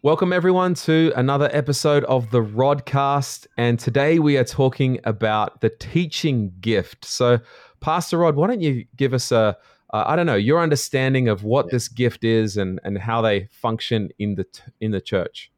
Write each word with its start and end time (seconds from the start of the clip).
Welcome, 0.00 0.32
everyone, 0.32 0.74
to 0.74 1.12
another 1.16 1.50
episode 1.52 2.04
of 2.04 2.30
the 2.30 2.40
Rodcast. 2.40 3.48
And 3.56 3.80
today 3.80 4.20
we 4.20 4.36
are 4.36 4.44
talking 4.44 5.00
about 5.02 5.60
the 5.60 5.70
teaching 5.70 6.52
gift. 6.60 7.04
So, 7.04 7.40
Pastor 7.80 8.18
Rod, 8.18 8.36
why 8.36 8.46
don't 8.46 8.60
you 8.60 8.86
give 8.94 9.12
us 9.12 9.32
a 9.32 9.58
uh, 9.92 10.14
don't 10.14 10.26
know 10.26 10.36
your 10.36 10.60
understanding 10.60 11.28
of 11.28 11.42
what 11.42 11.66
yeah. 11.66 11.70
this 11.72 11.88
gift 11.88 12.22
is 12.22 12.56
and 12.56 12.78
and 12.84 12.98
how 12.98 13.22
they 13.22 13.48
function 13.50 14.10
in 14.20 14.36
the 14.36 14.46
in 14.80 14.92
the 14.92 15.00
church. 15.00 15.50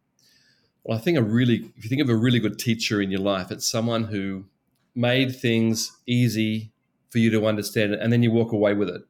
Well, 0.85 0.97
I 0.97 1.03
think 1.03 1.19
a 1.19 1.23
really 1.23 1.71
if 1.77 1.85
you 1.85 1.91
think 1.91 2.01
of 2.01 2.09
a 2.09 2.17
really 2.17 2.39
good 2.39 2.59
teacher 2.59 3.03
in 3.03 3.11
your 3.11 3.21
life, 3.21 3.51
it's 3.51 3.69
someone 3.69 4.05
who 4.05 4.47
made 4.95 5.37
things 5.37 5.99
easy 6.07 6.73
for 7.11 7.19
you 7.19 7.29
to 7.31 7.47
understand 7.47 7.93
and 7.93 8.11
then 8.11 8.23
you 8.23 8.31
walk 8.31 8.53
away 8.53 8.73
with 8.73 8.89
it. 8.89 9.03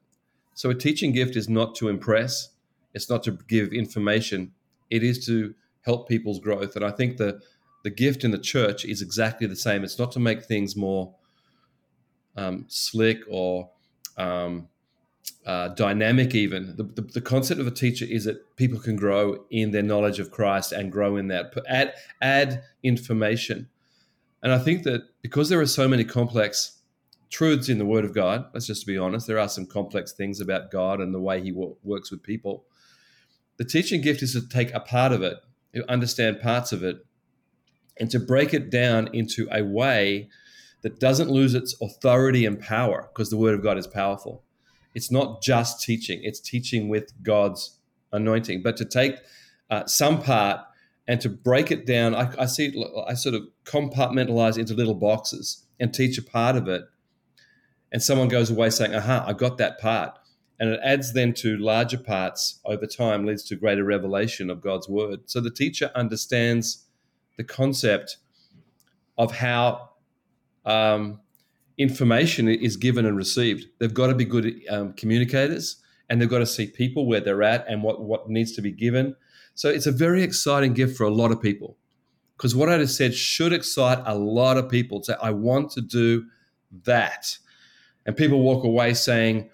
So 0.55 0.69
a 0.69 0.75
teaching 0.75 1.13
gift 1.13 1.37
is 1.37 1.47
not 1.47 1.73
to 1.75 1.87
impress, 1.87 2.49
it's 2.93 3.09
not 3.09 3.23
to 3.23 3.39
give 3.47 3.71
information, 3.71 4.51
it 4.91 5.03
is 5.03 5.25
to 5.25 5.55
help 5.81 6.07
people's 6.07 6.39
growth. 6.39 6.75
And 6.75 6.85
I 6.85 6.91
think 6.91 7.17
the 7.17 7.41
the 7.83 7.89
gift 7.89 8.23
in 8.23 8.29
the 8.29 8.37
church 8.37 8.85
is 8.85 9.01
exactly 9.01 9.47
the 9.47 9.55
same. 9.55 9.83
It's 9.83 9.97
not 9.97 10.11
to 10.11 10.19
make 10.19 10.43
things 10.43 10.75
more 10.75 11.15
um, 12.35 12.65
slick 12.67 13.21
or 13.27 13.71
um, 14.17 14.67
uh, 15.45 15.69
dynamic 15.69 16.35
even 16.35 16.75
the, 16.75 16.83
the, 16.83 17.01
the, 17.01 17.21
concept 17.21 17.59
of 17.59 17.65
a 17.65 17.71
teacher 17.71 18.05
is 18.07 18.25
that 18.25 18.55
people 18.57 18.79
can 18.79 18.95
grow 18.95 19.43
in 19.49 19.71
their 19.71 19.81
knowledge 19.81 20.19
of 20.19 20.29
christ 20.29 20.71
and 20.71 20.91
grow 20.91 21.17
in 21.17 21.27
that 21.27 21.51
add 21.67 21.93
add 22.21 22.63
information 22.83 23.67
and 24.43 24.51
i 24.51 24.59
think 24.59 24.83
that 24.83 25.01
because 25.23 25.49
there 25.49 25.59
are 25.59 25.65
so 25.65 25.87
many 25.87 26.03
complex 26.03 26.81
truths 27.31 27.69
in 27.69 27.79
the 27.79 27.85
word 27.85 28.05
of 28.05 28.13
god 28.13 28.45
let's 28.53 28.67
just 28.67 28.85
be 28.85 28.99
honest 28.99 29.25
there 29.25 29.39
are 29.39 29.49
some 29.49 29.65
complex 29.65 30.11
things 30.11 30.39
about 30.39 30.69
god 30.69 31.01
and 31.01 31.13
the 31.13 31.19
way 31.19 31.41
he 31.41 31.51
works 31.51 32.11
with 32.11 32.21
people 32.21 32.65
the 33.61 33.69
teaching 33.69 34.01
gift 34.01 34.21
is 34.21 34.33
to 34.33 34.47
take 34.47 34.73
a 34.73 34.79
part 34.79 35.11
of 35.11 35.21
it 35.21 35.37
to 35.73 35.89
understand 35.89 36.41
parts 36.41 36.71
of 36.71 36.83
it 36.83 37.05
and 37.99 38.09
to 38.09 38.19
break 38.19 38.53
it 38.53 38.69
down 38.69 39.09
into 39.13 39.47
a 39.51 39.63
way 39.63 40.27
that 40.81 40.99
doesn't 40.99 41.29
lose 41.29 41.53
its 41.53 41.75
authority 41.81 42.45
and 42.45 42.59
power 42.59 43.09
because 43.13 43.29
the 43.29 43.37
word 43.37 43.53
of 43.53 43.63
god 43.63 43.77
is 43.77 43.87
powerful 43.87 44.43
it's 44.93 45.11
not 45.11 45.41
just 45.41 45.81
teaching, 45.81 46.19
it's 46.23 46.39
teaching 46.39 46.89
with 46.89 47.11
God's 47.23 47.77
anointing. 48.11 48.61
But 48.61 48.77
to 48.77 48.85
take 48.85 49.15
uh, 49.69 49.85
some 49.85 50.21
part 50.21 50.61
and 51.07 51.21
to 51.21 51.29
break 51.29 51.71
it 51.71 51.85
down, 51.85 52.13
I, 52.15 52.33
I 52.37 52.45
see 52.45 52.73
I 53.07 53.13
sort 53.13 53.35
of 53.35 53.43
compartmentalize 53.65 54.57
into 54.57 54.73
little 54.73 54.95
boxes 54.95 55.65
and 55.79 55.93
teach 55.93 56.17
a 56.17 56.23
part 56.23 56.55
of 56.55 56.67
it. 56.67 56.83
And 57.91 58.01
someone 58.01 58.27
goes 58.27 58.49
away 58.49 58.69
saying, 58.69 58.95
aha, 58.95 59.25
I 59.27 59.33
got 59.33 59.57
that 59.57 59.79
part. 59.79 60.17
And 60.61 60.69
it 60.69 60.79
adds 60.83 61.13
then 61.13 61.33
to 61.33 61.57
larger 61.57 61.97
parts 61.97 62.59
over 62.65 62.85
time, 62.85 63.25
leads 63.25 63.41
to 63.45 63.55
greater 63.55 63.83
revelation 63.83 64.51
of 64.51 64.61
God's 64.61 64.87
word. 64.87 65.21
So 65.25 65.41
the 65.41 65.49
teacher 65.49 65.89
understands 65.95 66.85
the 67.35 67.43
concept 67.43 68.17
of 69.17 69.31
how 69.31 69.89
um, 70.63 71.19
information 71.79 72.47
is 72.47 72.77
given 72.77 73.07
and 73.07 73.17
received. 73.17 73.65
They've 73.79 73.91
got 73.91 74.07
to 74.07 74.13
be 74.13 74.23
good 74.23 74.61
um, 74.69 74.93
communicators 74.93 75.77
and 76.07 76.21
they've 76.21 76.29
got 76.29 76.39
to 76.39 76.45
see 76.45 76.67
people 76.67 77.07
where 77.07 77.21
they're 77.21 77.41
at 77.41 77.65
and 77.67 77.81
what, 77.81 78.03
what 78.03 78.29
needs 78.29 78.51
to 78.51 78.61
be 78.61 78.71
given. 78.71 79.15
So 79.55 79.67
it's 79.67 79.87
a 79.87 79.91
very 79.91 80.21
exciting 80.21 80.73
gift 80.73 80.95
for 80.95 81.05
a 81.05 81.09
lot 81.09 81.31
of 81.31 81.41
people 81.41 81.75
because 82.37 82.55
what 82.55 82.69
I 82.69 82.77
just 82.77 82.97
said 82.97 83.15
should 83.15 83.51
excite 83.51 84.03
a 84.05 84.15
lot 84.15 84.57
of 84.57 84.69
people 84.69 84.99
to 85.01 85.13
say, 85.13 85.17
I 85.23 85.31
want 85.31 85.71
to 85.71 85.81
do 85.81 86.25
that. 86.83 87.35
And 88.05 88.15
people 88.15 88.41
walk 88.41 88.63
away 88.63 88.93
saying, 88.93 89.49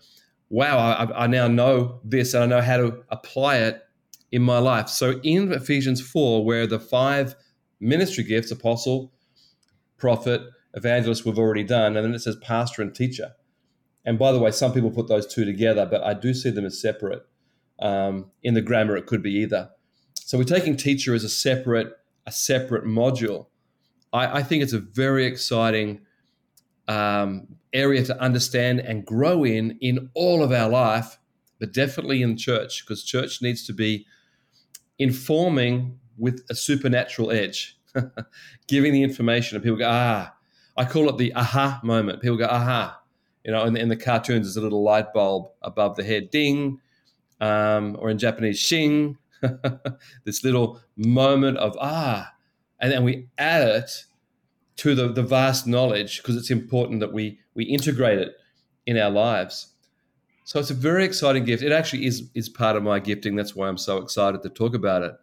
wow, 0.49 0.77
I, 0.77 1.23
I 1.23 1.27
now 1.27 1.47
know 1.47 1.99
this 2.03 2.33
and 2.33 2.43
I 2.43 2.47
know 2.47 2.61
how 2.61 2.77
to 2.77 3.03
apply 3.09 3.57
it 3.57 3.81
in 4.31 4.41
my 4.41 4.59
life. 4.59 4.89
So 4.89 5.19
in 5.23 5.51
Ephesians 5.51 6.01
4, 6.01 6.45
where 6.45 6.67
the 6.67 6.79
five 6.79 7.35
ministry 7.79 8.23
gifts 8.23 8.51
apostle, 8.51 9.13
prophet, 9.97 10.41
evangelist 10.73 11.25
we've 11.25 11.39
already 11.39 11.63
done, 11.63 11.97
and 11.97 12.05
then 12.05 12.13
it 12.13 12.19
says 12.19 12.37
pastor 12.41 12.81
and 12.81 12.93
teacher. 12.93 13.33
And 14.05 14.17
by 14.17 14.31
the 14.31 14.39
way, 14.39 14.51
some 14.51 14.73
people 14.73 14.91
put 14.91 15.07
those 15.07 15.27
two 15.27 15.43
together, 15.43 15.85
but 15.85 16.03
I 16.03 16.13
do 16.13 16.33
see 16.33 16.49
them 16.49 16.65
as 16.65 16.79
separate. 16.79 17.25
Um, 17.79 18.31
in 18.41 18.53
the 18.53 18.61
grammar, 18.61 18.95
it 18.97 19.05
could 19.05 19.21
be 19.21 19.33
either. 19.33 19.69
So 20.15 20.37
we're 20.37 20.45
taking 20.45 20.77
teacher 20.77 21.13
as 21.13 21.23
a 21.23 21.29
separate 21.29 21.93
a 22.25 22.31
separate 22.31 22.83
module. 22.83 23.47
I, 24.11 24.39
I 24.39 24.43
think 24.43 24.61
it's 24.61 24.73
a 24.73 24.79
very 24.79 25.25
exciting 25.25 26.01
um, 26.87 27.47
area 27.73 28.03
to 28.03 28.19
understand 28.21 28.79
and 28.79 29.05
grow 29.05 29.43
in 29.43 29.77
in 29.81 30.09
all 30.13 30.43
of 30.43 30.51
our 30.51 30.69
life, 30.69 31.19
but 31.59 31.73
definitely 31.73 32.21
in 32.21 32.37
church 32.37 32.83
because 32.83 33.03
church 33.03 33.41
needs 33.41 33.65
to 33.67 33.73
be 33.73 34.05
informing 34.99 35.99
with 36.17 36.43
a 36.49 36.55
supernatural 36.55 37.31
edge, 37.31 37.77
giving 38.67 38.93
the 38.93 39.03
information, 39.03 39.55
and 39.55 39.63
people 39.63 39.77
go, 39.77 39.87
ah, 39.87 40.33
I 40.75 40.85
call 40.85 41.09
it 41.09 41.17
the 41.17 41.33
aha 41.35 41.79
moment. 41.83 42.21
People 42.21 42.37
go, 42.37 42.45
aha. 42.45 42.99
You 43.43 43.51
know, 43.51 43.63
in 43.63 43.73
the, 43.73 43.79
in 43.79 43.89
the 43.89 43.95
cartoons, 43.95 44.45
there's 44.45 44.57
a 44.57 44.61
little 44.61 44.83
light 44.83 45.13
bulb 45.13 45.51
above 45.61 45.95
the 45.95 46.03
head, 46.03 46.31
ding, 46.31 46.79
um, 47.39 47.95
or 47.99 48.09
in 48.09 48.17
Japanese, 48.17 48.59
shing. 48.59 49.17
this 50.23 50.43
little 50.43 50.81
moment 50.95 51.57
of 51.59 51.77
ah, 51.79 52.33
and 52.79 52.91
then 52.91 53.03
we 53.03 53.27
add 53.37 53.67
it 53.67 54.05
to 54.77 54.95
the, 54.95 55.07
the 55.09 55.23
vast 55.23 55.67
knowledge 55.67 56.17
because 56.17 56.35
it's 56.35 56.51
important 56.51 56.99
that 56.99 57.13
we 57.13 57.39
we 57.53 57.65
integrate 57.65 58.19
it 58.19 58.33
in 58.85 58.97
our 58.97 59.09
lives. 59.09 59.73
So 60.45 60.59
it's 60.59 60.71
a 60.71 60.75
very 60.75 61.03
exciting 61.03 61.43
gift. 61.43 61.63
It 61.63 61.71
actually 61.71 62.05
is 62.05 62.29
is 62.33 62.47
part 62.47 62.75
of 62.75 62.83
my 62.83 62.99
gifting. 62.99 63.35
That's 63.35 63.55
why 63.55 63.67
I'm 63.67 63.77
so 63.77 63.97
excited 63.97 64.43
to 64.43 64.49
talk 64.49 64.73
about 64.73 65.03
it 65.03 65.13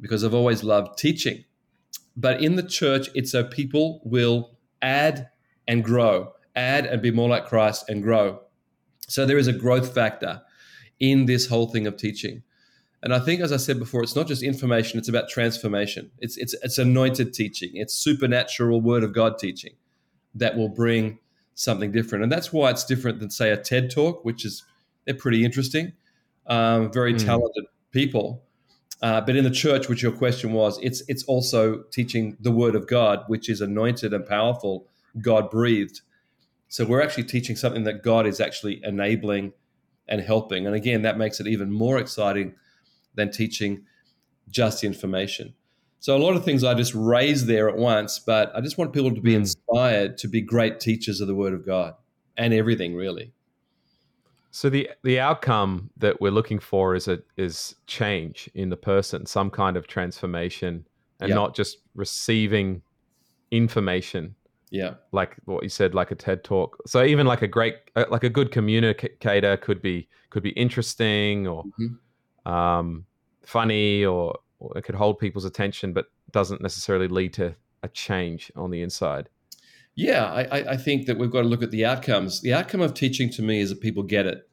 because 0.00 0.24
I've 0.24 0.34
always 0.34 0.62
loved 0.62 0.98
teaching. 0.98 1.44
But 2.16 2.42
in 2.42 2.56
the 2.56 2.62
church, 2.62 3.08
it's 3.14 3.32
so 3.32 3.44
people 3.44 4.00
will 4.04 4.58
add 4.82 5.28
and 5.68 5.84
grow, 5.84 6.32
add 6.56 6.86
and 6.86 7.00
be 7.00 7.10
more 7.10 7.28
like 7.28 7.46
Christ 7.46 7.88
and 7.88 8.02
grow. 8.02 8.40
So 9.08 9.24
there 9.24 9.38
is 9.38 9.46
a 9.46 9.52
growth 9.52 9.94
factor 9.94 10.42
in 10.98 11.26
this 11.26 11.46
whole 11.46 11.68
thing 11.68 11.86
of 11.86 11.96
teaching. 11.96 12.42
And 13.02 13.14
I 13.14 13.18
think, 13.18 13.40
as 13.40 13.50
I 13.50 13.56
said 13.56 13.78
before, 13.78 14.02
it's 14.02 14.14
not 14.14 14.26
just 14.26 14.42
information; 14.42 14.98
it's 14.98 15.08
about 15.08 15.28
transformation. 15.28 16.10
It's 16.18 16.36
it's 16.36 16.54
it's 16.62 16.78
anointed 16.78 17.32
teaching. 17.32 17.70
It's 17.74 17.94
supernatural 17.94 18.80
Word 18.80 19.02
of 19.02 19.14
God 19.14 19.38
teaching 19.38 19.74
that 20.34 20.56
will 20.56 20.68
bring 20.68 21.18
something 21.54 21.92
different. 21.92 22.22
And 22.22 22.32
that's 22.32 22.52
why 22.52 22.70
it's 22.70 22.84
different 22.84 23.20
than, 23.20 23.30
say, 23.30 23.50
a 23.50 23.56
TED 23.56 23.90
talk, 23.90 24.24
which 24.24 24.44
is 24.44 24.64
they're 25.04 25.14
pretty 25.14 25.44
interesting, 25.44 25.92
um, 26.46 26.92
very 26.92 27.14
mm. 27.14 27.24
talented 27.24 27.64
people. 27.90 28.42
Uh, 29.02 29.20
but 29.20 29.34
in 29.34 29.44
the 29.44 29.50
church, 29.50 29.88
which 29.88 30.02
your 30.02 30.12
question 30.12 30.52
was, 30.52 30.78
it's 30.82 31.02
it's 31.08 31.22
also 31.24 31.82
teaching 31.90 32.36
the 32.40 32.50
word 32.50 32.74
of 32.74 32.86
God, 32.86 33.24
which 33.28 33.48
is 33.48 33.60
anointed 33.62 34.12
and 34.12 34.26
powerful, 34.26 34.86
God 35.20 35.50
breathed. 35.50 36.02
So 36.68 36.84
we're 36.84 37.00
actually 37.00 37.24
teaching 37.24 37.56
something 37.56 37.84
that 37.84 38.02
God 38.02 38.26
is 38.26 38.40
actually 38.40 38.80
enabling 38.84 39.52
and 40.06 40.20
helping. 40.20 40.66
And 40.66 40.76
again, 40.76 41.02
that 41.02 41.16
makes 41.16 41.40
it 41.40 41.46
even 41.46 41.72
more 41.72 41.98
exciting 41.98 42.54
than 43.14 43.30
teaching 43.30 43.84
just 44.50 44.84
information. 44.84 45.54
So 46.00 46.16
a 46.16 46.18
lot 46.18 46.34
of 46.34 46.44
things 46.44 46.64
I 46.64 46.74
just 46.74 46.94
raise 46.94 47.44
there 47.46 47.68
at 47.68 47.76
once, 47.76 48.18
but 48.18 48.50
I 48.56 48.62
just 48.62 48.78
want 48.78 48.92
people 48.92 49.14
to 49.14 49.20
be 49.20 49.34
hmm. 49.34 49.42
inspired 49.42 50.16
to 50.18 50.28
be 50.28 50.40
great 50.40 50.80
teachers 50.80 51.20
of 51.20 51.28
the 51.28 51.34
word 51.34 51.52
of 51.52 51.66
God 51.66 51.94
and 52.36 52.54
everything 52.54 52.94
really. 52.94 53.32
So 54.50 54.68
the 54.68 54.90
the 55.04 55.20
outcome 55.20 55.90
that 55.98 56.20
we're 56.20 56.32
looking 56.32 56.58
for 56.58 56.94
is 56.96 57.06
a 57.06 57.20
is 57.36 57.76
change 57.86 58.50
in 58.54 58.70
the 58.70 58.76
person, 58.76 59.26
some 59.26 59.50
kind 59.50 59.76
of 59.76 59.86
transformation, 59.86 60.86
and 61.20 61.28
yeah. 61.28 61.34
not 61.34 61.54
just 61.54 61.78
receiving 61.94 62.82
information. 63.52 64.34
Yeah, 64.70 64.94
like 65.12 65.36
what 65.44 65.62
you 65.62 65.68
said, 65.68 65.94
like 65.94 66.10
a 66.10 66.16
TED 66.16 66.42
talk. 66.42 66.78
So 66.86 67.04
even 67.04 67.26
like 67.26 67.42
a 67.42 67.48
great, 67.48 67.76
uh, 67.94 68.06
like 68.08 68.24
a 68.24 68.28
good 68.28 68.50
communicator 68.50 69.56
could 69.56 69.82
be 69.82 70.08
could 70.30 70.42
be 70.42 70.50
interesting 70.50 71.46
or 71.46 71.64
mm-hmm. 71.64 71.94
Um, 72.46 73.06
funny, 73.44 74.04
or, 74.04 74.38
or 74.58 74.76
it 74.78 74.82
could 74.82 74.94
hold 74.94 75.18
people's 75.18 75.44
attention, 75.44 75.92
but 75.92 76.06
doesn't 76.32 76.60
necessarily 76.60 77.08
lead 77.08 77.32
to 77.34 77.54
a 77.82 77.88
change 77.88 78.52
on 78.56 78.70
the 78.70 78.82
inside. 78.82 79.28
Yeah, 79.94 80.24
I, 80.24 80.72
I, 80.72 80.76
think 80.76 81.06
that 81.06 81.18
we've 81.18 81.30
got 81.30 81.42
to 81.42 81.48
look 81.48 81.62
at 81.62 81.72
the 81.72 81.84
outcomes. 81.84 82.40
The 82.40 82.54
outcome 82.54 82.80
of 82.80 82.94
teaching 82.94 83.28
to 83.30 83.42
me 83.42 83.60
is 83.60 83.70
that 83.70 83.80
people 83.80 84.02
get 84.02 84.24
it, 84.24 84.48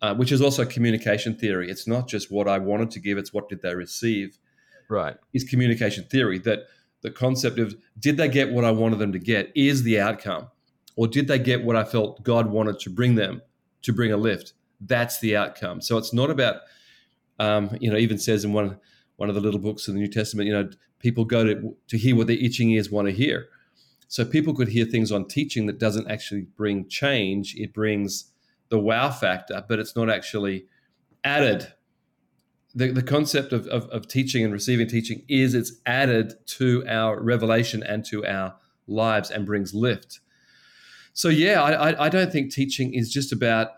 uh, 0.00 0.14
which 0.14 0.32
is 0.32 0.40
also 0.40 0.64
communication 0.64 1.36
theory. 1.36 1.70
It's 1.70 1.86
not 1.86 2.08
just 2.08 2.30
what 2.30 2.48
I 2.48 2.58
wanted 2.58 2.90
to 2.92 3.00
give; 3.00 3.18
it's 3.18 3.32
what 3.32 3.48
did 3.48 3.62
they 3.62 3.74
receive. 3.74 4.38
Right, 4.88 5.16
is 5.32 5.44
communication 5.44 6.04
theory 6.04 6.38
that 6.40 6.60
the 7.02 7.10
concept 7.10 7.58
of 7.58 7.76
did 7.98 8.16
they 8.16 8.28
get 8.28 8.50
what 8.50 8.64
I 8.64 8.70
wanted 8.70 8.98
them 8.98 9.12
to 9.12 9.18
get 9.18 9.52
is 9.54 9.82
the 9.82 10.00
outcome, 10.00 10.48
or 10.96 11.06
did 11.06 11.28
they 11.28 11.38
get 11.38 11.62
what 11.62 11.76
I 11.76 11.84
felt 11.84 12.22
God 12.22 12.46
wanted 12.46 12.80
to 12.80 12.90
bring 12.90 13.14
them 13.14 13.42
to 13.82 13.92
bring 13.92 14.12
a 14.12 14.16
lift? 14.16 14.54
That's 14.80 15.20
the 15.20 15.36
outcome. 15.36 15.82
So 15.82 15.98
it's 15.98 16.12
not 16.12 16.30
about, 16.30 16.62
um, 17.38 17.76
you 17.80 17.90
know, 17.90 17.96
even 17.96 18.18
says 18.18 18.44
in 18.44 18.52
one 18.52 18.78
one 19.16 19.28
of 19.28 19.34
the 19.34 19.40
little 19.40 19.60
books 19.60 19.86
in 19.86 19.94
the 19.94 20.00
New 20.00 20.08
Testament, 20.08 20.48
you 20.48 20.52
know, 20.52 20.68
people 20.98 21.24
go 21.24 21.44
to 21.44 21.76
to 21.88 21.98
hear 21.98 22.16
what 22.16 22.26
their 22.26 22.36
itching 22.36 22.70
ears 22.70 22.90
want 22.90 23.06
to 23.08 23.12
hear 23.12 23.48
so 24.08 24.24
people 24.24 24.54
could 24.54 24.68
hear 24.68 24.84
things 24.84 25.10
on 25.10 25.26
teaching 25.26 25.66
that 25.66 25.78
doesn't 25.78 26.08
actually 26.08 26.42
bring 26.42 26.88
change. 26.88 27.54
It 27.56 27.72
brings 27.72 28.32
the 28.68 28.78
wow 28.78 29.10
factor, 29.10 29.64
but 29.68 29.78
it's 29.78 29.96
not 29.96 30.10
actually 30.10 30.66
added 31.24 31.72
the, 32.74 32.92
the 32.92 33.02
concept 33.02 33.52
of, 33.52 33.66
of, 33.66 33.88
of 33.90 34.08
teaching 34.08 34.44
and 34.44 34.52
receiving 34.52 34.88
teaching 34.88 35.24
is 35.28 35.54
it's 35.54 35.80
added 35.86 36.34
to 36.46 36.84
our 36.88 37.20
revelation 37.20 37.82
and 37.82 38.04
to 38.06 38.26
our 38.26 38.54
lives 38.86 39.30
and 39.30 39.46
brings 39.46 39.74
lift. 39.74 40.20
So 41.12 41.28
yeah, 41.28 41.62
I, 41.62 42.06
I 42.06 42.08
don't 42.08 42.32
think 42.32 42.52
teaching 42.52 42.94
is 42.94 43.12
just 43.12 43.32
about 43.32 43.68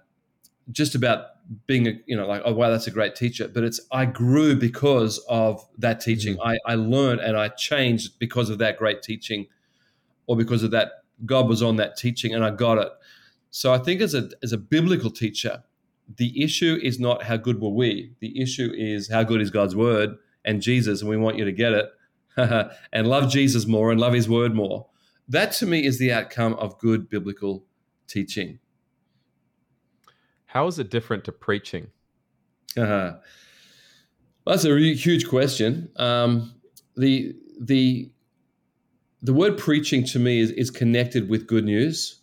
just 0.72 0.94
about 0.94 1.26
being 1.66 1.86
a 1.86 1.92
you 2.06 2.16
know 2.16 2.26
like 2.26 2.42
oh 2.44 2.52
wow 2.52 2.70
that's 2.70 2.86
a 2.86 2.90
great 2.90 3.14
teacher, 3.14 3.48
but 3.48 3.64
it's 3.64 3.80
I 3.92 4.04
grew 4.04 4.56
because 4.56 5.18
of 5.28 5.66
that 5.78 6.00
teaching. 6.00 6.36
Mm-hmm. 6.36 6.58
I, 6.66 6.72
I 6.72 6.74
learned 6.74 7.20
and 7.20 7.36
I 7.36 7.48
changed 7.48 8.18
because 8.18 8.50
of 8.50 8.58
that 8.58 8.78
great 8.78 9.02
teaching, 9.02 9.46
or 10.26 10.36
because 10.36 10.62
of 10.62 10.70
that 10.72 11.04
God 11.24 11.48
was 11.48 11.62
on 11.62 11.76
that 11.76 11.96
teaching 11.96 12.34
and 12.34 12.44
I 12.44 12.50
got 12.50 12.78
it. 12.78 12.88
So 13.50 13.72
I 13.72 13.78
think 13.78 14.00
as 14.00 14.14
a 14.14 14.28
as 14.42 14.52
a 14.52 14.58
biblical 14.58 15.10
teacher, 15.10 15.62
the 16.16 16.42
issue 16.42 16.78
is 16.82 16.98
not 16.98 17.22
how 17.22 17.36
good 17.36 17.60
were 17.60 17.70
we. 17.70 18.12
The 18.20 18.40
issue 18.40 18.72
is 18.76 19.10
how 19.10 19.22
good 19.22 19.40
is 19.40 19.50
God's 19.50 19.76
word 19.76 20.16
and 20.44 20.60
Jesus, 20.60 21.00
and 21.00 21.10
we 21.10 21.16
want 21.16 21.36
you 21.36 21.44
to 21.44 21.52
get 21.52 21.72
it 21.72 21.90
and 22.92 23.06
love 23.06 23.30
Jesus 23.30 23.66
more 23.66 23.90
and 23.90 24.00
love 24.00 24.12
His 24.12 24.28
word 24.28 24.54
more. 24.54 24.86
That 25.28 25.52
to 25.52 25.66
me 25.66 25.84
is 25.84 25.98
the 25.98 26.12
outcome 26.12 26.54
of 26.54 26.78
good 26.78 27.08
biblical 27.08 27.64
teaching. 28.06 28.60
How 30.56 30.66
is 30.66 30.78
it 30.78 30.90
different 30.90 31.24
to 31.24 31.32
preaching? 31.32 31.88
Uh, 32.76 33.12
that's 34.46 34.64
a 34.64 34.72
really 34.72 34.94
huge 34.94 35.28
question. 35.28 35.90
Um, 35.96 36.54
the 36.96 37.36
the 37.60 38.10
the 39.22 39.34
word 39.34 39.58
preaching 39.58 40.04
to 40.04 40.18
me 40.18 40.40
is, 40.40 40.50
is 40.52 40.70
connected 40.70 41.28
with 41.28 41.46
good 41.46 41.64
news 41.64 42.20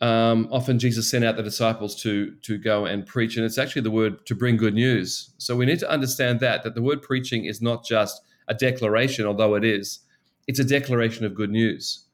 um, 0.00 0.48
often 0.50 0.78
Jesus 0.78 1.10
sent 1.10 1.24
out 1.24 1.36
the 1.36 1.42
disciples 1.42 1.94
to 2.02 2.34
to 2.42 2.58
go 2.58 2.84
and 2.84 3.06
preach, 3.06 3.36
and 3.36 3.46
it's 3.46 3.58
actually 3.58 3.82
the 3.82 3.90
word 3.90 4.26
to 4.26 4.34
bring 4.34 4.56
good 4.56 4.74
news. 4.74 5.30
So 5.38 5.56
we 5.56 5.64
need 5.64 5.78
to 5.78 5.90
understand 5.90 6.40
that 6.40 6.62
that 6.64 6.74
the 6.74 6.82
word 6.82 7.02
preaching 7.02 7.46
is 7.46 7.62
not 7.62 7.84
just 7.84 8.20
a 8.48 8.54
declaration, 8.54 9.26
although 9.26 9.54
it 9.54 9.64
is. 9.64 10.00
It's 10.46 10.58
a 10.58 10.64
declaration 10.64 11.24
of 11.24 11.34
good 11.34 11.50
news 11.50 12.06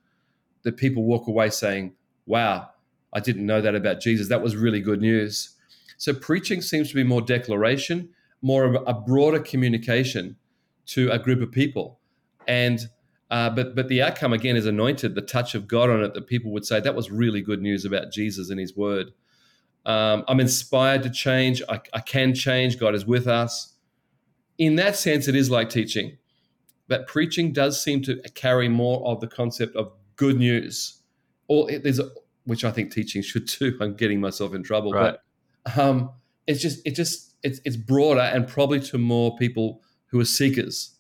that 0.63 0.77
people 0.77 1.03
walk 1.03 1.27
away 1.27 1.51
saying, 1.51 1.95
"Wow, 2.25 2.69
I 3.13 3.21
didn't 3.21 3.47
know 3.47 3.61
that 3.61 3.75
about 3.75 4.01
Jesus. 4.01 4.29
That 4.29 4.43
was 4.43 4.57
really 4.57 4.81
good 4.81 5.01
news." 5.01 5.57
So 5.99 6.13
preaching 6.13 6.63
seems 6.63 6.89
to 6.89 6.95
be 6.95 7.05
more 7.05 7.23
declaration, 7.23 8.09
more 8.41 8.65
of 8.65 8.83
a 8.87 8.95
broader 8.95 9.39
communication 9.39 10.37
to 10.87 11.11
a 11.11 11.19
group 11.19 11.41
of 11.41 11.53
people, 11.53 12.01
and 12.47 12.89
uh, 13.33 13.49
but 13.49 13.75
but 13.75 13.89
the 13.89 14.03
outcome 14.03 14.35
again 14.35 14.57
is 14.57 14.67
anointed, 14.67 15.15
the 15.15 15.23
touch 15.23 15.55
of 15.55 15.67
God 15.67 15.89
on 15.89 16.05
it 16.05 16.13
that 16.13 16.27
people 16.27 16.53
would 16.53 16.67
say 16.67 16.81
that 16.81 16.95
was 16.95 17.11
really 17.11 17.41
good 17.41 17.63
news 17.63 17.87
about 17.87 18.13
Jesus 18.13 18.51
and 18.51 18.61
His 18.61 18.77
Word. 18.77 19.13
Um, 19.87 20.25
I'm 20.29 20.39
inspired 20.39 21.03
to 21.05 21.11
change. 21.11 21.63
I, 21.69 21.81
I, 21.93 22.01
can 22.01 22.35
change. 22.35 22.79
God 22.79 22.95
is 22.95 23.05
with 23.05 23.27
us. 23.27 23.75
In 24.59 24.77
that 24.77 24.97
sense, 24.97 25.27
it 25.27 25.35
is 25.35 25.51
like 25.51 25.71
teaching, 25.71 26.19
but 26.89 27.07
preaching 27.09 27.53
does 27.53 27.83
seem 27.83 28.03
to 28.03 28.21
carry 28.35 28.69
more 28.69 29.05
of 29.07 29.21
the 29.21 29.27
concept 29.27 29.75
of 29.77 29.93
good 30.17 30.37
news, 30.37 31.01
or 31.49 31.71
it, 31.71 31.83
there's 31.83 31.99
a, 31.99 32.11
which 32.45 32.65
I 32.65 32.71
think 32.71 32.93
teaching 32.93 33.23
should 33.23 33.49
too. 33.49 33.77
I'm 33.81 33.95
getting 33.95 34.21
myself 34.21 34.55
in 34.55 34.63
trouble, 34.63 34.93
right. 34.93 35.17
but 35.65 35.81
um, 35.81 36.11
it's 36.47 36.61
just 36.61 36.81
it 36.87 36.95
just 36.95 37.35
it's 37.43 37.61
it's 37.65 37.77
broader 37.77 38.21
and 38.21 38.47
probably 38.47 38.81
to 38.81 38.99
more 38.99 39.37
people 39.37 39.83
who 40.07 40.21
are 40.21 40.25
seekers 40.25 40.93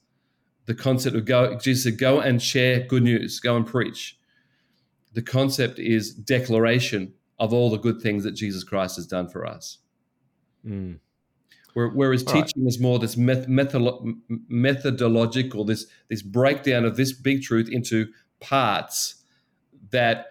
the 0.66 0.74
concept 0.74 1.16
of 1.16 1.24
go 1.24 1.56
Jesus 1.56 1.84
said, 1.84 1.98
go 1.98 2.20
and 2.20 2.42
share 2.42 2.80
good 2.80 3.02
news, 3.02 3.40
go 3.40 3.56
and 3.56 3.66
preach. 3.66 4.18
The 5.12 5.22
concept 5.22 5.78
is 5.78 6.14
declaration 6.14 7.14
of 7.38 7.52
all 7.52 7.70
the 7.70 7.78
good 7.78 8.00
things 8.00 8.24
that 8.24 8.32
Jesus 8.32 8.64
Christ 8.64 8.96
has 8.96 9.06
done 9.06 9.28
for 9.28 9.46
us. 9.46 9.78
Mm. 10.66 10.98
Whereas 11.74 12.22
all 12.24 12.34
teaching 12.34 12.64
right. 12.64 12.68
is 12.68 12.78
more 12.78 12.98
this 12.98 13.16
methodological, 13.16 15.64
this 15.64 15.86
this 16.08 16.20
breakdown 16.22 16.84
of 16.84 16.96
this 16.96 17.12
big 17.12 17.42
truth 17.42 17.68
into 17.70 18.08
parts 18.40 19.16
that. 19.90 20.26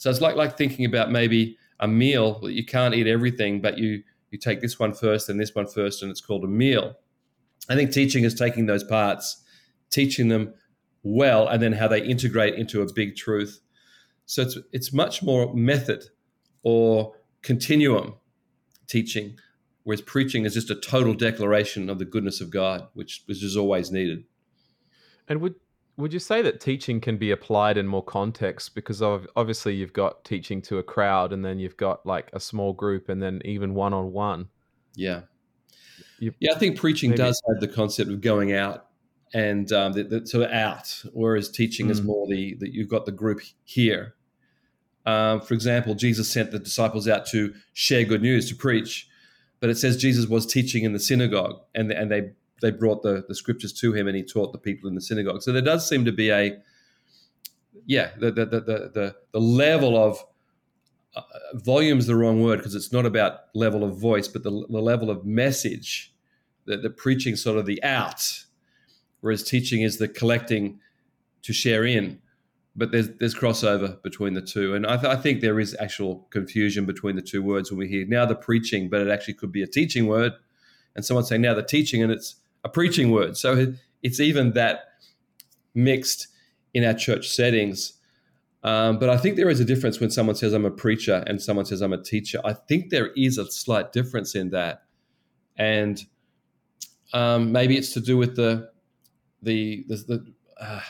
So 0.00 0.08
it's 0.08 0.22
like 0.22 0.34
like 0.34 0.56
thinking 0.56 0.86
about 0.86 1.12
maybe 1.12 1.58
a 1.78 1.86
meal 1.86 2.40
that 2.40 2.54
you 2.54 2.64
can't 2.64 2.94
eat 2.94 3.06
everything, 3.06 3.60
but 3.60 3.76
you 3.76 4.02
you 4.30 4.38
take 4.38 4.62
this 4.62 4.78
one 4.78 4.94
first 4.94 5.28
and 5.28 5.38
this 5.38 5.54
one 5.54 5.66
first, 5.66 6.00
and 6.00 6.10
it's 6.10 6.22
called 6.22 6.42
a 6.42 6.48
meal. 6.48 6.94
I 7.68 7.74
think 7.74 7.92
teaching 7.92 8.24
is 8.24 8.34
taking 8.34 8.64
those 8.64 8.82
parts 8.82 9.44
teaching 9.90 10.28
them 10.28 10.54
well, 11.02 11.46
and 11.46 11.62
then 11.62 11.72
how 11.72 11.86
they 11.86 12.02
integrate 12.02 12.54
into 12.54 12.80
a 12.80 12.90
big 12.90 13.14
truth. 13.14 13.60
So 14.24 14.40
it's 14.40 14.56
it's 14.72 14.90
much 14.90 15.22
more 15.22 15.52
method 15.52 16.04
or 16.62 17.12
continuum 17.42 18.14
teaching, 18.86 19.36
whereas 19.82 20.00
preaching 20.00 20.46
is 20.46 20.54
just 20.54 20.70
a 20.70 20.76
total 20.76 21.12
declaration 21.12 21.90
of 21.90 21.98
the 21.98 22.06
goodness 22.06 22.40
of 22.40 22.50
God, 22.50 22.88
which 22.94 23.22
which 23.26 23.44
is 23.44 23.54
always 23.54 23.90
needed. 23.90 24.24
And 25.28 25.42
would 25.42 25.56
would 26.00 26.12
you 26.12 26.18
say 26.18 26.42
that 26.42 26.60
teaching 26.60 27.00
can 27.00 27.16
be 27.16 27.30
applied 27.30 27.76
in 27.76 27.86
more 27.86 28.02
context 28.02 28.74
because 28.74 29.02
of 29.02 29.26
obviously 29.36 29.74
you've 29.74 29.92
got 29.92 30.24
teaching 30.24 30.62
to 30.62 30.78
a 30.78 30.82
crowd 30.82 31.32
and 31.32 31.44
then 31.44 31.58
you've 31.58 31.76
got 31.76 32.04
like 32.06 32.30
a 32.32 32.40
small 32.40 32.72
group 32.72 33.08
and 33.08 33.22
then 33.22 33.40
even 33.44 33.74
one 33.74 33.92
on 33.92 34.12
one. 34.12 34.48
Yeah. 34.94 35.22
You, 36.18 36.34
yeah, 36.40 36.52
I 36.54 36.58
think 36.58 36.78
preaching 36.78 37.10
maybe. 37.10 37.22
does 37.22 37.40
have 37.48 37.60
the 37.60 37.68
concept 37.68 38.10
of 38.10 38.20
going 38.20 38.52
out 38.52 38.86
and 39.32 39.70
um, 39.72 39.92
the, 39.92 40.02
the, 40.04 40.26
sort 40.26 40.44
of 40.44 40.50
out, 40.50 41.02
whereas 41.12 41.50
teaching 41.50 41.86
mm. 41.86 41.90
is 41.90 42.02
more 42.02 42.26
the 42.26 42.56
that 42.60 42.72
you've 42.72 42.88
got 42.88 43.06
the 43.06 43.12
group 43.12 43.40
here. 43.64 44.14
Um, 45.06 45.40
for 45.40 45.54
example, 45.54 45.94
Jesus 45.94 46.30
sent 46.30 46.50
the 46.50 46.58
disciples 46.58 47.08
out 47.08 47.26
to 47.26 47.54
share 47.72 48.04
good 48.04 48.22
news, 48.22 48.48
to 48.48 48.54
preach, 48.54 49.08
but 49.60 49.70
it 49.70 49.78
says 49.78 49.96
Jesus 49.96 50.26
was 50.26 50.46
teaching 50.46 50.84
in 50.84 50.92
the 50.92 51.00
synagogue, 51.00 51.60
and 51.74 51.90
and 51.90 52.10
they 52.10 52.32
they 52.60 52.70
brought 52.70 53.02
the, 53.02 53.24
the 53.28 53.34
scriptures 53.34 53.72
to 53.74 53.92
him, 53.92 54.06
and 54.06 54.16
he 54.16 54.22
taught 54.22 54.52
the 54.52 54.58
people 54.58 54.88
in 54.88 54.94
the 54.94 55.00
synagogue. 55.00 55.42
So 55.42 55.52
there 55.52 55.62
does 55.62 55.88
seem 55.88 56.04
to 56.04 56.12
be 56.12 56.30
a 56.30 56.58
yeah 57.86 58.10
the 58.18 58.30
the 58.30 58.46
the 58.46 58.60
the, 58.60 59.16
the 59.32 59.40
level 59.40 59.96
of 59.96 60.24
uh, 61.16 61.22
volume 61.54 61.98
is 61.98 62.06
the 62.06 62.16
wrong 62.16 62.42
word 62.42 62.58
because 62.58 62.74
it's 62.74 62.92
not 62.92 63.06
about 63.06 63.40
level 63.54 63.82
of 63.82 63.98
voice, 63.98 64.28
but 64.28 64.42
the, 64.44 64.50
the 64.50 64.80
level 64.80 65.10
of 65.10 65.26
message, 65.26 66.12
the, 66.66 66.76
the 66.76 66.90
preaching 66.90 67.34
sort 67.34 67.58
of 67.58 67.66
the 67.66 67.82
out 67.82 68.44
whereas 69.20 69.42
teaching 69.42 69.82
is 69.82 69.98
the 69.98 70.08
collecting 70.08 70.80
to 71.42 71.52
share 71.52 71.84
in. 71.84 72.20
But 72.76 72.92
there's 72.92 73.08
there's 73.18 73.34
crossover 73.34 74.00
between 74.02 74.34
the 74.34 74.40
two, 74.40 74.74
and 74.74 74.86
I, 74.86 74.96
th- 74.96 75.12
I 75.12 75.16
think 75.16 75.40
there 75.40 75.58
is 75.58 75.76
actual 75.80 76.28
confusion 76.30 76.86
between 76.86 77.16
the 77.16 77.22
two 77.22 77.42
words 77.42 77.70
when 77.70 77.78
we 77.78 77.88
hear 77.88 78.06
now 78.06 78.24
the 78.24 78.36
preaching, 78.36 78.88
but 78.88 79.00
it 79.00 79.08
actually 79.08 79.34
could 79.34 79.50
be 79.50 79.62
a 79.62 79.66
teaching 79.66 80.06
word, 80.06 80.34
and 80.94 81.04
someone 81.04 81.24
saying 81.24 81.42
now 81.42 81.52
the 81.52 81.64
teaching, 81.64 82.00
and 82.00 82.12
it's 82.12 82.36
a 82.64 82.68
preaching 82.68 83.10
word. 83.10 83.36
So 83.36 83.74
it's 84.02 84.20
even 84.20 84.52
that 84.52 84.84
mixed 85.74 86.28
in 86.74 86.84
our 86.84 86.94
church 86.94 87.28
settings. 87.28 87.94
Um, 88.62 88.98
but 88.98 89.08
I 89.08 89.16
think 89.16 89.36
there 89.36 89.48
is 89.48 89.60
a 89.60 89.64
difference 89.64 90.00
when 90.00 90.10
someone 90.10 90.36
says 90.36 90.52
I'm 90.52 90.66
a 90.66 90.70
preacher 90.70 91.24
and 91.26 91.40
someone 91.40 91.64
says 91.64 91.80
I'm 91.80 91.94
a 91.94 92.02
teacher. 92.02 92.40
I 92.44 92.52
think 92.52 92.90
there 92.90 93.08
is 93.16 93.38
a 93.38 93.50
slight 93.50 93.92
difference 93.92 94.34
in 94.34 94.50
that, 94.50 94.82
and 95.56 96.04
um, 97.14 97.52
maybe 97.52 97.78
it's 97.78 97.94
to 97.94 98.00
do 98.00 98.18
with 98.18 98.36
the 98.36 98.70
the 99.42 99.84
the, 99.88 99.96
the 99.96 100.34
uh, 100.60 100.80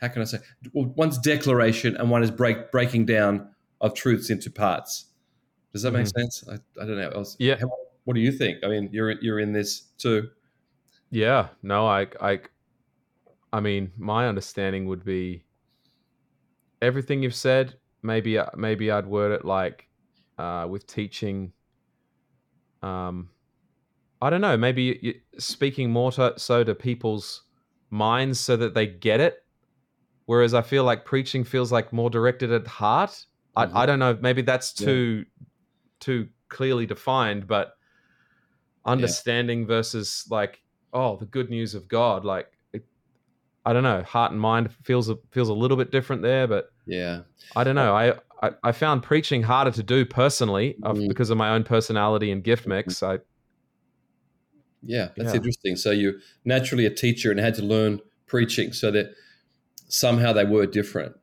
how 0.00 0.08
can 0.08 0.22
I 0.22 0.24
say? 0.24 0.38
One's 0.72 1.18
declaration 1.18 1.96
and 1.96 2.10
one 2.10 2.24
is 2.24 2.30
break 2.32 2.72
breaking 2.72 3.06
down 3.06 3.50
of 3.80 3.94
truths 3.94 4.30
into 4.30 4.50
parts. 4.50 5.06
Does 5.72 5.82
that 5.82 5.92
make 5.92 6.06
mm-hmm. 6.06 6.20
sense? 6.20 6.44
I, 6.48 6.54
I 6.82 6.86
don't 6.86 6.96
know. 6.96 7.10
Else. 7.10 7.36
Yeah. 7.38 7.56
How, 7.60 7.70
what 8.04 8.14
do 8.14 8.20
you 8.20 8.32
think? 8.32 8.64
I 8.64 8.68
mean, 8.68 8.88
you're 8.92 9.12
you're 9.20 9.38
in 9.38 9.52
this 9.52 9.82
too. 9.98 10.28
Yeah. 11.10 11.48
No, 11.62 11.86
I 11.86 12.06
I 12.20 12.40
I 13.52 13.60
mean, 13.60 13.92
my 13.96 14.28
understanding 14.28 14.86
would 14.86 15.04
be 15.04 15.44
everything 16.82 17.22
you've 17.22 17.34
said. 17.34 17.74
Maybe 18.02 18.38
uh, 18.38 18.46
maybe 18.56 18.90
I'd 18.90 19.06
word 19.06 19.32
it 19.32 19.44
like 19.44 19.88
uh, 20.38 20.66
with 20.68 20.86
teaching. 20.86 21.52
Um, 22.82 23.30
I 24.20 24.30
don't 24.30 24.40
know. 24.40 24.56
Maybe 24.56 25.22
speaking 25.38 25.90
more 25.90 26.12
to, 26.12 26.34
so 26.36 26.64
to 26.64 26.74
people's 26.74 27.42
minds 27.90 28.40
so 28.40 28.56
that 28.56 28.74
they 28.74 28.86
get 28.86 29.20
it. 29.20 29.44
Whereas 30.26 30.54
I 30.54 30.62
feel 30.62 30.84
like 30.84 31.04
preaching 31.04 31.44
feels 31.44 31.70
like 31.70 31.92
more 31.92 32.10
directed 32.10 32.52
at 32.52 32.66
heart. 32.66 33.10
Mm-hmm. 33.56 33.76
I, 33.76 33.82
I 33.82 33.86
don't 33.86 33.98
know. 33.98 34.18
Maybe 34.20 34.42
that's 34.42 34.72
too 34.72 35.24
yeah. 35.24 35.46
too 36.00 36.28
clearly 36.48 36.86
defined, 36.86 37.46
but 37.46 37.74
understanding 38.84 39.60
yeah. 39.60 39.66
versus 39.66 40.26
like 40.30 40.62
oh 40.96 41.16
the 41.16 41.26
good 41.26 41.50
news 41.50 41.74
of 41.74 41.86
God. 41.88 42.24
Like 42.24 42.50
it, 42.72 42.84
I 43.64 43.72
don't 43.72 43.82
know. 43.82 44.02
Heart 44.02 44.32
and 44.32 44.40
mind 44.40 44.72
feels 44.82 45.10
feels 45.30 45.48
a 45.48 45.54
little 45.54 45.76
bit 45.76 45.90
different 45.90 46.22
there, 46.22 46.46
but 46.46 46.70
yeah, 46.86 47.20
I 47.54 47.62
don't 47.62 47.76
know. 47.76 47.94
I 47.94 48.14
I, 48.42 48.50
I 48.64 48.72
found 48.72 49.02
preaching 49.02 49.42
harder 49.42 49.70
to 49.70 49.82
do 49.82 50.04
personally 50.04 50.76
mm-hmm. 50.80 51.08
because 51.08 51.30
of 51.30 51.36
my 51.36 51.50
own 51.50 51.64
personality 51.64 52.30
and 52.30 52.42
gift 52.42 52.66
mix. 52.66 52.96
Mm-hmm. 52.96 53.12
I 53.12 53.24
yeah, 54.82 55.08
that's 55.16 55.30
yeah. 55.30 55.36
interesting. 55.36 55.76
So 55.76 55.90
you're 55.90 56.14
naturally 56.44 56.86
a 56.86 56.90
teacher 56.90 57.30
and 57.30 57.40
had 57.40 57.54
to 57.56 57.62
learn 57.62 58.00
preaching, 58.26 58.72
so 58.72 58.90
that 58.90 59.12
somehow 59.88 60.32
they 60.32 60.44
were 60.44 60.66
different, 60.66 61.16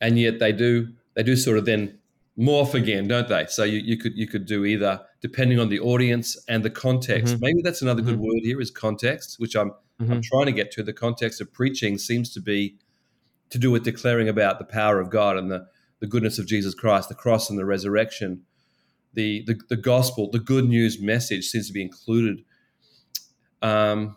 and 0.00 0.18
yet 0.18 0.38
they 0.38 0.52
do 0.52 0.88
they 1.14 1.22
do 1.22 1.36
sort 1.36 1.58
of 1.58 1.64
then 1.64 1.98
morph 2.38 2.74
again, 2.74 3.08
don't 3.08 3.28
they? 3.28 3.46
So 3.48 3.64
you, 3.64 3.78
you 3.78 3.96
could 3.96 4.16
you 4.16 4.26
could 4.26 4.46
do 4.46 4.64
either 4.64 5.00
depending 5.20 5.58
on 5.58 5.68
the 5.68 5.80
audience 5.80 6.36
and 6.48 6.64
the 6.64 6.70
context. 6.70 7.34
Mm-hmm. 7.34 7.44
Maybe 7.44 7.62
that's 7.62 7.82
another 7.82 8.02
good 8.02 8.18
word 8.18 8.40
here 8.42 8.60
is 8.60 8.70
context, 8.70 9.36
which 9.38 9.54
I'm 9.54 9.72
Mm-hmm. 10.02 10.12
I'm 10.12 10.22
trying 10.22 10.46
to 10.46 10.52
get 10.52 10.70
to. 10.72 10.82
The 10.82 10.92
context 10.92 11.40
of 11.40 11.52
preaching 11.52 11.98
seems 11.98 12.32
to 12.34 12.40
be 12.40 12.76
to 13.50 13.58
do 13.58 13.70
with 13.70 13.84
declaring 13.84 14.28
about 14.28 14.58
the 14.58 14.64
power 14.64 14.98
of 14.98 15.10
God 15.10 15.36
and 15.36 15.50
the, 15.50 15.66
the 16.00 16.06
goodness 16.06 16.38
of 16.38 16.46
Jesus 16.46 16.74
Christ, 16.74 17.08
the 17.08 17.14
cross 17.14 17.50
and 17.50 17.58
the 17.58 17.64
resurrection. 17.64 18.42
The, 19.14 19.44
the, 19.46 19.60
the 19.68 19.76
gospel, 19.76 20.30
the 20.30 20.38
good 20.38 20.66
news 20.66 21.00
message 21.00 21.44
seems 21.44 21.66
to 21.66 21.72
be 21.72 21.82
included. 21.82 22.44
Um, 23.60 24.16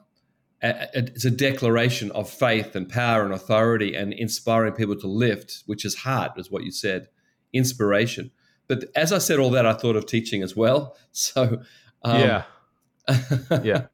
it's 0.61 1.25
a 1.25 1.31
declaration 1.31 2.11
of 2.11 2.29
faith 2.29 2.75
and 2.75 2.89
power 2.89 3.23
and 3.23 3.33
authority 3.33 3.93
and 3.93 4.13
inspiring 4.13 4.73
people 4.73 4.95
to 4.95 5.07
lift, 5.07 5.63
which 5.65 5.83
is 5.83 5.95
hard, 5.95 6.31
is 6.37 6.49
what 6.49 6.63
you 6.63 6.71
said. 6.71 7.07
Inspiration. 7.55 8.31
But 8.67 8.85
as 8.95 9.11
I 9.11 9.19
said 9.19 9.39
all 9.39 9.49
that, 9.51 9.65
I 9.65 9.73
thought 9.73 9.95
of 9.95 10.05
teaching 10.05 10.43
as 10.43 10.55
well. 10.55 10.95
So, 11.11 11.61
um, 12.03 12.19
yeah, 12.19 12.43
yeah. 13.63 13.87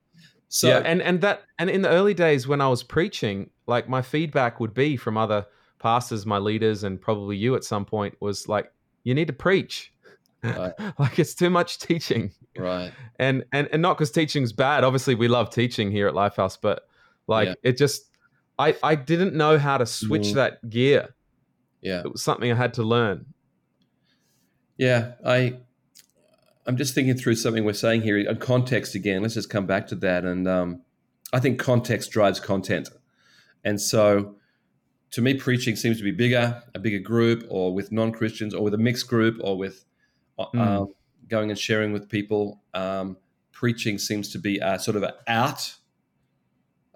so 0.49 0.67
yeah, 0.69 0.81
and 0.83 1.01
and 1.01 1.21
that 1.21 1.43
and 1.59 1.69
in 1.69 1.81
the 1.83 1.89
early 1.89 2.13
days 2.13 2.47
when 2.47 2.59
I 2.61 2.67
was 2.67 2.81
preaching, 2.83 3.49
like 3.67 3.87
my 3.87 4.01
feedback 4.01 4.59
would 4.59 4.73
be 4.73 4.97
from 4.97 5.17
other 5.17 5.45
pastors, 5.79 6.25
my 6.25 6.37
leaders, 6.39 6.83
and 6.83 6.99
probably 6.99 7.37
you 7.37 7.55
at 7.55 7.63
some 7.63 7.85
point 7.85 8.15
was 8.19 8.47
like, 8.47 8.71
you 9.03 9.13
need 9.13 9.27
to 9.27 9.33
preach. 9.33 9.93
Right. 10.43 10.73
like 10.99 11.19
it's 11.19 11.35
too 11.35 11.49
much 11.51 11.77
teaching, 11.77 12.31
right. 12.57 12.91
and 13.19 13.43
and 13.53 13.69
and 13.71 13.81
not 13.81 13.97
because 13.97 14.09
teaching's 14.11 14.51
bad. 14.51 14.83
Obviously, 14.83 15.13
we 15.13 15.27
love 15.27 15.51
teaching 15.51 15.91
here 15.91 16.07
at 16.07 16.15
Lifehouse, 16.15 16.57
but 16.59 16.87
like 17.27 17.49
Yeah. 17.49 17.53
it 17.63 17.77
just, 17.77 18.09
I 18.57 18.75
I 18.81 18.95
didn't 18.95 19.35
know 19.35 19.59
how 19.59 19.77
to 19.77 19.85
switch 19.85 20.29
Mhm. 20.29 20.33
that 20.35 20.69
gear. 20.69 21.13
Yeah. 21.81 22.01
It 22.03 22.11
was 22.11 22.23
something 22.23 22.51
I 22.51 22.55
had 22.55 22.73
to 22.75 22.83
learn. 22.83 23.25
Yeah, 24.81 25.11
I 25.23 25.57
I'm 26.65 26.75
just 26.75 26.95
thinking 26.95 27.15
through 27.15 27.35
something 27.35 27.63
we're 27.63 27.73
saying 27.73 28.01
here. 28.01 28.25
Uh, 28.27 28.33
Context 28.33 28.95
again. 28.95 29.21
Let's 29.21 29.35
just 29.35 29.51
come 29.51 29.67
back 29.67 29.85
to 29.89 29.95
that. 29.97 30.25
And 30.25 30.47
um, 30.47 30.81
I 31.31 31.39
think 31.39 31.59
context 31.59 32.09
drives 32.09 32.39
content. 32.39 32.89
And 33.63 33.79
so, 33.79 34.37
to 35.11 35.21
me, 35.21 35.35
preaching 35.35 35.75
seems 35.75 35.97
to 35.99 36.03
be 36.03 36.09
bigger, 36.09 36.63
a 36.73 36.79
bigger 36.79 36.97
group, 36.97 37.45
or 37.47 37.71
with 37.75 37.91
non 37.91 38.11
Christians, 38.11 38.55
or 38.55 38.63
with 38.63 38.73
a 38.73 38.79
mixed 38.79 39.07
group, 39.07 39.37
or 39.41 39.55
with 39.55 39.85
uh, 40.39 40.45
Mm. 40.55 40.87
going 41.27 41.51
and 41.51 41.59
sharing 41.59 41.93
with 41.93 42.09
people. 42.09 42.63
Um, 42.73 43.17
preaching 43.51 43.99
seems 43.99 44.31
to 44.31 44.39
be 44.39 44.57
a 44.57 44.79
sort 44.79 44.97
of 44.97 45.03
an 45.03 45.11
out. 45.27 45.75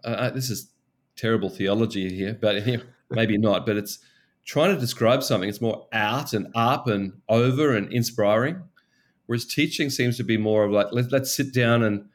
Uh, 0.04 0.08
uh, 0.08 0.30
this 0.32 0.50
is 0.50 0.72
terrible 1.16 1.52
theology 1.52 2.16
here, 2.16 2.36
but 2.42 2.64
maybe 3.12 3.38
not. 3.38 3.68
But 3.68 3.78
it's 3.78 4.00
trying 4.46 4.74
to 4.74 4.80
describe 4.80 5.24
something. 5.24 5.50
It's 5.50 5.62
more 5.62 5.88
out 5.92 6.34
and 6.34 6.48
up 6.56 6.88
and 6.88 7.14
over 7.28 7.76
and 7.76 7.92
inspiring. 7.92 8.62
Whereas 9.26 9.46
teaching 9.46 9.90
seems 9.90 10.18
to 10.18 10.24
be 10.24 10.38
more 10.38 10.64
of 10.64 10.72
like 10.72 10.88
let, 10.92 11.12
let's 11.12 11.36
sit 11.36 11.54
down 11.54 11.84
and 11.84 12.06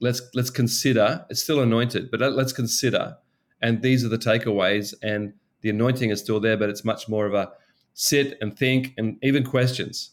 let's 0.00 0.20
let's 0.34 0.50
consider. 0.50 1.24
It's 1.30 1.42
still 1.42 1.60
anointed, 1.60 2.10
but 2.10 2.20
let- 2.20 2.34
let's 2.34 2.52
consider. 2.52 3.16
And 3.62 3.82
these 3.82 4.04
are 4.04 4.08
the 4.08 4.18
takeaways. 4.18 4.94
And 5.02 5.34
the 5.62 5.70
anointing 5.70 6.10
is 6.10 6.20
still 6.20 6.40
there, 6.40 6.56
but 6.56 6.70
it's 6.70 6.84
much 6.84 7.08
more 7.08 7.26
of 7.26 7.34
a 7.34 7.50
sit 7.94 8.36
and 8.40 8.56
think 8.56 8.92
and 8.96 9.18
even 9.22 9.44
questions. 9.44 10.10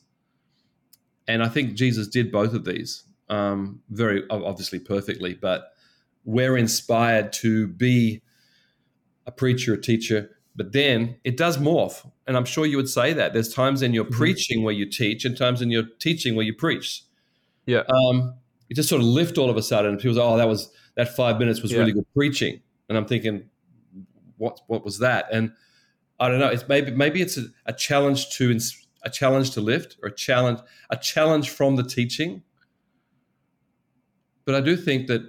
And 1.27 1.43
I 1.43 1.49
think 1.49 1.73
Jesus 1.73 2.07
did 2.07 2.31
both 2.31 2.53
of 2.53 2.63
these 2.63 3.03
um, 3.29 3.81
very 3.89 4.23
obviously 4.29 4.79
perfectly. 4.79 5.33
But 5.33 5.73
we're 6.23 6.57
inspired 6.57 7.33
to 7.33 7.67
be 7.67 8.21
a 9.25 9.31
preacher, 9.31 9.73
a 9.73 9.81
teacher, 9.81 10.36
but 10.57 10.73
then 10.73 11.15
it 11.23 11.37
does 11.37 11.57
morph. 11.57 12.05
And 12.25 12.35
I'm 12.35 12.43
sure 12.45 12.65
you 12.65 12.75
would 12.77 12.89
say 12.89 13.13
that. 13.13 13.31
There's 13.33 13.53
times 13.53 13.81
in 13.81 13.93
your 13.93 14.05
Mhm. 14.05 14.11
preaching 14.11 14.63
where 14.63 14.73
you 14.73 14.85
teach 14.89 15.23
and 15.23 15.37
times 15.37 15.61
in 15.61 15.71
your 15.71 15.83
teaching 15.99 16.35
where 16.35 16.45
you 16.45 16.53
preach. 16.53 17.03
Yeah. 17.65 17.83
Um, 17.87 18.33
you 18.67 18.75
just 18.75 18.89
sort 18.89 19.01
of 19.01 19.07
lift 19.07 19.37
all 19.37 19.49
of 19.49 19.55
a 19.55 19.61
sudden 19.61 19.91
and 19.91 19.99
people 19.99 20.15
say, 20.15 20.21
oh, 20.21 20.35
that 20.37 20.47
was 20.47 20.69
that 20.95 21.15
five 21.15 21.39
minutes 21.39 21.61
was 21.61 21.71
Yeah. 21.71 21.79
really 21.79 21.93
good 21.93 22.11
preaching. 22.13 22.61
And 22.89 22.97
I'm 22.97 23.05
thinking, 23.05 23.49
what 24.37 24.59
what 24.67 24.83
was 24.83 24.99
that? 24.99 25.27
And 25.31 25.53
I 26.19 26.27
don't 26.27 26.39
know. 26.39 26.47
It's 26.49 26.67
maybe 26.67 26.91
maybe 26.91 27.21
it's 27.21 27.37
a, 27.37 27.45
a 27.67 27.73
challenge 27.73 28.29
to 28.37 28.57
a 29.03 29.09
challenge 29.09 29.51
to 29.51 29.61
lift 29.61 29.97
or 30.01 30.09
a 30.09 30.15
challenge 30.15 30.59
a 30.89 30.97
challenge 30.97 31.49
from 31.51 31.75
the 31.75 31.83
teaching. 31.83 32.41
But 34.45 34.55
I 34.55 34.61
do 34.61 34.75
think 34.75 35.07
that 35.07 35.21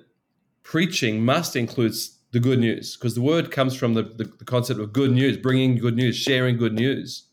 preaching 0.63 1.25
must 1.25 1.57
include 1.57 1.95
the 2.33 2.41
good 2.41 2.59
news 2.59 2.97
because 2.97 3.15
the 3.15 3.23
word 3.23 3.51
comes 3.51 3.75
from 3.75 3.95
the, 3.95 4.03
the, 4.03 4.25
the, 4.25 4.45
concept 4.45 4.81
of 4.81 4.93
good 4.93 5.11
news, 5.11 5.37
bringing 5.37 5.77
good 5.77 5.97
news, 5.97 6.17
sharing 6.17 6.57
good 6.57 6.75
news, 6.75 7.25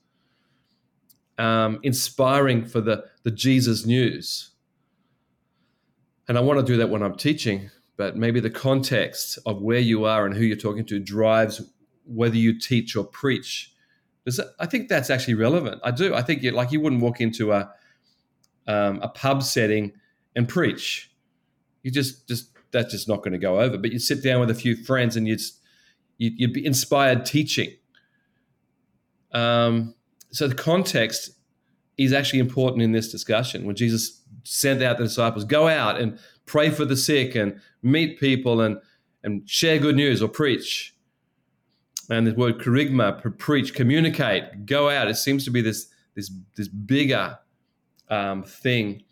um, 1.38 1.80
inspiring 1.84 2.66
for 2.66 2.80
the, 2.80 3.04
the 3.24 3.32
Jesus 3.32 3.86
news. 3.86 4.52
And 6.28 6.38
I 6.38 6.42
want 6.42 6.60
to 6.60 6.66
do 6.66 6.78
that 6.78 6.90
when 6.90 7.04
I'm 7.04 7.16
teaching, 7.16 7.70
but 7.98 8.16
maybe 8.16 8.40
the 8.40 8.50
context 8.50 9.38
of 9.46 9.62
where 9.62 9.80
you 9.80 10.06
are 10.06 10.26
and 10.26 10.36
who 10.36 10.44
you're 10.44 10.58
talking 10.58 10.86
to 10.86 11.00
drives 11.00 11.62
whether 12.06 12.38
you 12.38 12.58
teach 12.58 12.96
or 12.96 13.04
preach. 13.04 13.74
Does 14.26 14.38
that, 14.38 14.48
I 14.60 14.66
think 14.66 14.90
that's 14.90 15.10
actually 15.10 15.36
relevant. 15.36 15.82
I 15.84 15.92
do. 15.92 16.16
I 16.16 16.22
think 16.22 16.42
you, 16.42 16.52
like 16.52 16.72
you 16.72 16.80
wouldn't 16.80 17.02
walk 17.02 17.22
into 17.22 17.52
a 17.52 17.72
um, 18.68 19.00
a 19.02 19.08
pub 19.08 19.44
setting 19.44 19.94
and 20.36 20.48
preach. 20.48 21.12
You 21.84 21.92
just 21.92 22.28
just 22.28 22.55
that's 22.76 22.92
just 22.92 23.08
not 23.08 23.20
going 23.20 23.32
to 23.32 23.40
go 23.40 23.62
over. 23.62 23.78
But 23.78 23.92
you 23.92 24.00
sit 24.00 24.22
down 24.22 24.42
with 24.42 24.52
a 24.52 24.56
few 24.56 24.76
friends 24.76 25.16
and 25.16 25.28
you'd 25.28 25.42
you'd 26.18 26.54
be 26.54 26.66
inspired 26.66 27.26
teaching. 27.26 27.72
Um, 29.32 29.96
so 30.32 30.48
the 30.48 30.56
context 30.56 31.32
is 31.98 32.14
actually 32.14 32.40
important 32.40 32.84
in 32.84 32.92
this 32.92 33.12
discussion. 33.12 33.66
When 33.66 33.76
Jesus 33.76 34.22
sent 34.44 34.82
out 34.82 34.98
the 34.98 35.06
disciples, 35.06 35.46
go 35.46 35.68
out 35.68 36.00
and 36.00 36.20
pray 36.46 36.70
for 36.70 36.86
the 36.86 36.98
sick 36.98 37.36
and 37.36 37.60
meet 37.82 38.20
people 38.20 38.62
and 38.62 38.78
and 39.24 39.50
share 39.50 39.80
good 39.80 39.96
news 39.96 40.22
or 40.22 40.28
preach. 40.28 40.94
And 42.10 42.28
the 42.28 42.34
word 42.34 42.60
kerygma, 42.60 43.38
preach, 43.40 43.74
communicate, 43.74 44.66
go 44.66 44.90
out. 44.90 45.08
It 45.08 45.16
seems 45.16 45.46
to 45.46 45.52
be 45.52 45.62
this 45.62 45.88
this 46.14 46.30
this 46.56 46.68
bigger 46.68 47.40
um, 48.10 48.44
thing. 48.44 49.04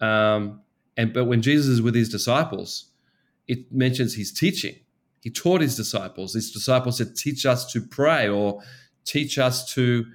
Um, 0.00 0.60
and 0.96 1.12
but 1.12 1.26
when 1.26 1.42
Jesus 1.42 1.66
is 1.66 1.82
with 1.82 1.94
his 1.94 2.08
disciples, 2.08 2.86
it 3.48 3.70
mentions 3.72 4.14
he's 4.14 4.32
teaching. 4.32 4.76
He 5.22 5.30
taught 5.30 5.60
his 5.60 5.76
disciples. 5.76 6.34
His 6.34 6.50
disciples 6.50 6.98
said, 6.98 7.16
"Teach 7.16 7.44
us 7.46 7.70
to 7.72 7.80
pray," 7.80 8.28
or 8.28 8.62
"Teach 9.04 9.38
us 9.38 9.72
to." 9.74 10.06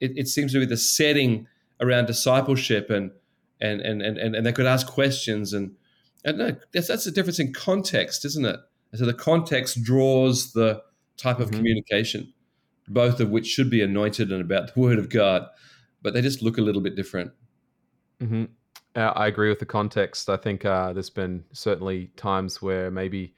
It, 0.00 0.12
it 0.16 0.28
seems 0.28 0.52
to 0.52 0.60
be 0.60 0.66
the 0.66 0.76
setting 0.76 1.46
around 1.80 2.06
discipleship, 2.06 2.90
and 2.90 3.10
and 3.60 3.80
and 3.80 4.02
and 4.02 4.34
and 4.36 4.44
they 4.46 4.52
could 4.52 4.66
ask 4.66 4.86
questions, 4.86 5.52
and 5.52 5.74
and 6.24 6.38
no, 6.38 6.56
that's 6.72 6.88
that's 6.88 7.04
the 7.04 7.10
difference 7.10 7.38
in 7.38 7.52
context, 7.52 8.24
isn't 8.24 8.44
it? 8.44 8.60
And 8.92 8.98
so 8.98 9.06
the 9.06 9.14
context 9.14 9.82
draws 9.82 10.52
the 10.52 10.82
type 11.16 11.40
of 11.40 11.50
Mhm. 11.50 11.56
communication, 11.56 12.32
both 12.88 13.20
of 13.20 13.30
which 13.30 13.46
should 13.46 13.70
be 13.70 13.82
anointed 13.82 14.30
and 14.32 14.40
about 14.40 14.74
the 14.74 14.80
Word 14.80 14.98
of 14.98 15.08
God, 15.08 15.46
but 16.02 16.12
they 16.14 16.22
just 16.22 16.42
look 16.42 16.58
a 16.58 16.62
little 16.62 16.82
bit 16.82 16.94
different. 16.96 17.32
hmm 18.20 18.44
Uh, 18.96 19.12
I 19.14 19.26
agree 19.26 19.50
with 19.50 19.58
the 19.58 19.66
context. 19.66 20.30
I 20.30 20.36
think 20.38 20.64
uh, 20.64 20.92
there's 20.94 21.10
been 21.10 21.44
certainly 21.52 22.06
times 22.16 22.62
where 22.62 22.90
maybe 22.90 23.34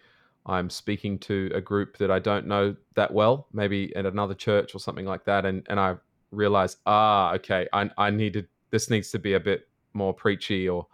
I'm 0.46 0.70
speaking 0.70 1.18
to 1.20 1.50
a 1.52 1.60
group 1.60 1.98
that 1.98 2.10
I 2.10 2.20
don't 2.20 2.46
know 2.46 2.76
that 2.94 3.12
well, 3.12 3.48
maybe 3.52 3.94
at 3.96 4.06
another 4.06 4.34
church 4.34 4.74
or 4.74 4.78
something 4.78 5.04
like 5.04 5.24
that, 5.24 5.44
and 5.44 5.66
and 5.68 5.80
I 5.80 5.96
realize, 6.30 6.76
ah, 6.86 7.34
okay, 7.34 7.68
I 7.72 7.90
I 7.98 8.10
needed 8.10 8.48
this 8.70 8.88
needs 8.88 9.10
to 9.10 9.18
be 9.18 9.34
a 9.34 9.40
bit 9.40 9.68
more 9.94 10.14
preachy, 10.14 10.68
or 10.68 10.86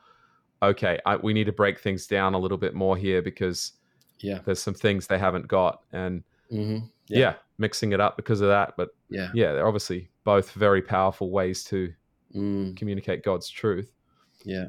okay, 0.62 0.98
I, 1.04 1.16
we 1.16 1.34
need 1.34 1.44
to 1.44 1.52
break 1.52 1.78
things 1.78 2.06
down 2.06 2.32
a 2.32 2.38
little 2.38 2.56
bit 2.56 2.74
more 2.74 2.96
here 2.96 3.20
because 3.20 3.72
Yeah. 4.20 4.38
there's 4.46 4.62
some 4.62 4.74
things 4.74 5.06
they 5.06 5.18
haven't 5.18 5.46
got, 5.46 5.84
and 5.92 6.24
Mm-hmm. 6.50 6.86
yeah. 7.08 7.34
mixing 7.58 7.92
it 7.92 8.00
up 8.00 8.16
because 8.16 8.40
of 8.40 8.48
that. 8.48 8.74
But 8.76 8.90
Yeah. 9.10 9.30
yeah, 9.34 9.52
they're 9.52 9.66
obviously 9.66 10.08
both 10.24 10.52
very 10.52 10.80
powerful 10.82 11.30
ways 11.30 11.64
to 11.64 11.92
Mm, 12.34 12.76
communicate 12.76 13.22
God's 13.22 13.48
truth. 13.48 13.93
Yeah. 14.44 14.66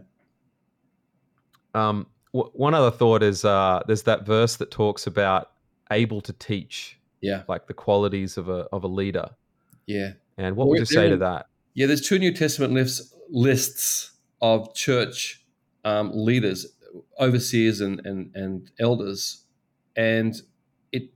Um, 1.74 2.08
w- 2.34 2.52
one 2.54 2.74
other 2.74 2.92
thought 2.92 3.22
is 3.24 3.44
uh, 3.46 3.82
there's 3.88 4.04
that 4.04 4.26
verse 4.26 4.56
that 4.58 4.72
talks 4.72 5.08
about 5.08 5.52
able 5.92 6.22
to 6.22 6.34
teach, 6.34 6.98
Yeah. 7.22 7.44
like 7.48 7.68
the 7.68 7.74
qualities 7.74 8.38
of 8.38 8.50
a 8.50 8.68
of 8.72 8.84
a 8.84 8.88
leader. 8.88 9.30
Yeah. 9.86 10.14
And 10.38 10.56
what 10.56 10.66
Well, 10.68 10.72
would 10.72 10.80
you 10.80 10.86
say 10.86 11.10
to 11.10 11.18
that? 11.18 11.48
Yeah, 11.74 11.88
there's 11.88 12.02
two 12.08 12.20
New 12.20 12.34
Testament 12.34 12.74
lists 12.74 13.14
lists 13.30 14.12
of 14.42 14.74
church 14.74 15.44
um, 15.84 16.12
leaders, 16.14 16.66
overseers, 17.20 17.82
and, 17.82 18.06
and 18.06 18.36
and 18.36 18.72
elders, 18.80 19.44
and 19.96 20.36
it 20.92 21.10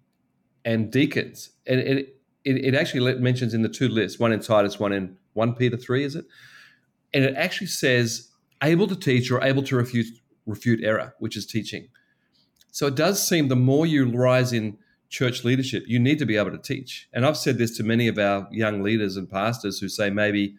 and 0.65 0.91
deacons, 0.91 1.51
and 1.65 1.79
it 1.79 2.15
it, 2.45 2.65
it 2.65 2.75
actually 2.75 3.15
mentions 3.19 3.53
in 3.53 3.61
the 3.61 3.69
two 3.69 3.87
lists, 3.87 4.19
one 4.19 4.31
in 4.31 4.39
Titus, 4.39 4.79
one 4.79 4.91
in 4.93 5.17
one 5.33 5.53
Peter 5.55 5.77
three, 5.77 6.03
is 6.03 6.15
it? 6.15 6.25
And 7.13 7.23
it 7.23 7.35
actually 7.35 7.67
says 7.67 8.28
able 8.63 8.87
to 8.87 8.95
teach 8.95 9.31
or 9.31 9.43
able 9.43 9.63
to 9.63 9.75
refute 9.75 10.07
refute 10.45 10.83
error, 10.83 11.13
which 11.19 11.37
is 11.37 11.45
teaching. 11.45 11.89
So 12.71 12.87
it 12.87 12.95
does 12.95 13.25
seem 13.25 13.47
the 13.47 13.55
more 13.55 13.85
you 13.85 14.09
rise 14.09 14.53
in 14.53 14.77
church 15.09 15.43
leadership, 15.43 15.83
you 15.87 15.99
need 15.99 16.19
to 16.19 16.25
be 16.25 16.37
able 16.37 16.51
to 16.51 16.57
teach. 16.57 17.07
And 17.13 17.25
I've 17.25 17.37
said 17.37 17.57
this 17.57 17.75
to 17.77 17.83
many 17.83 18.07
of 18.07 18.17
our 18.17 18.47
young 18.51 18.81
leaders 18.81 19.17
and 19.17 19.29
pastors 19.29 19.79
who 19.79 19.89
say 19.89 20.09
maybe 20.09 20.55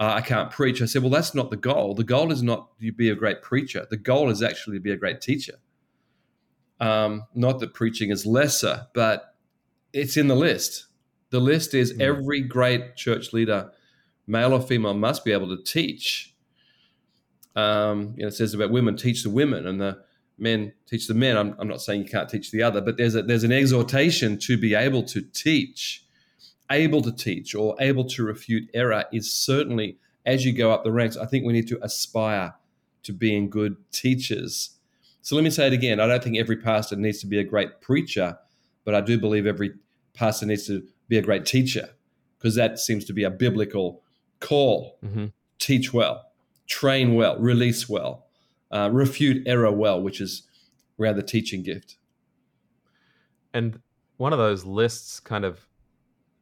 uh, 0.00 0.12
I 0.14 0.20
can't 0.20 0.50
preach. 0.50 0.80
I 0.80 0.86
said, 0.86 1.02
well, 1.02 1.10
that's 1.10 1.34
not 1.34 1.50
the 1.50 1.56
goal. 1.56 1.94
The 1.94 2.04
goal 2.04 2.30
is 2.30 2.42
not 2.42 2.68
you 2.78 2.92
be 2.92 3.10
a 3.10 3.14
great 3.14 3.42
preacher. 3.42 3.86
The 3.90 3.96
goal 3.96 4.30
is 4.30 4.42
actually 4.42 4.76
to 4.76 4.82
be 4.82 4.92
a 4.92 4.96
great 4.96 5.20
teacher. 5.20 5.54
Um, 6.80 7.24
not 7.34 7.58
that 7.60 7.74
preaching 7.74 8.10
is 8.10 8.24
lesser, 8.24 8.86
but 8.94 9.34
it's 9.92 10.16
in 10.16 10.28
the 10.28 10.36
list. 10.36 10.86
The 11.30 11.40
list 11.40 11.74
is 11.74 11.92
mm. 11.92 12.00
every 12.00 12.40
great 12.40 12.94
church 12.96 13.32
leader, 13.32 13.72
male 14.26 14.52
or 14.52 14.60
female, 14.60 14.94
must 14.94 15.24
be 15.24 15.32
able 15.32 15.48
to 15.48 15.62
teach. 15.64 16.34
Um, 17.58 18.14
you 18.16 18.22
know, 18.22 18.28
it 18.28 18.34
says 18.34 18.54
about 18.54 18.70
women 18.70 18.96
teach 18.96 19.22
the 19.22 19.30
women, 19.30 19.66
and 19.66 19.80
the 19.80 19.98
men 20.38 20.72
teach 20.86 21.08
the 21.08 21.14
men. 21.14 21.36
I'm, 21.36 21.56
I'm 21.58 21.68
not 21.68 21.80
saying 21.80 22.02
you 22.02 22.08
can't 22.08 22.28
teach 22.28 22.50
the 22.50 22.62
other, 22.62 22.80
but 22.80 22.96
there's 22.96 23.14
a, 23.14 23.22
there's 23.22 23.44
an 23.44 23.52
exhortation 23.52 24.38
to 24.40 24.56
be 24.56 24.74
able 24.74 25.02
to 25.04 25.22
teach 25.22 26.04
able 26.70 27.02
to 27.02 27.12
teach 27.12 27.54
or 27.54 27.74
able 27.80 28.04
to 28.04 28.24
refute 28.24 28.68
error 28.74 29.04
is 29.12 29.32
certainly, 29.32 29.98
as 30.26 30.44
you 30.44 30.52
go 30.52 30.70
up 30.70 30.84
the 30.84 30.92
ranks, 30.92 31.16
I 31.16 31.26
think 31.26 31.44
we 31.44 31.52
need 31.52 31.68
to 31.68 31.78
aspire 31.82 32.54
to 33.04 33.12
being 33.12 33.48
good 33.48 33.76
teachers. 33.90 34.76
So 35.22 35.34
let 35.34 35.44
me 35.44 35.50
say 35.50 35.66
it 35.66 35.72
again. 35.72 36.00
I 36.00 36.06
don't 36.06 36.22
think 36.22 36.36
every 36.36 36.56
pastor 36.56 36.96
needs 36.96 37.20
to 37.20 37.26
be 37.26 37.38
a 37.38 37.44
great 37.44 37.80
preacher, 37.80 38.38
but 38.84 38.94
I 38.94 39.00
do 39.00 39.18
believe 39.18 39.46
every 39.46 39.74
pastor 40.14 40.46
needs 40.46 40.66
to 40.66 40.86
be 41.08 41.18
a 41.18 41.22
great 41.22 41.46
teacher 41.46 41.90
because 42.38 42.54
that 42.54 42.78
seems 42.78 43.04
to 43.06 43.12
be 43.12 43.24
a 43.24 43.30
biblical 43.30 44.02
call. 44.40 44.98
Mm-hmm. 45.04 45.26
Teach 45.58 45.92
well, 45.92 46.27
train 46.68 47.14
well, 47.14 47.38
release 47.38 47.88
well, 47.88 48.26
uh, 48.70 48.90
refute 48.92 49.46
error 49.46 49.72
well, 49.72 50.00
which 50.00 50.20
is 50.20 50.42
around 51.00 51.16
the 51.16 51.22
teaching 51.22 51.62
gift. 51.62 51.96
And 53.52 53.80
one 54.18 54.32
of 54.32 54.38
those 54.38 54.64
lists 54.64 55.20
kind 55.20 55.44
of 55.44 55.60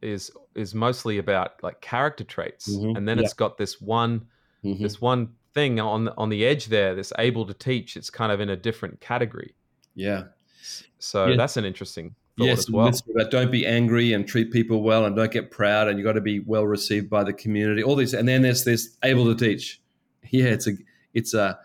is 0.03 0.31
is 0.55 0.75
mostly 0.75 1.19
about 1.19 1.63
like 1.63 1.81
character 1.81 2.25
traits, 2.25 2.69
mm-hmm. 2.69 2.97
and 2.97 3.09
then 3.09 3.19
yeah. 3.19 3.25
it's 3.25 3.35
got 3.35 3.57
this 3.57 3.81
one 3.81 4.27
mm-hmm. 4.65 4.83
this 4.83 5.01
one 5.01 5.31
thing 5.55 5.81
on 5.81 6.09
on 6.11 6.29
the 6.29 6.45
edge 6.45 6.67
there. 6.67 6.95
This 6.95 7.13
able 7.19 7.47
to 7.47 7.55
teach. 7.55 7.97
It's 7.97 8.11
kind 8.11 8.33
of 8.33 8.41
in 8.41 8.51
a 8.51 8.57
different 8.57 9.01
category. 9.01 9.55
Yeah. 9.95 10.25
So 10.99 11.27
yeah. 11.27 11.37
that's 11.37 11.57
an 11.57 11.65
interesting 11.65 12.15
yes, 12.39 12.71
well. 12.71 12.93
About 13.15 13.31
don't 13.31 13.51
be 13.51 13.67
angry 13.67 14.13
and 14.13 14.27
treat 14.27 14.53
people 14.53 14.83
well, 14.83 15.05
and 15.05 15.17
don't 15.17 15.33
get 15.33 15.51
proud, 15.51 15.89
and 15.89 15.99
you 15.99 16.05
got 16.05 16.13
to 16.13 16.21
be 16.21 16.41
well 16.41 16.67
received 16.67 17.09
by 17.09 17.25
the 17.25 17.33
community. 17.33 17.83
All 17.83 17.97
these, 17.97 18.15
and 18.15 18.29
then 18.29 18.43
there's 18.43 18.65
this 18.65 18.97
able 19.03 19.25
to 19.25 19.35
teach. 19.35 19.81
Yeah, 20.31 20.47
it's 20.47 20.67
a 20.67 20.73
it's 21.15 21.35
a 21.35 21.59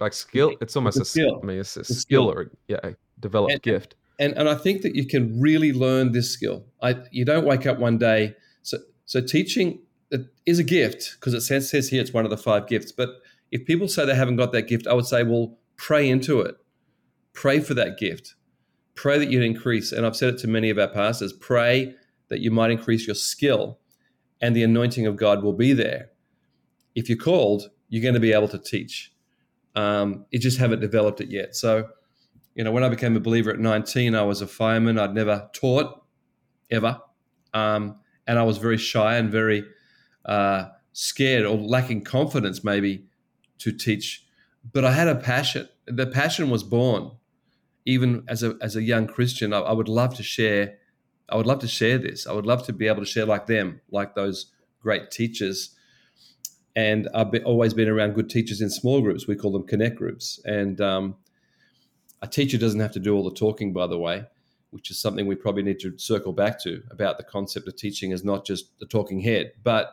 like 0.00 0.12
skill. 0.12 0.54
It's 0.60 0.76
almost 0.76 0.98
it's 0.98 1.08
a, 1.08 1.10
skill. 1.10 1.40
I 1.42 1.46
mean, 1.46 1.58
it's 1.58 1.76
a, 1.76 1.84
skill, 1.84 1.96
skill 1.96 2.30
or 2.30 2.50
yeah, 2.68 2.78
a 2.82 2.94
developed 3.20 3.52
and, 3.52 3.62
gift 3.62 3.94
and 4.18 4.36
and 4.36 4.48
I 4.48 4.54
think 4.54 4.82
that 4.82 4.94
you 4.94 5.06
can 5.06 5.40
really 5.40 5.72
learn 5.72 6.12
this 6.12 6.30
skill. 6.30 6.64
I 6.82 6.96
you 7.10 7.24
don't 7.24 7.46
wake 7.46 7.66
up 7.66 7.78
one 7.78 7.98
day. 7.98 8.34
So 8.62 8.78
so 9.04 9.20
teaching 9.20 9.80
is 10.46 10.58
a 10.58 10.64
gift 10.64 11.16
because 11.18 11.34
it 11.34 11.42
says, 11.42 11.70
says 11.70 11.90
here 11.90 12.00
it's 12.00 12.12
one 12.12 12.24
of 12.24 12.30
the 12.30 12.36
five 12.36 12.66
gifts. 12.66 12.92
But 12.92 13.10
if 13.50 13.64
people 13.66 13.88
say 13.88 14.04
they 14.04 14.14
haven't 14.14 14.36
got 14.36 14.52
that 14.52 14.62
gift, 14.62 14.86
I 14.86 14.94
would 14.94 15.06
say, 15.06 15.22
well, 15.22 15.58
pray 15.76 16.08
into 16.08 16.40
it. 16.40 16.56
Pray 17.34 17.60
for 17.60 17.74
that 17.74 17.98
gift. 17.98 18.34
Pray 18.94 19.18
that 19.18 19.30
you'd 19.30 19.44
increase. 19.44 19.92
And 19.92 20.06
I've 20.06 20.16
said 20.16 20.34
it 20.34 20.38
to 20.40 20.48
many 20.48 20.70
of 20.70 20.78
our 20.78 20.88
pastors. 20.88 21.32
Pray 21.32 21.94
that 22.28 22.40
you 22.40 22.50
might 22.50 22.70
increase 22.70 23.06
your 23.06 23.14
skill, 23.14 23.78
and 24.40 24.56
the 24.56 24.62
anointing 24.62 25.06
of 25.06 25.16
God 25.16 25.42
will 25.42 25.52
be 25.52 25.72
there. 25.72 26.10
If 26.98 27.08
you're 27.08 27.18
called, 27.18 27.70
you're 27.88 28.02
going 28.02 28.14
to 28.14 28.20
be 28.20 28.32
able 28.32 28.48
to 28.48 28.58
teach. 28.58 29.12
Um, 29.74 30.26
you 30.30 30.38
just 30.38 30.58
haven't 30.58 30.80
developed 30.80 31.20
it 31.20 31.30
yet. 31.30 31.54
So 31.54 31.88
you 32.58 32.64
know, 32.64 32.72
when 32.72 32.82
I 32.82 32.88
became 32.88 33.14
a 33.16 33.20
believer 33.20 33.52
at 33.52 33.60
19, 33.60 34.16
I 34.16 34.22
was 34.22 34.42
a 34.42 34.46
fireman. 34.48 34.98
I'd 34.98 35.14
never 35.14 35.48
taught 35.52 36.02
ever. 36.72 37.00
Um, 37.54 38.00
and 38.26 38.36
I 38.36 38.42
was 38.42 38.58
very 38.58 38.76
shy 38.76 39.14
and 39.14 39.30
very 39.30 39.62
uh, 40.24 40.64
scared 40.92 41.46
or 41.46 41.56
lacking 41.56 42.02
confidence, 42.02 42.64
maybe, 42.64 43.06
to 43.58 43.70
teach. 43.70 44.26
But 44.72 44.84
I 44.84 44.90
had 44.90 45.06
a 45.06 45.14
passion. 45.14 45.68
The 45.86 46.08
passion 46.08 46.50
was 46.50 46.64
born. 46.64 47.12
Even 47.86 48.24
as 48.26 48.42
a, 48.42 48.56
as 48.60 48.74
a 48.74 48.82
young 48.82 49.06
Christian, 49.06 49.52
I, 49.52 49.60
I 49.60 49.72
would 49.72 49.88
love 49.88 50.16
to 50.16 50.24
share. 50.24 50.78
I 51.28 51.36
would 51.36 51.46
love 51.46 51.60
to 51.60 51.68
share 51.68 51.96
this. 51.96 52.26
I 52.26 52.32
would 52.32 52.44
love 52.44 52.66
to 52.66 52.72
be 52.72 52.88
able 52.88 53.02
to 53.02 53.06
share 53.06 53.24
like 53.24 53.46
them, 53.46 53.82
like 53.92 54.16
those 54.16 54.50
great 54.80 55.12
teachers. 55.12 55.76
And 56.78 57.08
I've 57.12 57.34
always 57.44 57.74
been 57.74 57.88
around 57.88 58.14
good 58.14 58.30
teachers 58.30 58.60
in 58.60 58.70
small 58.70 59.00
groups. 59.00 59.26
We 59.26 59.34
call 59.34 59.50
them 59.50 59.66
connect 59.66 59.96
groups. 59.96 60.40
And 60.44 60.80
um, 60.80 61.16
a 62.22 62.28
teacher 62.28 62.56
doesn't 62.56 62.78
have 62.78 62.92
to 62.92 63.00
do 63.00 63.16
all 63.16 63.24
the 63.24 63.34
talking, 63.34 63.72
by 63.72 63.88
the 63.88 63.98
way, 63.98 64.26
which 64.70 64.88
is 64.88 64.96
something 64.96 65.26
we 65.26 65.34
probably 65.34 65.64
need 65.64 65.80
to 65.80 65.98
circle 65.98 66.32
back 66.32 66.62
to 66.62 66.80
about 66.92 67.18
the 67.18 67.24
concept 67.24 67.66
of 67.66 67.74
teaching 67.74 68.12
as 68.12 68.22
not 68.22 68.46
just 68.46 68.78
the 68.78 68.86
talking 68.86 69.18
head, 69.18 69.54
but 69.64 69.90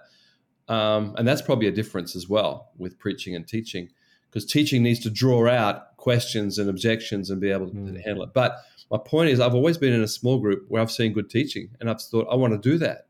um, 0.68 1.16
and 1.18 1.28
that's 1.28 1.42
probably 1.42 1.68
a 1.68 1.72
difference 1.72 2.16
as 2.16 2.30
well 2.30 2.70
with 2.78 3.00
preaching 3.00 3.36
and 3.36 3.48
teaching, 3.48 3.90
because 4.30 4.46
teaching 4.46 4.84
needs 4.84 5.00
to 5.00 5.10
draw 5.10 5.50
out 5.50 5.98
questions 5.98 6.60
and 6.60 6.70
objections 6.70 7.32
and 7.32 7.42
be 7.42 7.50
able 7.50 7.68
to 7.68 7.74
mm. 7.74 8.06
handle 8.06 8.24
it. 8.24 8.30
But 8.32 8.58
my 8.92 9.00
point 9.00 9.32
is, 9.32 9.40
I've 9.40 9.56
always 9.56 9.80
been 9.80 9.94
in 9.94 10.04
a 10.04 10.08
small 10.08 10.38
group 10.38 10.66
where 10.68 10.84
I've 10.84 10.92
seen 10.92 11.14
good 11.14 11.32
teaching, 11.32 11.70
and 11.80 11.90
I've 11.90 12.00
thought 12.00 12.28
I 12.30 12.36
want 12.36 12.54
to 12.54 12.70
do 12.70 12.78
that, 12.78 13.08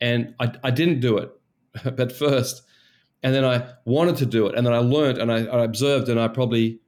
and 0.00 0.36
I, 0.38 0.52
I 0.62 0.70
didn't 0.70 1.00
do 1.00 1.18
it, 1.18 1.32
but 1.96 2.12
first, 2.12 2.62
and 3.22 3.34
then 3.34 3.44
I 3.44 3.72
wanted 3.84 4.16
to 4.16 4.26
do 4.26 4.46
it, 4.46 4.56
and 4.56 4.66
then 4.66 4.72
I 4.72 4.78
learned 4.78 5.18
and 5.18 5.32
I, 5.32 5.44
I 5.46 5.64
observed, 5.64 6.08
and 6.08 6.20
I 6.20 6.28
probably 6.28 6.80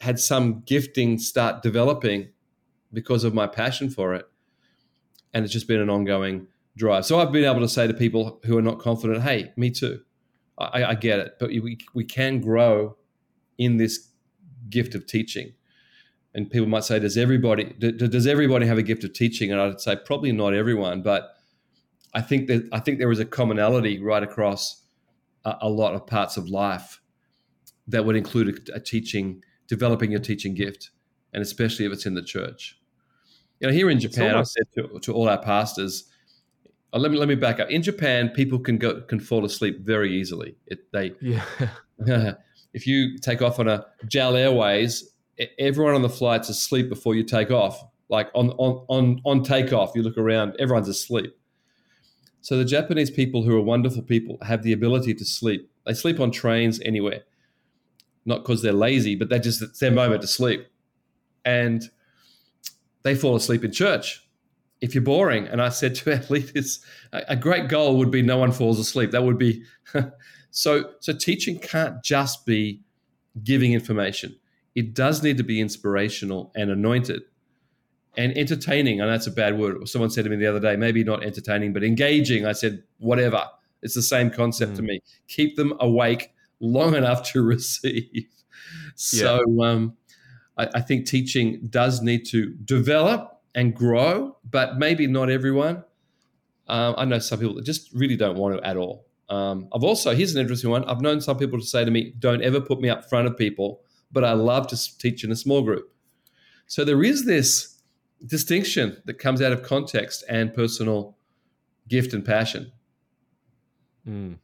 had 0.00 0.18
some 0.18 0.62
gifting 0.66 1.18
start 1.18 1.62
developing 1.62 2.28
because 2.92 3.24
of 3.24 3.34
my 3.34 3.46
passion 3.46 3.90
for 3.90 4.14
it. 4.14 4.26
And 5.32 5.44
it's 5.44 5.52
just 5.52 5.66
been 5.66 5.80
an 5.80 5.90
ongoing 5.90 6.46
drive. 6.76 7.04
So 7.04 7.18
I've 7.18 7.32
been 7.32 7.44
able 7.44 7.60
to 7.60 7.68
say 7.68 7.86
to 7.86 7.94
people 7.94 8.40
who 8.44 8.56
are 8.56 8.62
not 8.62 8.78
confident, 8.78 9.22
hey, 9.22 9.52
me 9.56 9.70
too. 9.70 10.00
I, 10.58 10.84
I 10.84 10.94
get 10.94 11.18
it. 11.18 11.36
But 11.40 11.48
we, 11.48 11.78
we 11.94 12.04
can 12.04 12.40
grow 12.40 12.96
in 13.58 13.76
this 13.76 14.08
gift 14.70 14.94
of 14.94 15.06
teaching. 15.06 15.54
And 16.34 16.50
people 16.50 16.68
might 16.68 16.84
say, 16.84 16.98
does 16.98 17.16
everybody 17.16 17.64
does 17.78 18.26
everybody 18.26 18.66
have 18.66 18.78
a 18.78 18.82
gift 18.82 19.04
of 19.04 19.12
teaching? 19.12 19.52
And 19.52 19.60
I'd 19.60 19.80
say 19.80 19.96
probably 19.96 20.32
not 20.32 20.54
everyone, 20.54 21.02
but 21.02 21.36
I 22.12 22.20
think 22.20 22.48
that 22.48 22.68
I 22.72 22.80
think 22.80 22.98
there 22.98 23.10
is 23.10 23.20
a 23.20 23.24
commonality 23.24 24.00
right 24.00 24.22
across 24.22 24.82
a, 25.44 25.56
a 25.62 25.68
lot 25.68 25.94
of 25.94 26.06
parts 26.06 26.36
of 26.36 26.48
life 26.48 27.00
that 27.86 28.04
would 28.04 28.16
include 28.16 28.68
a, 28.70 28.76
a 28.76 28.80
teaching 28.80 29.42
developing 29.66 30.10
your 30.10 30.20
teaching 30.20 30.54
gift, 30.54 30.90
and 31.32 31.42
especially 31.42 31.86
if 31.86 31.92
it's 31.92 32.06
in 32.06 32.14
the 32.14 32.22
church. 32.22 32.78
You 33.60 33.68
know, 33.68 33.72
here 33.72 33.88
in 33.88 34.00
Japan, 34.00 34.34
I've 34.34 34.48
said 34.48 34.64
to, 34.74 34.98
to, 35.00 35.12
all 35.12 35.28
our 35.28 35.40
pastors, 35.40 36.10
oh, 36.92 36.98
let 36.98 37.10
me 37.10 37.18
let 37.18 37.28
me 37.28 37.34
back 37.34 37.60
up. 37.60 37.70
In 37.70 37.82
Japan, 37.82 38.28
people 38.30 38.58
can 38.58 38.78
go 38.78 39.00
can 39.02 39.20
fall 39.20 39.44
asleep 39.44 39.80
very 39.80 40.12
easily. 40.12 40.56
It, 40.66 40.90
they 40.92 41.12
yeah. 41.20 41.44
if 42.74 42.86
you 42.86 43.18
take 43.18 43.40
off 43.42 43.58
on 43.58 43.68
a 43.68 43.86
JAL 44.06 44.36
Airways, 44.36 45.14
everyone 45.58 45.94
on 45.94 46.02
the 46.02 46.08
flight's 46.08 46.48
asleep 46.48 46.88
before 46.88 47.14
you 47.14 47.22
take 47.22 47.50
off. 47.50 47.82
Like 48.08 48.28
on 48.34 48.50
on 48.50 48.84
on 48.88 49.20
on 49.24 49.42
takeoff, 49.42 49.92
you 49.94 50.02
look 50.02 50.18
around, 50.18 50.56
everyone's 50.58 50.88
asleep. 50.88 51.34
So 52.44 52.58
the 52.58 52.64
Japanese 52.64 53.10
people, 53.10 53.42
who 53.42 53.56
are 53.56 53.60
wonderful 53.60 54.02
people, 54.02 54.38
have 54.42 54.62
the 54.62 54.72
ability 54.72 55.14
to 55.14 55.24
sleep. 55.24 55.70
They 55.86 55.94
sleep 55.94 56.20
on 56.20 56.30
trains 56.30 56.80
anywhere 56.84 57.22
not 58.26 58.42
because 58.42 58.62
they're 58.62 58.72
lazy, 58.72 59.14
but 59.16 59.28
they 59.28 59.38
just 59.38 59.62
it's 59.62 59.78
their 59.78 59.90
moment 59.90 60.22
to 60.22 60.26
sleep. 60.26 60.66
And 61.44 61.82
they 63.02 63.14
fall 63.14 63.36
asleep 63.36 63.64
in 63.64 63.72
church 63.72 64.26
if 64.80 64.94
you're 64.94 65.04
boring. 65.04 65.46
And 65.46 65.60
I 65.60 65.68
said 65.68 65.94
to 65.96 66.12
our 66.16 66.24
leaders, 66.30 66.84
a 67.12 67.36
great 67.36 67.68
goal 67.68 67.98
would 67.98 68.10
be 68.10 68.22
no 68.22 68.38
one 68.38 68.52
falls 68.52 68.78
asleep. 68.78 69.10
That 69.10 69.24
would 69.24 69.38
be 69.38 69.64
so. 70.50 70.90
So 71.00 71.12
teaching 71.12 71.58
can't 71.58 72.02
just 72.02 72.46
be 72.46 72.80
giving 73.42 73.72
information. 73.72 74.36
It 74.74 74.94
does 74.94 75.22
need 75.22 75.36
to 75.36 75.44
be 75.44 75.60
inspirational 75.60 76.50
and 76.56 76.70
anointed 76.70 77.22
and 78.16 78.36
entertaining. 78.36 79.00
And 79.00 79.10
that's 79.10 79.26
a 79.26 79.30
bad 79.30 79.58
word. 79.58 79.88
Someone 79.88 80.10
said 80.10 80.24
to 80.24 80.30
me 80.30 80.36
the 80.36 80.46
other 80.46 80.60
day, 80.60 80.76
maybe 80.76 81.04
not 81.04 81.24
entertaining, 81.24 81.72
but 81.72 81.84
engaging. 81.84 82.46
I 82.46 82.52
said, 82.52 82.82
whatever. 82.98 83.44
It's 83.82 83.94
the 83.94 84.02
same 84.02 84.30
concept 84.30 84.72
mm. 84.72 84.76
to 84.76 84.82
me. 84.82 85.00
Keep 85.28 85.56
them 85.56 85.74
awake 85.80 86.32
long 86.60 86.94
enough 86.94 87.30
to 87.32 87.42
receive. 87.46 88.26
So 88.94 89.42
yeah. 89.46 89.68
um, 89.68 89.96
I, 90.56 90.68
I, 90.76 90.80
think 90.80 91.06
teaching 91.06 91.66
does 91.68 92.00
need 92.00 92.24
to 92.26 92.54
develop 92.64 93.40
and 93.54 93.74
grow, 93.74 94.36
but 94.48 94.78
maybe 94.78 95.06
not 95.06 95.30
everyone. 95.30 95.84
Um, 96.66 96.94
I 96.96 97.04
know 97.04 97.18
some 97.18 97.40
people 97.40 97.56
that 97.56 97.64
just 97.64 97.92
really 97.92 98.16
don't 98.16 98.36
want 98.36 98.56
to 98.56 98.66
at 98.66 98.76
all. 98.76 99.06
Um, 99.28 99.68
I've 99.74 99.84
also 99.84 100.14
here's 100.14 100.34
an 100.34 100.40
interesting 100.40 100.70
one. 100.70 100.84
I've 100.84 101.00
known 101.00 101.20
some 101.20 101.36
people 101.36 101.58
to 101.58 101.64
say 101.64 101.84
to 101.84 101.90
me, 101.90 102.14
"Don't 102.18 102.42
ever 102.42 102.60
put 102.60 102.80
me 102.80 102.88
up 102.88 103.08
front 103.08 103.26
of 103.26 103.36
people," 103.36 103.82
but 104.12 104.24
I 104.24 104.32
love 104.32 104.66
to 104.68 104.98
teach 104.98 105.24
in 105.24 105.32
a 105.32 105.36
small 105.36 105.62
group. 105.62 105.92
So 106.66 106.84
there 106.84 107.02
is 107.02 107.24
this 107.24 107.73
distinction 108.26 109.02
that 109.04 109.18
comes 109.18 109.42
out 109.42 109.52
of 109.52 109.62
context 109.62 110.24
and 110.28 110.52
personal 110.52 111.16
gift 111.88 112.12
and 112.12 112.24
passion. 112.24 112.72
Mm. 114.08 114.38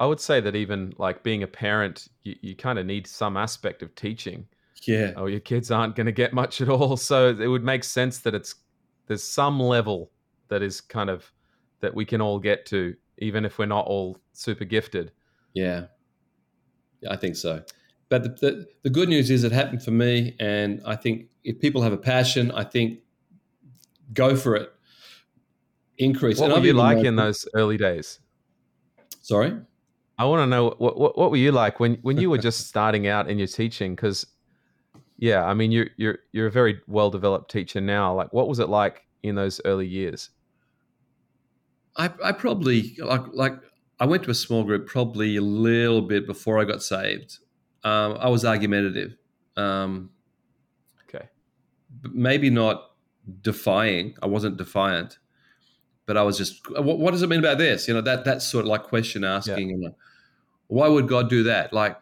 I 0.00 0.06
would 0.06 0.20
say 0.20 0.40
that 0.40 0.56
even 0.56 0.92
like 0.98 1.22
being 1.22 1.42
a 1.42 1.46
parent, 1.46 2.08
you, 2.22 2.34
you 2.40 2.56
kind 2.56 2.78
of 2.78 2.86
need 2.86 3.06
some 3.06 3.36
aspect 3.36 3.82
of 3.82 3.94
teaching. 3.94 4.46
Yeah. 4.82 5.12
Oh, 5.16 5.26
your 5.26 5.40
kids 5.40 5.70
aren't 5.70 5.96
going 5.96 6.06
to 6.06 6.12
get 6.12 6.32
much 6.32 6.60
at 6.60 6.68
all. 6.68 6.96
So 6.96 7.28
it 7.28 7.46
would 7.46 7.64
make 7.64 7.84
sense 7.84 8.18
that 8.18 8.34
it's 8.34 8.54
there's 9.06 9.22
some 9.22 9.60
level 9.60 10.10
that 10.48 10.62
is 10.62 10.80
kind 10.80 11.10
of 11.10 11.30
that 11.80 11.94
we 11.94 12.04
can 12.04 12.20
all 12.20 12.38
get 12.38 12.66
to 12.66 12.94
even 13.18 13.44
if 13.44 13.58
we're 13.58 13.66
not 13.66 13.86
all 13.86 14.18
super 14.32 14.64
gifted. 14.64 15.12
Yeah, 15.52 15.86
yeah, 17.00 17.12
I 17.12 17.16
think 17.16 17.36
so. 17.36 17.62
But 18.08 18.22
the, 18.22 18.28
the, 18.28 18.66
the 18.82 18.90
good 18.90 19.08
news 19.08 19.30
is 19.30 19.44
it 19.44 19.52
happened 19.52 19.82
for 19.82 19.90
me, 19.90 20.36
and 20.40 20.82
I 20.84 20.96
think 20.96 21.26
if 21.44 21.58
people 21.60 21.82
have 21.82 21.92
a 21.92 21.98
passion, 21.98 22.50
I 22.50 22.64
think 22.64 23.00
go 24.12 24.36
for 24.36 24.56
it. 24.56 24.72
Increase. 25.98 26.40
What 26.40 26.50
and 26.50 26.60
were 26.60 26.66
you 26.66 26.72
like 26.72 27.04
in 27.04 27.16
those 27.16 27.46
early 27.54 27.76
days? 27.76 28.18
Sorry. 29.22 29.56
I 30.18 30.24
want 30.26 30.42
to 30.42 30.46
know 30.46 30.74
what, 30.78 30.98
what 30.98 31.18
what 31.18 31.30
were 31.30 31.36
you 31.36 31.52
like 31.52 31.80
when 31.80 31.94
when 32.02 32.18
you 32.18 32.30
were 32.30 32.38
just 32.38 32.66
starting 32.68 33.06
out 33.06 33.28
in 33.28 33.38
your 33.38 33.46
teaching? 33.46 33.94
Because 33.94 34.26
yeah, 35.18 35.44
I 35.44 35.54
mean 35.54 35.72
you're 35.72 35.88
you're 35.96 36.18
you're 36.32 36.46
a 36.48 36.50
very 36.50 36.80
well 36.86 37.10
developed 37.10 37.50
teacher 37.50 37.80
now. 37.80 38.14
Like, 38.14 38.32
what 38.32 38.48
was 38.48 38.58
it 38.58 38.68
like 38.68 39.02
in 39.22 39.34
those 39.34 39.60
early 39.64 39.86
years? 39.86 40.30
I, 41.96 42.10
I 42.22 42.32
probably 42.32 42.96
like 42.98 43.22
like 43.32 43.54
I 44.00 44.06
went 44.06 44.24
to 44.24 44.30
a 44.30 44.34
small 44.34 44.64
group 44.64 44.86
probably 44.86 45.36
a 45.36 45.42
little 45.42 46.02
bit 46.02 46.26
before 46.26 46.60
I 46.60 46.64
got 46.64 46.82
saved. 46.82 47.38
Um, 47.84 48.16
I 48.18 48.28
was 48.28 48.44
argumentative, 48.44 49.16
um, 49.56 50.10
Okay, 51.06 51.26
but 52.02 52.14
maybe 52.14 52.50
not 52.50 52.93
defying. 53.40 54.16
I 54.22 54.26
wasn't 54.26 54.56
defiant, 54.56 55.18
but 56.06 56.16
I 56.16 56.22
was 56.22 56.36
just, 56.36 56.68
what, 56.70 56.98
what 56.98 57.12
does 57.12 57.22
it 57.22 57.28
mean 57.28 57.38
about 57.38 57.58
this? 57.58 57.88
You 57.88 57.94
know, 57.94 58.00
that 58.02 58.24
that 58.24 58.42
sort 58.42 58.64
of 58.64 58.68
like 58.68 58.84
question 58.84 59.24
asking, 59.24 59.70
and 59.70 59.82
like, 59.82 59.94
why 60.66 60.88
would 60.88 61.08
God 61.08 61.28
do 61.28 61.42
that? 61.44 61.72
Like, 61.72 61.96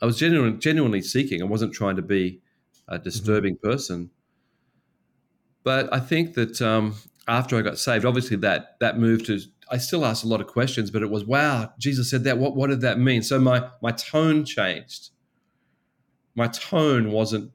I 0.00 0.06
was 0.06 0.18
genuinely 0.18 0.58
genuinely 0.58 1.02
seeking. 1.02 1.42
I 1.42 1.46
wasn't 1.46 1.72
trying 1.72 1.96
to 1.96 2.02
be 2.02 2.40
a 2.88 2.98
disturbing 2.98 3.56
person. 3.56 4.10
But 5.64 5.92
I 5.92 5.98
think 5.98 6.34
that 6.34 6.62
um, 6.62 6.94
after 7.26 7.56
I 7.56 7.62
got 7.62 7.78
saved, 7.78 8.04
obviously 8.04 8.36
that 8.38 8.78
that 8.80 8.98
moved 8.98 9.26
to. 9.26 9.40
I 9.68 9.78
still 9.78 10.04
asked 10.04 10.22
a 10.22 10.28
lot 10.28 10.40
of 10.40 10.46
questions, 10.46 10.92
but 10.92 11.02
it 11.02 11.10
was 11.10 11.24
wow. 11.24 11.72
Jesus 11.78 12.08
said 12.08 12.22
that. 12.24 12.38
What 12.38 12.54
what 12.54 12.70
did 12.70 12.82
that 12.82 13.00
mean? 13.00 13.22
So 13.22 13.40
my 13.40 13.68
my 13.82 13.90
tone 13.90 14.44
changed. 14.44 15.10
My 16.36 16.46
tone 16.46 17.10
wasn't 17.10 17.50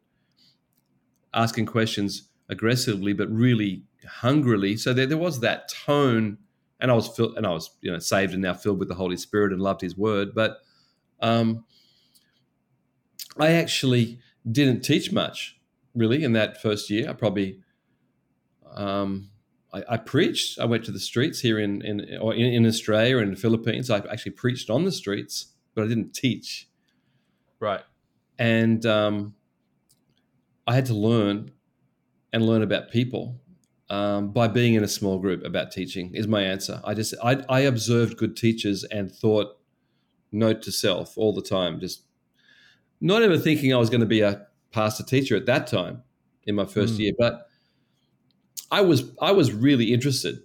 asking 1.34 1.68
questions 1.68 2.28
aggressively, 2.52 3.14
but 3.14 3.30
really 3.32 3.84
hungrily. 4.08 4.78
So 4.78 4.94
there, 4.94 5.08
there 5.08 5.18
was 5.18 5.40
that 5.40 5.70
tone, 5.70 6.38
and 6.80 6.92
I 6.92 6.94
was 6.94 7.08
filled, 7.08 7.38
and 7.38 7.48
I 7.48 7.52
was 7.52 7.72
you 7.82 7.92
know 7.92 8.00
saved 8.00 8.34
and 8.34 8.42
now 8.42 8.54
filled 8.54 8.78
with 8.80 8.90
the 8.90 8.96
Holy 8.96 9.18
Spirit 9.18 9.54
and 9.54 9.62
loved 9.62 9.82
His 9.82 9.98
Word. 9.98 10.36
But 10.36 10.58
um, 11.22 11.66
I 13.40 13.54
actually 13.54 14.20
didn't 14.52 14.82
teach 14.82 15.12
much 15.12 15.58
really 15.96 16.24
in 16.24 16.34
that 16.34 16.62
first 16.62 16.90
year. 16.90 17.10
I 17.10 17.14
probably 17.14 17.62
um, 18.76 19.30
I, 19.74 19.84
I 19.90 19.98
preached. 19.98 20.60
I 20.60 20.66
went 20.66 20.86
to 20.86 20.92
the 20.92 21.00
streets 21.00 21.40
here 21.40 21.60
in 21.60 21.82
in 21.84 22.18
or 22.20 22.34
in, 22.34 22.54
in 22.54 22.66
Australia 22.66 23.18
and 23.20 23.32
the 23.32 23.40
Philippines. 23.40 23.90
I 23.90 23.98
actually 23.98 24.34
preached 24.34 24.70
on 24.70 24.84
the 24.84 24.92
streets, 24.92 25.48
but 25.74 25.86
I 25.86 25.88
didn't 25.88 26.14
teach. 26.14 26.68
right. 27.60 27.84
And 28.40 28.84
um, 28.88 29.36
I 30.66 30.74
had 30.74 30.88
to 30.88 30.96
learn 30.96 31.52
and 32.34 32.46
learn 32.46 32.62
about 32.62 32.92
people 32.92 33.40
um, 33.90 34.32
by 34.32 34.48
being 34.48 34.74
in 34.76 34.84
a 34.84 34.88
small 34.88 35.20
group 35.20 35.44
about 35.44 35.72
teaching. 35.72 36.14
Is 36.16 36.28
my 36.28 36.42
answer. 36.44 36.82
I 36.84 36.94
just 36.94 37.14
I, 37.24 37.44
I 37.50 37.62
observed 37.62 38.18
good 38.18 38.38
teachers 38.38 38.84
and 38.86 39.12
thought, 39.12 39.58
note 40.32 40.62
to 40.64 40.72
self 40.72 41.18
all 41.18 41.34
the 41.34 41.42
time. 41.42 41.80
Just 41.80 42.04
not 43.02 43.22
ever 43.22 43.38
thinking 43.38 43.74
I 43.74 43.78
was 43.78 43.90
going 43.90 44.02
to 44.02 44.08
be 44.08 44.22
a 44.22 44.48
pastor 44.72 45.04
teacher 45.04 45.36
at 45.36 45.46
that 45.48 45.68
time 45.68 46.04
in 46.46 46.56
my 46.56 46.66
first 46.66 46.96
Mm. 46.96 47.00
year, 47.00 47.14
but 47.18 47.48
I 48.72 48.82
was 48.82 49.12
I 49.22 49.32
was 49.32 49.52
really 49.52 49.94
interested 49.94 50.40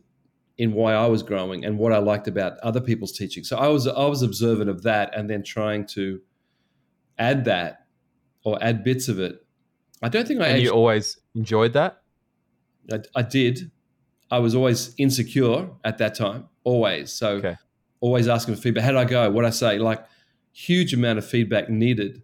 in 0.58 0.72
why 0.72 0.94
I 0.94 1.06
was 1.06 1.22
growing 1.22 1.64
and 1.64 1.78
what 1.78 1.92
I 1.92 1.98
liked 1.98 2.26
about 2.28 2.58
other 2.58 2.80
people's 2.80 3.12
teaching. 3.12 3.44
So 3.44 3.56
I 3.58 3.68
was 3.68 3.86
I 3.86 4.06
was 4.06 4.22
observant 4.22 4.70
of 4.70 4.82
that 4.82 5.14
and 5.16 5.30
then 5.30 5.42
trying 5.44 5.86
to 5.88 6.20
add 7.18 7.44
that 7.44 7.86
or 8.42 8.58
add 8.62 8.82
bits 8.82 9.08
of 9.08 9.20
it. 9.20 9.45
I 10.02 10.08
don't 10.08 10.26
think 10.28 10.40
I 10.40 10.48
And 10.48 10.62
you 10.62 10.70
always 10.70 11.18
enjoyed 11.34 11.72
that. 11.72 12.02
I, 12.92 13.00
I 13.14 13.22
did. 13.22 13.70
I 14.30 14.38
was 14.38 14.54
always 14.54 14.94
insecure 14.98 15.68
at 15.84 15.98
that 15.98 16.14
time, 16.14 16.48
always. 16.64 17.12
So 17.12 17.36
Okay. 17.36 17.56
always 18.00 18.28
asking 18.28 18.54
for 18.56 18.60
feedback. 18.60 18.84
How 18.84 18.90
did 18.92 18.98
I 18.98 19.04
go? 19.04 19.30
What 19.30 19.44
I 19.44 19.50
say? 19.50 19.78
Like 19.78 20.04
huge 20.52 20.92
amount 20.94 21.18
of 21.18 21.26
feedback 21.26 21.68
needed, 21.70 22.22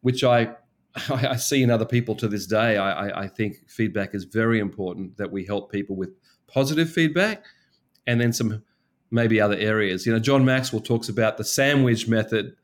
which 0.00 0.24
I 0.24 0.54
I 1.08 1.36
see 1.36 1.62
in 1.62 1.70
other 1.70 1.86
people 1.86 2.14
to 2.16 2.28
this 2.28 2.46
day. 2.46 2.76
I, 2.76 3.08
I, 3.08 3.22
I 3.22 3.28
think 3.28 3.56
feedback 3.68 4.14
is 4.14 4.24
very 4.24 4.58
important. 4.58 5.16
That 5.16 5.30
we 5.30 5.44
help 5.44 5.70
people 5.72 5.96
with 5.96 6.10
positive 6.46 6.90
feedback, 6.90 7.44
and 8.06 8.20
then 8.20 8.32
some 8.32 8.62
maybe 9.10 9.40
other 9.40 9.56
areas. 9.56 10.06
You 10.06 10.12
know, 10.12 10.18
John 10.18 10.44
Maxwell 10.44 10.80
talks 10.82 11.08
about 11.08 11.36
the 11.36 11.44
sandwich 11.44 12.08
method 12.08 12.56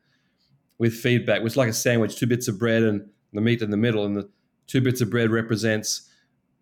with 0.79 0.93
feedback, 0.93 1.41
which 1.43 1.53
is 1.53 1.57
like 1.57 1.69
a 1.69 1.73
sandwich, 1.73 2.15
two 2.17 2.25
bits 2.27 2.47
of 2.47 2.57
bread 2.57 2.83
and 2.83 3.07
the 3.33 3.41
meat 3.41 3.61
in 3.61 3.69
the 3.71 3.77
middle, 3.77 4.05
and 4.05 4.15
the 4.17 4.29
two 4.67 4.81
bits 4.81 5.01
of 5.01 5.09
bread 5.09 5.31
represents 5.31 6.09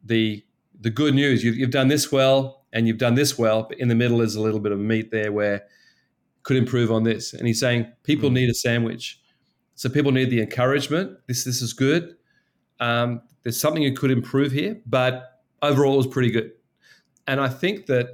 the 0.03 0.43
the 0.79 0.89
good 0.91 1.15
news. 1.15 1.43
You've, 1.43 1.55
you've 1.55 1.71
done 1.71 1.87
this 1.87 2.11
well, 2.11 2.65
and 2.71 2.87
you've 2.87 2.99
done 2.99 3.15
this 3.15 3.37
well, 3.37 3.63
but 3.63 3.79
in 3.79 3.87
the 3.87 3.95
middle 3.95 4.21
is 4.21 4.35
a 4.35 4.41
little 4.41 4.59
bit 4.59 4.71
of 4.71 4.79
meat 4.79 5.09
there 5.11 5.31
where 5.31 5.63
could 6.43 6.57
improve 6.57 6.91
on 6.91 7.03
this. 7.03 7.33
And 7.33 7.47
he's 7.47 7.59
saying 7.59 7.91
people 8.03 8.29
Mm. 8.29 8.33
need 8.33 8.49
a 8.49 8.53
sandwich. 8.53 9.19
So 9.75 9.89
people 9.89 10.11
need 10.11 10.29
the 10.29 10.41
encouragement. 10.41 11.17
This 11.27 11.43
this 11.43 11.61
is 11.61 11.73
good. 11.73 12.15
Um, 12.79 13.21
there's 13.43 13.59
something 13.59 13.81
you 13.83 13.93
could 13.93 14.11
improve 14.11 14.51
here, 14.51 14.79
but 14.85 15.41
overall 15.61 15.93
it 15.95 15.97
was 15.97 16.07
pretty 16.07 16.31
good. 16.31 16.51
And 17.27 17.39
I 17.41 17.49
think 17.49 17.87
that 17.87 18.07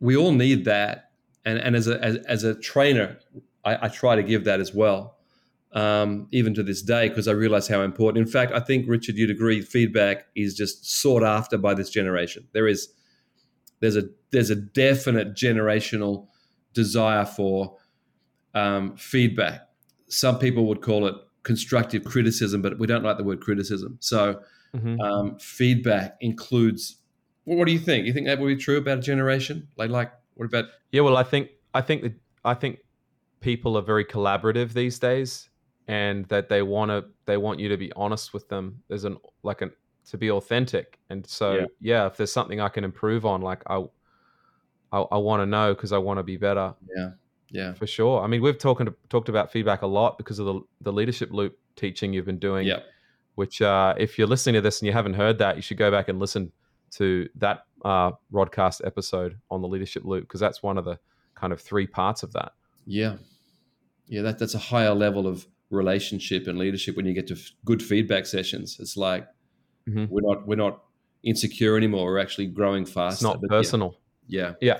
we 0.00 0.16
all 0.16 0.32
need 0.32 0.64
that. 0.64 1.10
And 1.44 1.58
and 1.58 1.76
as 1.76 1.88
a 1.88 2.02
as, 2.02 2.16
as 2.26 2.44
a 2.44 2.54
trainer, 2.54 3.18
I, 3.64 3.86
I 3.86 3.88
try 3.88 4.16
to 4.16 4.22
give 4.22 4.44
that 4.44 4.60
as 4.60 4.74
well, 4.74 5.18
um, 5.72 6.26
even 6.32 6.54
to 6.54 6.62
this 6.62 6.82
day, 6.82 7.08
because 7.08 7.28
I 7.28 7.32
realize 7.32 7.68
how 7.68 7.82
important. 7.82 8.26
In 8.26 8.30
fact, 8.32 8.52
I 8.52 8.60
think 8.60 8.88
Richard, 8.88 9.16
you'd 9.16 9.30
agree, 9.30 9.60
feedback 9.62 10.26
is 10.34 10.54
just 10.54 10.84
sought 10.90 11.22
after 11.22 11.56
by 11.58 11.74
this 11.74 11.90
generation. 11.90 12.48
There 12.52 12.66
is 12.68 12.88
there's 13.80 13.96
a 13.96 14.04
there's 14.30 14.50
a 14.50 14.56
definite 14.56 15.34
generational 15.34 16.26
desire 16.74 17.24
for 17.24 17.76
um, 18.54 18.96
feedback. 18.96 19.68
Some 20.08 20.38
people 20.38 20.66
would 20.66 20.82
call 20.82 21.06
it 21.06 21.14
constructive 21.42 22.04
criticism, 22.04 22.62
but 22.62 22.78
we 22.78 22.86
don't 22.86 23.02
like 23.02 23.16
the 23.16 23.24
word 23.24 23.40
criticism. 23.40 23.96
So 24.00 24.40
Mhm. 24.74 25.00
um, 25.00 25.38
feedback 25.40 26.16
includes. 26.20 26.96
Well, 27.44 27.58
what 27.58 27.66
do 27.66 27.72
you 27.72 27.78
think? 27.80 28.06
You 28.06 28.12
think 28.12 28.26
that 28.26 28.38
would 28.38 28.46
be 28.46 28.56
true 28.56 28.76
about 28.76 28.98
a 28.98 29.00
generation? 29.00 29.66
Like, 29.76 29.90
like 29.90 30.12
what 30.34 30.46
about? 30.46 30.66
Yeah, 30.92 31.00
well, 31.02 31.16
I 31.16 31.24
think 31.24 31.50
I 31.74 31.80
think 31.80 32.02
that 32.02 32.14
I 32.44 32.54
think 32.54 32.78
people 33.40 33.76
are 33.76 33.82
very 33.82 34.04
collaborative 34.04 34.72
these 34.72 34.98
days, 34.98 35.49
and 35.90 36.24
that 36.26 36.48
they 36.48 36.62
want 36.62 36.90
to 36.90 37.04
they 37.26 37.36
want 37.36 37.58
you 37.60 37.68
to 37.68 37.76
be 37.76 37.92
honest 37.96 38.32
with 38.32 38.48
them. 38.48 38.82
There's 38.88 39.04
an 39.04 39.16
like 39.42 39.60
an 39.62 39.72
to 40.10 40.18
be 40.18 40.30
authentic, 40.30 40.98
and 41.10 41.26
so 41.26 41.54
Yeah. 41.54 41.66
yeah, 41.80 42.06
if 42.06 42.16
there's 42.16 42.32
something 42.32 42.60
I 42.60 42.68
can 42.68 42.84
improve 42.84 43.26
on, 43.26 43.42
like 43.42 43.62
I 43.66 43.84
I, 44.92 45.00
I 45.00 45.18
want 45.18 45.40
to 45.42 45.46
know 45.46 45.74
because 45.74 45.92
I 45.92 45.98
want 45.98 46.18
to 46.18 46.22
be 46.24 46.36
better 46.36 46.74
Yeah, 46.96 47.10
yeah, 47.50 47.72
for 47.74 47.86
sure. 47.86 48.22
I 48.22 48.26
mean, 48.26 48.42
we've 48.42 48.58
talked 48.58 48.82
talked 49.08 49.28
about 49.28 49.52
feedback 49.52 49.82
a 49.82 49.86
lot 49.86 50.18
because 50.18 50.38
of 50.38 50.46
the 50.46 50.60
the 50.80 50.92
leadership 50.92 51.30
loop 51.32 51.58
teaching 51.76 52.12
you've 52.12 52.26
been 52.26 52.38
doing. 52.38 52.66
yeah, 52.66 52.80
Which, 53.36 53.62
uh, 53.62 53.94
if 53.98 54.18
you're 54.18 54.26
listening 54.28 54.54
to 54.54 54.60
this 54.60 54.80
and 54.80 54.86
you 54.86 54.92
haven't 54.92 55.14
heard 55.14 55.38
that, 55.38 55.56
you 55.56 55.62
should 55.62 55.78
go 55.78 55.90
back 55.90 56.08
and 56.08 56.18
listen 56.18 56.52
to 56.92 57.28
that 57.36 57.64
uh, 57.84 58.10
Rodcast 58.32 58.84
episode 58.84 59.38
on 59.50 59.62
the 59.62 59.68
leadership 59.68 60.04
loop 60.04 60.24
because 60.24 60.40
that's 60.40 60.62
one 60.62 60.76
of 60.76 60.84
the 60.84 60.98
kind 61.34 61.52
of 61.52 61.60
three 61.60 61.86
parts 61.86 62.22
of 62.22 62.32
that. 62.32 62.52
yeah, 62.86 63.16
yeah. 64.08 64.22
That 64.22 64.38
that's 64.40 64.54
a 64.54 64.58
higher 64.58 64.94
level 64.94 65.26
of 65.26 65.46
relationship 65.70 66.46
and 66.46 66.58
leadership 66.58 66.96
when 66.96 67.06
you 67.06 67.14
get 67.14 67.26
to 67.28 67.34
f- 67.34 67.50
good 67.64 67.82
feedback 67.82 68.26
sessions. 68.26 68.76
It's 68.80 68.96
like 68.96 69.26
Mhm. 69.88 70.08
we're 70.10 70.20
not 70.20 70.46
we're 70.46 70.56
not 70.56 70.82
insecure 71.22 71.76
anymore. 71.76 72.06
We're 72.06 72.18
actually 72.18 72.46
growing 72.48 72.84
faster. 72.84 73.14
It's 73.14 73.22
not 73.22 73.40
But 73.40 73.50
yeah, 73.50 73.58
personal. 73.58 74.00
Yeah. 74.26 74.54
Yeah. 74.60 74.78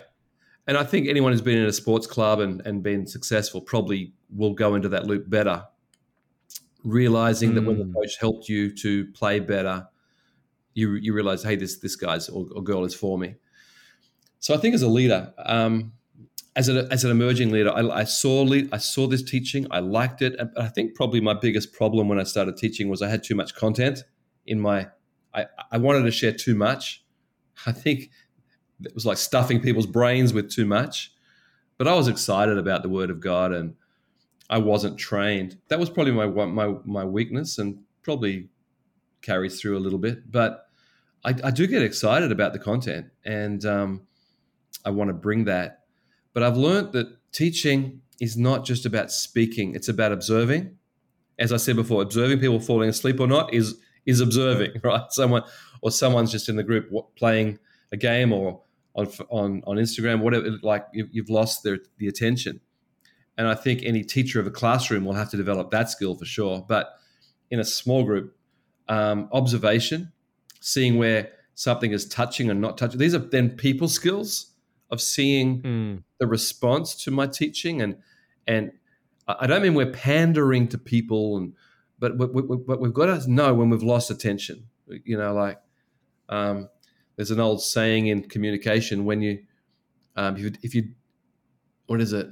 And 0.66 0.76
I 0.76 0.84
think 0.84 1.08
anyone 1.08 1.32
who's 1.32 1.40
been 1.42 1.58
in 1.58 1.66
a 1.66 1.72
sports 1.72 2.06
club 2.06 2.38
and, 2.40 2.60
and 2.66 2.82
been 2.82 3.06
successful 3.06 3.60
probably 3.60 4.12
will 4.30 4.52
go 4.54 4.74
into 4.74 4.88
that 4.90 5.06
loop 5.06 5.28
better, 5.28 5.64
realizing 6.84 7.54
that 7.54 7.62
when 7.62 7.78
the 7.78 7.84
Mm. 7.84 7.94
coach 7.94 8.16
helped 8.20 8.48
you 8.48 8.74
to 8.76 9.06
play 9.12 9.40
better, 9.40 9.86
you 10.74 10.94
you 10.94 11.12
realize, 11.12 11.42
hey, 11.42 11.56
this 11.56 11.78
this 11.78 11.96
guy's 11.96 12.28
or, 12.28 12.46
or 12.54 12.62
girl 12.62 12.84
is 12.84 12.94
for 12.94 13.18
me. 13.18 13.34
So 14.38 14.54
I 14.54 14.56
think 14.58 14.74
as 14.74 14.82
a 14.82 14.88
leader, 14.88 15.32
um, 15.38 15.92
as 16.60 16.68
an 16.68 16.76
as 16.90 17.04
an 17.04 17.10
emerging 17.10 17.50
leader, 17.50 17.70
I, 17.70 17.80
I 18.02 18.04
saw 18.04 18.42
le- 18.42 18.68
I 18.70 18.76
saw 18.76 19.06
this 19.06 19.22
teaching, 19.22 19.66
I 19.70 19.80
liked 19.80 20.20
it, 20.20 20.34
and 20.38 20.50
I 20.58 20.68
think 20.68 20.94
probably 20.94 21.20
my 21.22 21.32
biggest 21.32 21.72
problem 21.72 22.06
when 22.06 22.20
I 22.20 22.24
started 22.24 22.58
teaching 22.58 22.90
was 22.90 23.00
I 23.00 23.08
had 23.08 23.24
too 23.24 23.34
much 23.34 23.54
content 23.54 24.04
in 24.46 24.60
my. 24.60 24.88
I, 25.32 25.46
I 25.72 25.78
wanted 25.78 26.02
to 26.02 26.10
share 26.10 26.32
too 26.32 26.54
much. 26.54 27.02
I 27.66 27.72
think 27.72 28.10
it 28.84 28.94
was 28.94 29.06
like 29.06 29.16
stuffing 29.16 29.60
people's 29.60 29.86
brains 29.86 30.34
with 30.34 30.50
too 30.50 30.66
much. 30.66 31.12
But 31.78 31.88
I 31.88 31.94
was 31.94 32.08
excited 32.08 32.58
about 32.58 32.82
the 32.82 32.90
Word 32.90 33.08
of 33.08 33.20
God, 33.20 33.52
and 33.52 33.74
I 34.50 34.58
wasn't 34.58 34.98
trained. 34.98 35.56
That 35.68 35.80
was 35.80 35.88
probably 35.88 36.12
my 36.12 36.26
my 36.44 36.74
my 36.84 37.04
weakness, 37.06 37.56
and 37.56 37.78
probably 38.02 38.50
carries 39.22 39.58
through 39.58 39.78
a 39.78 39.80
little 39.86 39.98
bit. 39.98 40.30
But 40.30 40.66
I, 41.24 41.30
I 41.42 41.50
do 41.52 41.66
get 41.66 41.82
excited 41.82 42.30
about 42.30 42.52
the 42.52 42.58
content, 42.58 43.06
and 43.24 43.64
um, 43.64 44.02
I 44.84 44.90
want 44.90 45.08
to 45.08 45.14
bring 45.14 45.44
that. 45.44 45.79
But 46.32 46.42
I've 46.42 46.56
learned 46.56 46.92
that 46.92 47.18
teaching 47.32 48.02
is 48.20 48.36
not 48.36 48.64
just 48.64 48.86
about 48.86 49.10
speaking; 49.10 49.74
it's 49.74 49.88
about 49.88 50.12
observing. 50.12 50.76
As 51.38 51.52
I 51.52 51.56
said 51.56 51.76
before, 51.76 52.02
observing 52.02 52.40
people 52.40 52.60
falling 52.60 52.88
asleep 52.88 53.20
or 53.20 53.26
not 53.26 53.52
is 53.52 53.78
is 54.06 54.20
observing, 54.20 54.72
right? 54.84 55.02
Someone 55.10 55.42
or 55.82 55.90
someone's 55.90 56.32
just 56.32 56.48
in 56.48 56.56
the 56.56 56.62
group 56.62 56.90
playing 57.16 57.58
a 57.92 57.96
game 57.96 58.32
or 58.32 58.62
on 58.94 59.08
on 59.28 59.62
on 59.66 59.76
Instagram, 59.76 60.20
whatever. 60.20 60.50
Like 60.62 60.86
you've 60.92 61.30
lost 61.30 61.62
their 61.62 61.78
the 61.98 62.08
attention, 62.08 62.60
and 63.38 63.48
I 63.48 63.54
think 63.54 63.82
any 63.82 64.04
teacher 64.04 64.40
of 64.40 64.46
a 64.46 64.50
classroom 64.50 65.04
will 65.04 65.14
have 65.14 65.30
to 65.30 65.36
develop 65.36 65.70
that 65.70 65.90
skill 65.90 66.14
for 66.14 66.24
sure. 66.24 66.64
But 66.68 66.90
in 67.50 67.58
a 67.58 67.64
small 67.64 68.04
group, 68.04 68.36
um, 68.88 69.28
observation, 69.32 70.12
seeing 70.60 70.98
where 70.98 71.32
something 71.54 71.92
is 71.92 72.06
touching 72.06 72.50
and 72.50 72.60
not 72.60 72.78
touching. 72.78 72.98
These 72.98 73.14
are 73.14 73.18
then 73.18 73.50
people 73.50 73.88
skills 73.88 74.49
of 74.90 75.00
seeing 75.00 75.62
mm. 75.62 76.02
the 76.18 76.26
response 76.26 76.94
to 77.04 77.10
my 77.10 77.26
teaching 77.26 77.80
and 77.82 77.96
and 78.46 78.72
I 79.28 79.46
don't 79.46 79.62
mean 79.62 79.74
we're 79.74 79.92
pandering 79.92 80.66
to 80.68 80.78
people 80.78 81.36
and 81.36 81.52
but 82.00 82.16
we, 82.16 82.42
we, 82.42 82.56
but 82.56 82.80
we've 82.80 82.94
got 82.94 83.06
to 83.06 83.30
know 83.30 83.52
when 83.54 83.68
we've 83.68 83.82
lost 83.82 84.10
attention. 84.10 84.64
You 84.86 85.18
know, 85.18 85.34
like 85.34 85.60
um, 86.30 86.68
there's 87.16 87.30
an 87.30 87.38
old 87.38 87.62
saying 87.62 88.06
in 88.06 88.22
communication 88.22 89.04
when 89.04 89.20
you 89.20 89.42
um, 90.16 90.36
if, 90.36 90.42
you, 90.42 90.52
if 90.62 90.74
you 90.74 90.88
what 91.86 92.00
is 92.00 92.12
it 92.12 92.30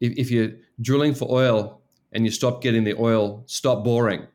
if, 0.00 0.12
if 0.16 0.30
you're 0.30 0.50
drilling 0.80 1.14
for 1.14 1.30
oil 1.30 1.80
and 2.12 2.24
you 2.24 2.30
stop 2.30 2.62
getting 2.62 2.84
the 2.84 2.94
oil, 2.94 3.42
stop 3.46 3.82
boring. 3.82 4.26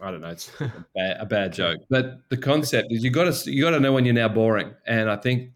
I 0.00 0.10
don't 0.10 0.20
know. 0.20 0.28
It's 0.28 0.50
a 0.60 0.84
bad, 0.94 1.16
a 1.20 1.26
bad 1.26 1.52
joke, 1.52 1.80
but 1.90 2.28
the 2.28 2.36
concept 2.36 2.92
is 2.92 3.02
you 3.02 3.10
got 3.10 3.32
to 3.32 3.50
you 3.50 3.62
got 3.62 3.70
to 3.70 3.80
know 3.80 3.92
when 3.92 4.04
you're 4.04 4.14
now 4.14 4.28
boring, 4.28 4.74
and 4.86 5.10
I 5.10 5.16
think 5.16 5.52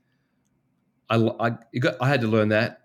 I 1.11 1.17
I, 1.17 1.79
got, 1.79 1.97
I 2.01 2.09
had 2.09 2.21
to 2.23 2.29
learn 2.29 2.49
that, 2.49 2.83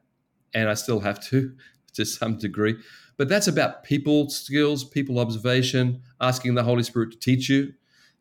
and 0.53 0.69
I 0.69 0.73
still 0.73 0.99
have 0.99 1.19
to 1.29 1.55
to 1.93 2.05
some 2.05 2.37
degree. 2.37 2.77
But 3.17 3.29
that's 3.29 3.47
about 3.47 3.83
people 3.83 4.29
skills, 4.29 4.83
people 4.83 5.19
observation, 5.19 6.01
asking 6.19 6.55
the 6.55 6.63
Holy 6.63 6.83
Spirit 6.83 7.11
to 7.11 7.19
teach 7.19 7.49
you. 7.49 7.65
It 7.65 7.73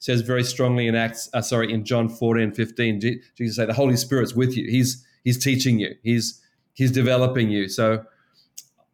says 0.05 0.21
very 0.21 0.45
strongly 0.45 0.89
in 0.89 0.95
Acts, 0.95 1.31
uh, 1.33 1.41
sorry, 1.41 1.73
in 1.73 1.85
John 1.85 2.09
14, 2.09 2.53
15, 2.53 3.01
Jesus 3.37 3.57
say 3.57 3.67
the 3.67 3.73
Holy 3.73 3.97
Spirit's 3.97 4.35
with 4.35 4.57
you. 4.57 4.71
He's 4.71 5.07
he's 5.25 5.43
teaching 5.43 5.79
you. 5.79 5.95
He's 6.03 6.43
he's 6.75 6.91
developing 6.91 7.51
you. 7.51 7.69
So 7.69 8.05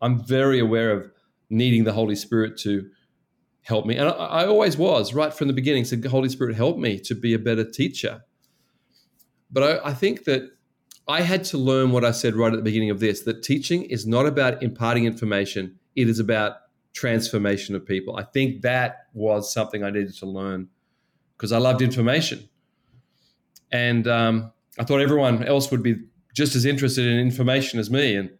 I'm 0.01 0.23
very 0.23 0.61
aware 0.61 0.90
of 0.92 1.11
needing 1.51 1.85
the 1.85 1.92
Holy 1.92 2.16
Spirit 2.16 2.59
to 2.59 2.88
help 3.62 3.87
me. 3.87 3.97
And 3.97 4.09
I, 4.09 4.12
I 4.12 4.47
always 4.47 4.77
was, 4.77 5.14
right 5.14 5.33
from 5.33 5.49
the 5.49 5.53
beginning, 5.53 5.85
said, 5.85 6.05
Holy 6.05 6.29
Spirit, 6.29 6.57
help 6.57 6.79
me 6.79 6.99
to 7.01 7.14
be 7.14 7.35
a 7.35 7.38
better 7.38 7.64
teacher. 7.64 8.23
But 9.51 9.62
I, 9.85 9.90
I 9.90 9.95
think 9.95 10.25
that 10.25 10.56
I 11.09 11.21
had 11.21 11.45
to 11.45 11.59
learn 11.59 11.92
what 11.92 12.05
I 12.05 12.11
said 12.11 12.35
right 12.35 12.53
at 12.53 12.57
the 12.57 12.62
beginning 12.62 12.90
of 12.90 13.01
this 13.01 13.23
that 13.23 13.42
teaching 13.42 13.85
is 13.85 14.07
not 14.07 14.27
about 14.27 14.62
imparting 14.62 15.05
information, 15.05 15.79
it 15.95 16.09
is 16.09 16.19
about 16.19 16.57
transformation 16.92 17.75
of 17.75 17.87
people. 17.87 18.16
I 18.16 18.25
think 18.25 18.62
that 18.62 19.07
was 19.12 19.53
something 19.53 19.85
I 19.85 19.90
needed 19.90 20.14
to 20.19 20.27
learn 20.27 20.69
because 21.37 21.53
I 21.53 21.59
loved 21.59 21.83
information. 21.83 22.49
And 23.71 24.09
um, 24.09 24.53
I 24.79 24.85
thought 24.85 25.01
everyone 25.01 25.45
else 25.45 25.71
would 25.71 25.83
be 25.83 25.97
just 26.35 26.57
as 26.57 26.64
interested 26.64 27.07
in 27.07 27.19
information 27.19 27.79
as 27.79 27.90
me, 27.90 28.16
and 28.16 28.31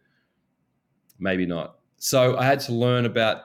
maybe 1.19 1.47
not. 1.47 1.77
So 1.99 2.37
I 2.37 2.45
had 2.45 2.61
to 2.61 2.73
learn 2.73 3.07
about 3.07 3.43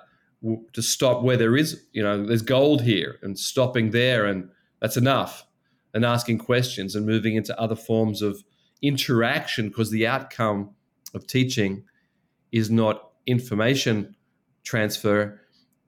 to 0.74 0.82
stop 0.82 1.24
where 1.24 1.38
there 1.38 1.56
is, 1.56 1.86
you 1.94 2.02
know, 2.02 2.26
there's 2.26 2.42
gold 2.42 2.82
here 2.82 3.20
and 3.22 3.38
stopping 3.38 3.92
there, 3.92 4.26
and 4.26 4.50
that's 4.80 4.98
enough, 4.98 5.46
and 5.94 6.06
asking 6.06 6.40
questions 6.40 6.96
and 6.96 7.06
moving 7.06 7.36
into 7.36 7.58
other 7.60 7.76
forms 7.76 8.22
of 8.22 8.44
interaction 8.82 9.70
because 9.70 9.92
the 9.92 10.08
outcome 10.08 10.72
of 11.14 11.28
teaching 11.28 11.84
is 12.52 12.70
not 12.70 13.12
information 13.26 14.16
transfer, 14.64 15.40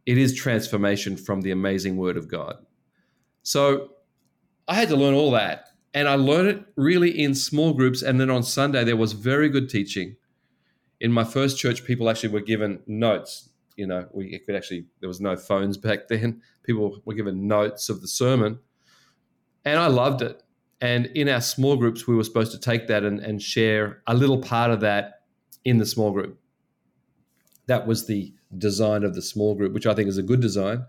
it 0.06 0.18
is 0.18 0.36
transformation 0.36 1.16
from 1.16 1.42
the 1.42 1.52
amazing 1.52 1.98
Word 1.98 2.18
of 2.18 2.28
God. 2.28 2.58
So 3.44 3.90
I 4.68 4.76
had 4.76 4.90
to 4.90 4.96
learn 4.96 5.14
all 5.14 5.32
that. 5.32 5.68
And 5.96 6.08
I 6.08 6.16
learned 6.16 6.50
it 6.50 6.66
really 6.76 7.12
in 7.12 7.36
small 7.36 7.74
groups. 7.74 8.02
And 8.02 8.20
then 8.20 8.32
on 8.32 8.42
Sunday, 8.42 8.84
there 8.84 8.98
was 8.98 9.14
very 9.14 9.48
good 9.48 9.70
teaching. 9.70 10.16
In 11.00 11.12
my 11.12 11.24
first 11.24 11.60
church, 11.60 11.86
people 11.86 12.10
actually 12.10 12.30
were 12.30 12.42
given 12.42 12.80
notes 12.88 13.50
you 13.76 13.88
know, 13.88 14.08
we 14.14 14.40
could 14.40 14.56
actually, 14.56 14.86
there 15.00 15.08
was 15.08 15.22
no 15.22 15.36
phones 15.36 15.78
back 15.78 16.08
then. 16.08 16.42
People 16.64 17.02
were 17.06 17.14
given 17.14 17.48
notes 17.48 17.90
of 17.90 18.02
the 18.02 18.08
sermon. 18.08 18.60
And 19.66 19.80
I 19.80 19.88
loved 19.88 20.22
it. 20.22 20.42
And 20.84 21.06
in 21.16 21.30
our 21.30 21.40
small 21.40 21.78
groups, 21.78 22.08
we 22.08 22.14
were 22.14 22.26
supposed 22.26 22.52
to 22.52 22.60
take 22.60 22.88
that 22.88 23.06
and, 23.06 23.22
and 23.22 23.42
share 23.42 24.04
a 24.06 24.14
little 24.14 24.42
part 24.42 24.70
of 24.70 24.82
that 24.82 25.22
in 25.64 25.78
the 25.78 25.86
small 25.86 26.12
group. 26.12 26.38
That 27.68 27.88
was 27.88 28.06
the 28.06 28.34
design 28.58 29.06
of 29.06 29.16
the 29.16 29.22
small 29.22 29.56
group, 29.56 29.72
which 29.72 29.88
I 29.88 29.94
think 29.96 30.10
is 30.10 30.18
a 30.18 30.24
good 30.24 30.42
design. 30.42 30.84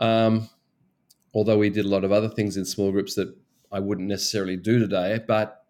Um, 0.00 0.48
although 1.32 1.58
we 1.58 1.70
did 1.70 1.84
a 1.84 1.88
lot 1.88 2.02
of 2.02 2.10
other 2.10 2.28
things 2.28 2.56
in 2.56 2.64
small 2.64 2.90
groups 2.90 3.14
that 3.14 3.32
I 3.70 3.78
wouldn't 3.78 4.08
necessarily 4.08 4.56
do 4.56 4.80
today, 4.80 5.20
but 5.28 5.64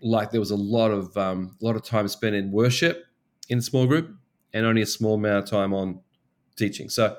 like 0.00 0.32
there 0.32 0.40
was 0.40 0.50
a 0.50 0.56
lot 0.56 0.90
of 0.90 1.16
um, 1.16 1.56
a 1.62 1.64
lot 1.64 1.76
of 1.76 1.84
time 1.84 2.08
spent 2.08 2.34
in 2.34 2.50
worship 2.50 3.04
in 3.50 3.62
small 3.62 3.86
group, 3.86 4.16
and 4.52 4.66
only 4.66 4.82
a 4.82 4.86
small 4.86 5.14
amount 5.14 5.44
of 5.44 5.48
time 5.48 5.72
on 5.72 6.00
teaching. 6.56 6.88
So 6.88 7.04
a 7.06 7.16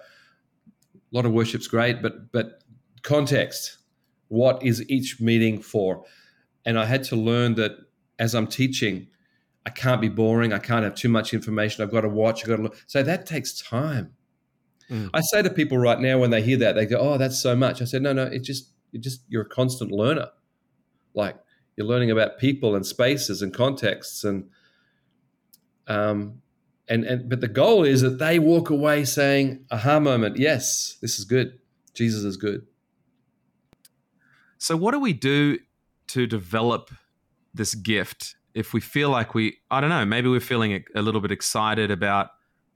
lot 1.13 1.25
of 1.25 1.31
worship's 1.31 1.67
great, 1.67 2.01
but 2.01 2.29
but 2.33 2.61
context. 3.03 3.77
What 4.33 4.63
is 4.63 4.83
each 4.89 5.21
meeting 5.21 5.61
for? 5.61 6.05
And 6.65 6.79
I 6.79 6.85
had 6.85 7.03
to 7.05 7.15
learn 7.15 7.53
that 7.53 7.73
as 8.17 8.33
I'm 8.33 8.47
teaching, 8.47 9.05
I 9.63 9.69
can't 9.69 10.01
be 10.01 10.09
boring. 10.09 10.51
I 10.51 10.57
can't 10.57 10.83
have 10.83 10.95
too 10.95 11.07
much 11.07 11.35
information. 11.35 11.83
I've 11.83 11.91
got 11.91 12.01
to 12.01 12.09
watch. 12.09 12.41
I've 12.41 12.49
got 12.49 12.55
to 12.55 12.63
look. 12.63 12.75
So 12.87 13.03
that 13.03 13.27
takes 13.27 13.61
time. 13.61 14.13
Mm. 14.89 15.11
I 15.13 15.21
say 15.21 15.43
to 15.43 15.51
people 15.51 15.77
right 15.77 15.99
now 15.99 16.17
when 16.17 16.31
they 16.31 16.41
hear 16.41 16.57
that, 16.57 16.73
they 16.73 16.87
go, 16.87 16.97
"Oh, 16.97 17.19
that's 17.19 17.39
so 17.39 17.55
much." 17.55 17.79
I 17.79 17.85
said, 17.85 18.01
"No, 18.01 18.11
no. 18.11 18.23
It's 18.23 18.47
just 18.47 18.71
you 18.91 18.99
just 18.99 19.21
you're 19.27 19.43
a 19.43 19.49
constant 19.49 19.91
learner. 19.91 20.29
Like 21.13 21.37
you're 21.75 21.85
learning 21.85 22.09
about 22.09 22.39
people 22.39 22.75
and 22.75 22.87
spaces 22.87 23.43
and 23.43 23.53
contexts 23.53 24.23
and 24.23 24.49
um, 25.85 26.41
and 26.87 27.03
and 27.03 27.29
but 27.29 27.39
the 27.39 27.47
goal 27.47 27.83
is 27.83 28.01
that 28.01 28.17
they 28.17 28.39
walk 28.39 28.71
away 28.71 29.05
saying 29.05 29.63
aha 29.69 29.99
moment 29.99 30.37
yes 30.37 30.97
this 31.01 31.19
is 31.19 31.25
good 31.25 31.59
jesus 31.93 32.23
is 32.23 32.35
good 32.35 32.65
so 34.63 34.77
what 34.77 34.91
do 34.91 34.99
we 34.99 35.13
do 35.13 35.57
to 36.07 36.27
develop 36.27 36.89
this 37.53 37.75
gift 37.75 38.35
if 38.53 38.73
we 38.73 38.79
feel 38.79 39.09
like 39.09 39.33
we 39.33 39.57
i 39.69 39.79
don't 39.81 39.89
know 39.89 40.05
maybe 40.05 40.29
we're 40.29 40.39
feeling 40.39 40.83
a, 40.95 41.01
little 41.01 41.21
bit 41.21 41.31
excited 41.31 41.91
about 41.91 42.31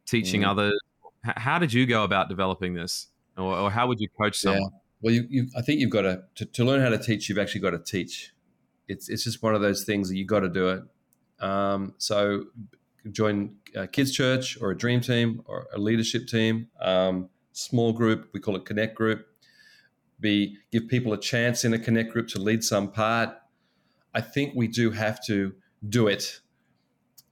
teaching 0.06 0.42
mm. 0.42 0.50
others 0.50 0.80
how 1.24 1.58
did 1.60 1.74
you 1.74 1.86
go 1.86 2.04
about 2.04 2.30
developing 2.30 2.74
this 2.74 3.08
or, 3.38 3.56
or 3.56 3.72
how 3.72 3.88
would 3.88 4.00
you 4.00 4.08
coach 4.20 4.38
someone 4.38 4.62
yeah. 4.62 4.80
well 5.02 5.14
you, 5.14 5.26
you, 5.30 5.48
i 5.58 5.62
think 5.62 5.80
you've 5.80 5.90
got 5.90 6.02
to, 6.02 6.22
to, 6.36 6.46
to 6.46 6.64
learn 6.64 6.82
how 6.82 6.90
to 6.90 6.98
teach 6.98 7.30
you've 7.30 7.38
actually 7.38 7.62
got 7.62 7.72
to 7.72 7.80
teach 7.80 8.34
it's 8.88 9.10
it's 9.10 9.24
just 9.24 9.42
one 9.42 9.56
of 9.56 9.62
those 9.62 9.84
things 9.84 10.10
that 10.10 10.18
you 10.18 10.26
got 10.26 10.42
to 10.42 10.50
do 10.50 10.70
it 10.70 10.84
um, 11.40 11.94
so 11.98 12.46
join 13.12 13.56
a 13.76 13.88
kids 13.88 14.12
church 14.12 14.58
or 14.62 14.72
a 14.72 14.78
dream 14.78 15.02
team 15.02 15.42
or 15.46 15.68
a 15.74 15.80
leadership 15.80 16.28
team, 16.28 16.68
um, 16.82 17.30
small 17.54 17.94
group. 17.94 18.30
We 18.34 18.40
call 18.40 18.56
it 18.56 18.66
connect 18.66 18.96
group. 18.96 19.28
Be 20.20 20.58
give 20.72 20.88
people 20.88 21.14
a 21.14 21.20
chance 21.20 21.64
in 21.64 21.74
a 21.74 21.80
connect 21.80 22.12
group 22.12 22.28
to 22.30 22.40
lead 22.40 22.64
some 22.64 22.92
part. 22.92 23.30
I 24.14 24.22
think 24.22 24.54
we 24.56 24.68
do 24.68 24.92
have 24.92 25.24
to 25.26 25.54
do 25.88 26.08
it. 26.08 26.40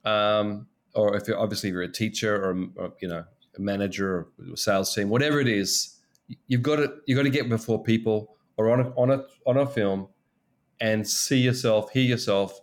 Um, 0.04 0.68
or 0.94 1.16
if 1.16 1.28
you're 1.28 1.40
obviously 1.40 1.70
if 1.70 1.74
you're 1.74 1.82
a 1.84 1.92
teacher 1.92 2.36
or, 2.36 2.68
or 2.76 2.94
you 3.02 3.08
know 3.08 3.24
a 3.58 3.62
manager 3.62 4.30
or 4.40 4.54
a 4.54 4.58
sales 4.58 4.94
team, 4.94 5.10
whatever 5.10 5.40
it 5.40 5.48
is, 5.48 6.00
you've 6.48 6.62
got 6.62 6.78
to 6.78 6.94
you 7.06 7.16
got 7.16 7.24
to 7.24 7.30
get 7.30 7.50
before 7.50 7.82
people 7.82 8.36
or 8.58 8.70
on 8.70 8.80
a, 8.82 8.90
on 8.92 9.12
a 9.12 9.24
on 9.46 9.58
a 9.58 9.66
film 9.66 10.08
and 10.80 11.08
see 11.08 11.38
yourself, 11.38 11.92
hear 11.92 12.04
yourself, 12.04 12.60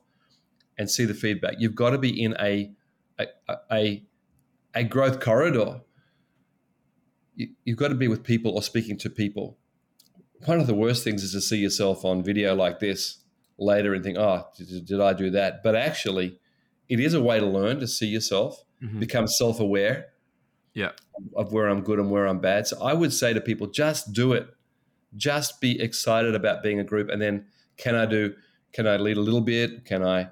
and 0.79 0.91
see 0.91 1.05
the 1.05 1.15
feedback. 1.15 1.55
You've 1.59 1.75
got 1.75 1.91
to 1.91 1.99
be 1.99 2.23
in 2.23 2.37
a 2.39 2.73
a, 3.19 3.57
a, 3.71 4.05
a 4.75 4.85
growth 4.85 5.21
corridor, 5.21 5.81
you, 7.35 7.51
you've 7.65 7.79
got 7.79 7.89
to 7.89 7.95
be 7.95 8.09
with 8.09 8.23
people 8.23 8.53
or 8.53 8.63
speaking 8.63 8.97
to 8.99 9.11
people. 9.11 9.59
One 10.45 10.61
of 10.61 10.67
the 10.67 10.75
worst 10.75 11.05
things 11.05 11.23
is 11.23 11.33
to 11.33 11.41
see 11.41 11.59
yourself 11.59 12.05
on 12.05 12.23
video 12.23 12.55
like 12.55 12.79
this 12.79 13.19
later 13.59 13.95
and 13.95 14.03
think, 14.03 14.19
oh, 14.19 14.47
did, 14.57 14.87
did 14.87 15.01
I 15.01 15.13
do 15.13 15.31
that? 15.31 15.63
But 15.63 15.77
actually, 15.77 16.39
it 16.89 17.01
is 17.01 17.15
a 17.15 17.23
way 17.23 17.39
to 17.39 17.47
learn 17.47 17.81
to 17.81 17.87
see 17.87 18.07
yourself, 18.07 18.65
mm-hmm. 18.83 18.99
become 19.01 19.27
self 19.27 19.61
aware 19.61 20.09
yeah. 20.75 20.91
of 21.37 21.53
where 21.53 21.69
I'm 21.69 21.83
good 21.83 21.99
and 21.99 22.11
where 22.11 22.27
I'm 22.27 22.41
bad. 22.41 22.67
So 22.67 22.83
I 22.83 22.93
would 22.93 23.13
say 23.13 23.33
to 23.33 23.41
people, 23.41 23.67
just 23.69 24.13
do 24.13 24.33
it. 24.33 24.49
Just 25.17 25.61
be 25.61 25.81
excited 25.81 26.35
about 26.35 26.63
being 26.63 26.81
a 26.81 26.85
group. 26.85 27.09
And 27.09 27.21
then 27.21 27.47
can 27.77 27.95
I 27.95 28.07
do, 28.07 28.35
can 28.73 28.87
I 28.87 28.97
lead 28.97 29.17
a 29.17 29.21
little 29.21 29.41
bit? 29.41 29.85
Can 29.85 30.03
I 30.03 30.29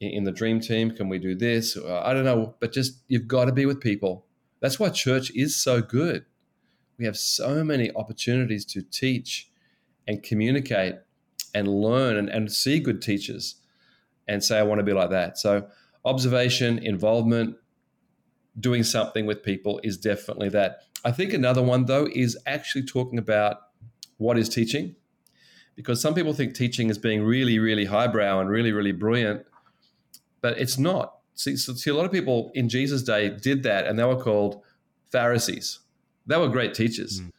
in 0.00 0.24
the 0.24 0.32
dream 0.32 0.60
team? 0.60 0.90
Can 0.90 1.08
we 1.08 1.18
do 1.18 1.34
this? 1.34 1.78
I 1.78 2.12
don't 2.12 2.24
know, 2.24 2.54
but 2.60 2.72
just 2.72 3.02
you've 3.08 3.28
got 3.28 3.46
to 3.46 3.52
be 3.52 3.66
with 3.66 3.80
people. 3.80 4.26
That's 4.60 4.78
why 4.78 4.88
church 4.90 5.30
is 5.34 5.56
so 5.56 5.80
good. 5.80 6.24
We 6.98 7.04
have 7.04 7.16
so 7.16 7.64
many 7.64 7.90
opportunities 7.94 8.64
to 8.66 8.82
teach 8.82 9.50
and 10.06 10.22
communicate 10.22 10.96
and 11.54 11.68
learn 11.68 12.16
and, 12.16 12.28
and 12.28 12.52
see 12.52 12.80
good 12.80 13.00
teachers. 13.00 13.56
and 14.26 14.42
say, 14.42 14.58
I 14.58 14.62
want 14.62 14.78
to 14.78 14.84
be 14.84 14.92
like 14.92 15.10
that. 15.10 15.38
So, 15.38 15.66
observation, 16.04 16.78
involvement, 16.78 17.56
doing 18.58 18.82
something 18.82 19.26
with 19.26 19.42
people 19.42 19.80
is 19.82 19.96
definitely 19.96 20.48
that. 20.50 20.80
I 21.04 21.12
think 21.12 21.32
another 21.32 21.62
one, 21.62 21.84
though, 21.84 22.08
is 22.14 22.36
actually 22.46 22.84
talking 22.84 23.18
about 23.18 23.58
what 24.16 24.38
is 24.38 24.48
teaching. 24.48 24.96
Because 25.76 26.00
some 26.00 26.14
people 26.14 26.32
think 26.32 26.54
teaching 26.54 26.88
is 26.88 26.98
being 26.98 27.22
really, 27.22 27.58
really 27.58 27.84
highbrow 27.84 28.40
and 28.40 28.48
really, 28.48 28.72
really 28.72 28.92
brilliant, 28.92 29.44
but 30.40 30.56
it's 30.58 30.78
not. 30.78 31.18
See, 31.34 31.56
so, 31.56 31.74
see, 31.74 31.90
a 31.90 31.94
lot 31.94 32.06
of 32.06 32.12
people 32.12 32.52
in 32.54 32.68
Jesus' 32.68 33.02
day 33.02 33.28
did 33.28 33.64
that, 33.64 33.86
and 33.86 33.98
they 33.98 34.04
were 34.04 34.20
called 34.20 34.62
Pharisees. 35.10 35.80
They 36.26 36.36
were 36.36 36.48
great 36.48 36.74
teachers. 36.74 37.20
Mm. 37.20 37.32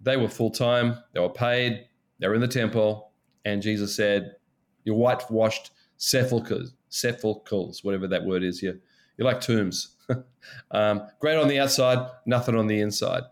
They 0.00 0.16
were 0.16 0.28
full 0.28 0.50
time, 0.50 0.96
they 1.12 1.20
were 1.20 1.28
paid, 1.28 1.84
they 2.22 2.28
were 2.28 2.34
in 2.36 2.40
the 2.40 2.46
temple, 2.46 3.10
and 3.44 3.60
Jesus 3.60 3.96
said, 3.96 4.36
You're 4.84 4.94
whitewashed 4.94 5.72
sepulchres, 5.96 6.72
sepulchres, 6.88 7.82
whatever 7.82 8.06
that 8.06 8.24
word 8.24 8.44
is. 8.44 8.62
You're, 8.62 8.76
you're 9.18 9.26
like 9.26 9.40
tombs. 9.40 9.96
um, 10.70 11.08
great 11.18 11.36
on 11.36 11.48
the 11.48 11.58
outside, 11.58 12.08
nothing 12.24 12.56
on 12.56 12.68
the 12.68 12.80
inside. 12.80 13.24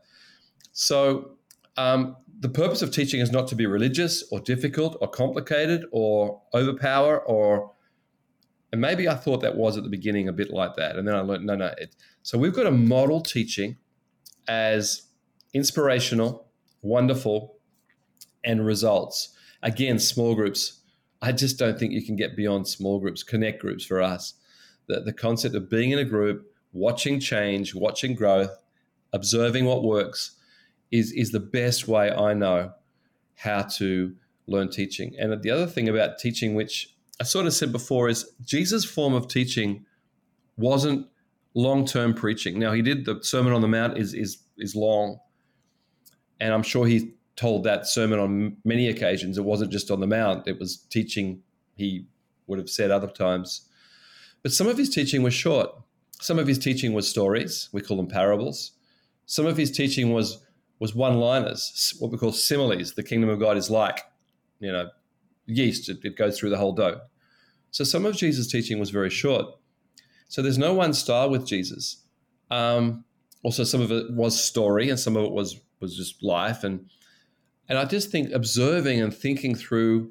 So, 0.72 1.36
um, 1.76 2.16
the 2.40 2.48
purpose 2.48 2.82
of 2.82 2.90
teaching 2.90 3.20
is 3.20 3.30
not 3.30 3.46
to 3.48 3.54
be 3.54 3.66
religious 3.66 4.24
or 4.32 4.40
difficult 4.40 4.96
or 5.00 5.06
complicated 5.06 5.84
or 5.92 6.42
overpower 6.52 7.20
or 7.20 7.72
and 8.72 8.80
maybe 8.80 9.08
I 9.08 9.14
thought 9.14 9.42
that 9.42 9.56
was 9.56 9.76
at 9.76 9.82
the 9.82 9.90
beginning 9.90 10.28
a 10.28 10.32
bit 10.32 10.52
like 10.52 10.76
that. 10.76 10.96
And 10.96 11.06
then 11.06 11.14
I 11.16 11.20
learned, 11.20 11.44
no, 11.44 11.56
no. 11.56 11.74
It, 11.78 11.96
so 12.22 12.38
we've 12.38 12.54
got 12.54 12.62
to 12.64 12.70
model 12.70 13.20
teaching 13.20 13.78
as 14.46 15.08
inspirational, 15.52 16.46
wonderful, 16.80 17.59
and 18.44 18.64
results. 18.64 19.30
Again, 19.62 19.98
small 19.98 20.34
groups. 20.34 20.80
I 21.22 21.32
just 21.32 21.58
don't 21.58 21.78
think 21.78 21.92
you 21.92 22.04
can 22.04 22.16
get 22.16 22.36
beyond 22.36 22.66
small 22.66 22.98
groups, 22.98 23.22
connect 23.22 23.60
groups 23.60 23.84
for 23.84 24.00
us. 24.00 24.34
The, 24.86 25.00
the 25.00 25.12
concept 25.12 25.54
of 25.54 25.68
being 25.68 25.90
in 25.90 25.98
a 25.98 26.04
group, 26.04 26.50
watching 26.72 27.20
change, 27.20 27.74
watching 27.74 28.14
growth, 28.14 28.56
observing 29.12 29.64
what 29.66 29.84
works 29.84 30.36
is, 30.90 31.12
is 31.12 31.30
the 31.30 31.40
best 31.40 31.86
way 31.86 32.10
I 32.10 32.34
know 32.34 32.72
how 33.36 33.62
to 33.62 34.14
learn 34.46 34.70
teaching. 34.70 35.14
And 35.18 35.42
the 35.42 35.50
other 35.50 35.66
thing 35.66 35.88
about 35.88 36.18
teaching, 36.18 36.54
which 36.54 36.94
I 37.20 37.24
sort 37.24 37.46
of 37.46 37.52
said 37.52 37.72
before, 37.72 38.08
is 38.08 38.32
Jesus' 38.44 38.84
form 38.84 39.14
of 39.14 39.28
teaching 39.28 39.84
wasn't 40.56 41.06
long-term 41.54 42.14
preaching. 42.14 42.58
Now 42.58 42.72
he 42.72 42.82
did 42.82 43.04
the 43.04 43.20
Sermon 43.22 43.52
on 43.52 43.60
the 43.60 43.68
Mount 43.68 43.98
is 43.98 44.14
is 44.14 44.38
is 44.56 44.74
long, 44.74 45.18
and 46.40 46.52
I'm 46.52 46.62
sure 46.62 46.86
he 46.86 47.14
told 47.36 47.64
that 47.64 47.86
sermon 47.86 48.18
on 48.18 48.56
many 48.64 48.88
occasions. 48.88 49.38
It 49.38 49.44
wasn't 49.44 49.72
just 49.72 49.90
on 49.90 50.00
the 50.00 50.06
Mount; 50.06 50.46
it 50.46 50.58
was 50.58 50.76
teaching. 50.76 51.42
He 51.76 52.06
would 52.46 52.58
have 52.58 52.70
said 52.70 52.90
other 52.90 53.06
times, 53.08 53.68
but 54.42 54.52
some 54.52 54.66
of 54.66 54.76
his 54.76 54.90
teaching 54.90 55.22
was 55.22 55.34
short. 55.34 55.70
Some 56.20 56.38
of 56.38 56.46
his 56.46 56.58
teaching 56.58 56.92
was 56.92 57.08
stories. 57.08 57.68
We 57.72 57.80
call 57.80 57.96
them 57.96 58.08
parables. 58.08 58.72
Some 59.26 59.46
of 59.46 59.56
his 59.56 59.70
teaching 59.70 60.12
was 60.12 60.44
was 60.78 60.94
one-liners, 60.94 61.94
what 61.98 62.10
we 62.10 62.18
call 62.18 62.32
similes. 62.32 62.94
The 62.94 63.02
kingdom 63.02 63.28
of 63.28 63.38
God 63.38 63.56
is 63.56 63.70
like, 63.70 64.00
you 64.60 64.72
know, 64.72 64.88
yeast. 65.46 65.88
It, 65.90 65.98
it 66.02 66.16
goes 66.16 66.38
through 66.38 66.50
the 66.50 66.56
whole 66.56 66.72
dough. 66.72 67.00
So 67.70 67.84
some 67.84 68.06
of 68.06 68.16
Jesus' 68.16 68.50
teaching 68.50 68.80
was 68.80 68.90
very 68.90 69.10
short. 69.10 69.46
So 70.28 70.42
there's 70.42 70.58
no 70.58 70.72
one 70.72 70.94
style 70.94 71.28
with 71.28 71.46
Jesus. 71.46 72.04
Um, 72.50 73.04
also, 73.42 73.64
some 73.64 73.80
of 73.80 73.92
it 73.92 74.12
was 74.12 74.42
story, 74.42 74.90
and 74.90 74.98
some 74.98 75.16
of 75.16 75.24
it 75.24 75.32
was 75.32 75.60
was 75.80 75.96
just 75.96 76.22
life, 76.22 76.62
and 76.62 76.90
and 77.70 77.78
I 77.78 77.84
just 77.84 78.10
think 78.10 78.32
observing 78.32 79.00
and 79.00 79.14
thinking 79.14 79.54
through 79.54 80.10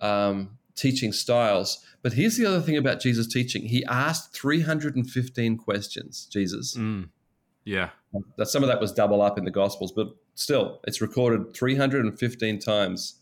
um, 0.00 0.56
teaching 0.76 1.12
styles. 1.12 1.84
But 2.02 2.12
here's 2.12 2.36
the 2.36 2.46
other 2.46 2.60
thing 2.60 2.76
about 2.76 3.00
Jesus' 3.00 3.26
teaching: 3.26 3.64
he 3.66 3.84
asked 3.86 4.32
315 4.34 5.58
questions. 5.58 6.26
Jesus, 6.32 6.76
mm. 6.76 7.08
yeah, 7.64 7.90
that 8.38 8.46
some 8.46 8.62
of 8.62 8.68
that 8.68 8.80
was 8.80 8.92
double 8.92 9.20
up 9.20 9.36
in 9.36 9.44
the 9.44 9.50
Gospels, 9.50 9.92
but 9.92 10.08
still, 10.36 10.80
it's 10.84 11.00
recorded 11.00 11.52
315 11.52 12.60
times. 12.60 13.16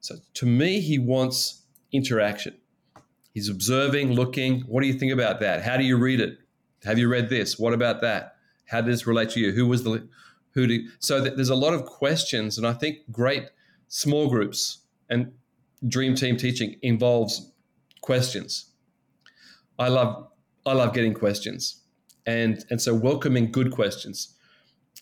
So 0.00 0.16
to 0.34 0.46
me, 0.46 0.80
he 0.80 0.98
wants 0.98 1.62
interaction. 1.92 2.56
He's 3.32 3.48
observing, 3.48 4.12
looking. 4.12 4.60
What 4.62 4.82
do 4.82 4.86
you 4.86 4.94
think 4.94 5.12
about 5.12 5.40
that? 5.40 5.62
How 5.62 5.78
do 5.78 5.84
you 5.84 5.96
read 5.96 6.20
it? 6.20 6.38
Have 6.84 6.98
you 6.98 7.08
read 7.08 7.30
this? 7.30 7.58
What 7.58 7.72
about 7.72 8.02
that? 8.02 8.36
How 8.66 8.82
does 8.82 8.98
this 9.00 9.06
relate 9.06 9.30
to 9.30 9.40
you? 9.40 9.52
Who 9.52 9.66
was 9.66 9.82
the 9.84 10.06
who 10.54 10.88
so 10.98 11.20
there's 11.20 11.48
a 11.48 11.54
lot 11.54 11.74
of 11.74 11.84
questions, 11.84 12.58
and 12.58 12.66
I 12.66 12.72
think 12.72 12.98
great 13.10 13.44
small 13.88 14.28
groups 14.28 14.78
and 15.08 15.32
dream 15.88 16.14
team 16.14 16.36
teaching 16.36 16.76
involves 16.82 17.52
questions. 18.00 18.66
I 19.78 19.88
love 19.88 20.28
I 20.64 20.74
love 20.74 20.94
getting 20.94 21.14
questions, 21.14 21.82
and 22.26 22.64
and 22.70 22.80
so 22.80 22.94
welcoming 22.94 23.50
good 23.50 23.72
questions. 23.72 24.34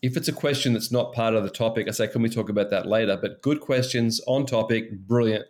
If 0.02 0.16
it's 0.16 0.28
a 0.28 0.32
question 0.32 0.72
that's 0.72 0.90
not 0.90 1.12
part 1.12 1.34
of 1.34 1.42
the 1.42 1.50
topic, 1.50 1.86
I 1.86 1.90
say, 1.90 2.08
can 2.08 2.22
we 2.22 2.30
talk 2.30 2.48
about 2.48 2.70
that 2.70 2.86
later? 2.86 3.18
But 3.20 3.42
good 3.42 3.60
questions 3.60 4.20
on 4.26 4.46
topic, 4.46 4.92
brilliant. 5.06 5.44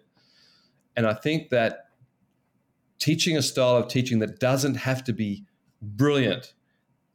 And 0.97 1.07
I 1.07 1.15
think 1.15 1.51
that 1.51 1.91
teaching 2.99 3.37
a 3.37 3.43
style 3.43 3.77
of 3.77 3.87
teaching 3.87 4.19
that 4.19 4.41
doesn't 4.41 4.75
have 4.75 5.05
to 5.05 5.13
be 5.13 5.45
brilliant, 5.81 6.53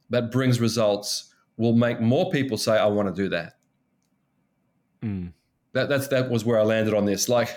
but 0.10 0.32
brings 0.32 0.62
results 0.62 1.35
will 1.58 1.74
make 1.74 2.02
more 2.02 2.30
people 2.32 2.58
say, 2.58 2.78
I 2.78 2.86
want 2.88 3.13
to 3.13 3.24
do 3.24 3.30
that. 3.30 3.58
Mm. 5.02 5.34
That 5.74 5.89
that's 5.89 6.08
that 6.10 6.30
was 6.30 6.46
where 6.46 6.60
I 6.60 6.63
landed 6.63 6.94
on 6.94 7.06
this. 7.06 7.30
Like, 7.30 7.50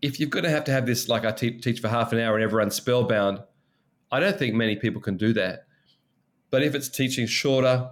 if 0.00 0.20
you're 0.20 0.28
going 0.28 0.44
to 0.44 0.50
have 0.50 0.64
to 0.64 0.72
have 0.72 0.86
this, 0.86 1.08
like 1.08 1.24
I 1.24 1.32
te- 1.32 1.58
teach 1.58 1.80
for 1.80 1.88
half 1.88 2.12
an 2.12 2.20
hour 2.20 2.34
and 2.36 2.44
everyone's 2.44 2.76
spellbound, 2.76 3.40
I 4.10 4.20
don't 4.20 4.38
think 4.38 4.54
many 4.54 4.76
people 4.76 5.00
can 5.00 5.16
do 5.16 5.32
that. 5.34 5.66
But 6.50 6.62
if 6.62 6.74
it's 6.74 6.88
teaching 6.88 7.26
shorter 7.26 7.90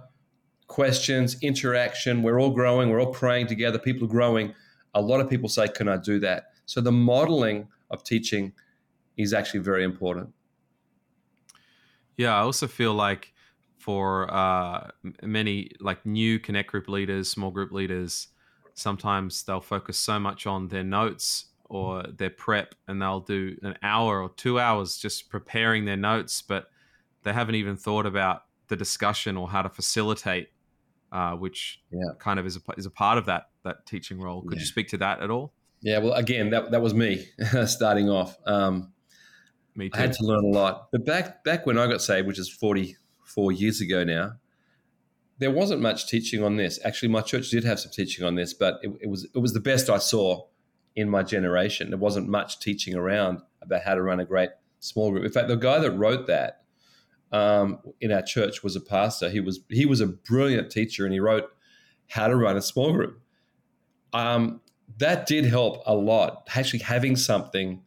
questions, 0.67 1.37
interaction, 1.41 2.23
we're 2.23 2.39
all 2.39 2.51
growing, 2.51 2.89
we're 2.89 3.01
all 3.01 3.13
praying 3.13 3.47
together, 3.47 3.77
people 3.77 4.07
are 4.07 4.11
growing. 4.11 4.53
A 4.93 5.01
lot 5.01 5.19
of 5.19 5.29
people 5.29 5.49
say, 5.49 5.67
Can 5.67 5.87
I 5.87 5.97
do 5.97 6.19
that? 6.19 6.51
So 6.65 6.81
the 6.81 6.91
modeling 6.91 7.67
of 7.91 8.03
teaching 8.03 8.53
is 9.17 9.33
actually 9.33 9.61
very 9.61 9.83
important. 9.83 10.33
Yeah, 12.17 12.35
I 12.35 12.39
also 12.39 12.67
feel 12.67 12.93
like 12.93 13.33
for 13.87 14.29
uh, 14.33 14.91
many 15.23 15.71
like 15.79 16.05
new 16.05 16.39
connect 16.39 16.71
group 16.71 16.89
leaders, 16.89 17.31
small 17.31 17.51
group 17.51 17.71
leaders, 17.71 18.27
sometimes 18.73 19.43
they'll 19.43 19.61
focus 19.61 19.97
so 19.97 20.19
much 20.19 20.45
on 20.45 20.67
their 20.67 20.83
notes 20.83 21.45
or 21.69 22.03
their 22.03 22.29
prep, 22.29 22.75
and 22.89 23.01
they'll 23.01 23.21
do 23.21 23.55
an 23.63 23.77
hour 23.81 24.21
or 24.21 24.27
two 24.35 24.59
hours 24.59 24.97
just 24.97 25.29
preparing 25.29 25.85
their 25.85 25.95
notes, 25.95 26.41
but 26.41 26.69
they 27.23 27.31
haven't 27.31 27.55
even 27.55 27.77
thought 27.77 28.05
about 28.05 28.41
the 28.67 28.75
discussion 28.75 29.37
or 29.37 29.47
how 29.47 29.61
to 29.61 29.69
facilitate, 29.69 30.49
uh, 31.13 31.31
which 31.35 31.81
yeah. 31.89 32.11
kind 32.19 32.41
of 32.41 32.45
is 32.45 32.57
a, 32.57 32.59
is 32.75 32.85
a 32.85 32.91
part 32.91 33.17
of 33.17 33.25
that 33.27 33.51
that 33.63 33.85
teaching 33.85 34.19
role. 34.19 34.41
Could 34.41 34.55
yeah. 34.55 34.59
you 34.59 34.65
speak 34.65 34.89
to 34.89 34.97
that 34.97 35.21
at 35.21 35.31
all? 35.31 35.53
Yeah, 35.79 35.99
well, 35.99 36.11
again, 36.11 36.49
that, 36.49 36.71
that 36.71 36.81
was 36.81 36.93
me 36.93 37.25
starting 37.65 38.09
off. 38.09 38.37
Um, 38.45 38.91
me 39.75 39.87
too. 39.87 39.97
I 39.97 40.01
had 40.01 40.13
to 40.13 40.25
learn 40.25 40.43
a 40.43 40.49
lot. 40.49 40.89
But 40.91 41.05
back 41.05 41.45
back 41.45 41.65
when 41.65 41.77
I 41.77 41.87
got 41.87 42.01
saved, 42.01 42.27
which 42.27 42.37
is 42.37 42.49
44 43.27 43.51
years 43.51 43.81
ago 43.81 44.03
now, 44.03 44.33
there 45.39 45.51
wasn't 45.51 45.81
much 45.81 46.07
teaching 46.07 46.43
on 46.43 46.57
this. 46.57 46.79
Actually, 46.83 47.09
my 47.09 47.21
church 47.21 47.49
did 47.49 47.63
have 47.63 47.79
some 47.79 47.91
teaching 47.91 48.25
on 48.25 48.35
this, 48.35 48.53
but 48.53 48.79
it, 48.81 48.91
it 49.01 49.09
was 49.09 49.25
it 49.25 49.37
was 49.37 49.53
the 49.53 49.59
best 49.59 49.89
I 49.89 49.99
saw 49.99 50.45
in 50.95 51.09
my 51.09 51.21
generation. 51.21 51.89
There 51.89 51.99
wasn't 51.99 52.27
much 52.27 52.59
teaching 52.59 52.95
around 52.95 53.41
about 53.61 53.83
how 53.83 53.93
to 53.93 54.01
run 54.01 54.19
a 54.19 54.25
great 54.25 54.49
small 54.79 55.11
group. 55.11 55.25
In 55.25 55.31
fact, 55.31 55.47
the 55.47 55.55
guy 55.55 55.77
that 55.79 55.91
wrote 55.91 56.25
that 56.27 56.63
um, 57.31 57.79
in 58.01 58.11
our 58.11 58.23
church 58.23 58.63
was 58.63 58.75
a 58.75 58.81
pastor. 58.81 59.29
He 59.29 59.39
was 59.39 59.59
he 59.69 59.85
was 59.85 60.01
a 60.01 60.07
brilliant 60.07 60.71
teacher, 60.71 61.05
and 61.05 61.13
he 61.13 61.19
wrote 61.19 61.51
how 62.07 62.27
to 62.27 62.35
run 62.35 62.57
a 62.57 62.61
small 62.61 62.91
group. 62.91 63.21
Um, 64.13 64.61
that 64.97 65.27
did 65.27 65.45
help 65.45 65.83
a 65.85 65.93
lot. 65.93 66.47
Actually, 66.55 66.79
having 66.79 67.15
something 67.15 67.83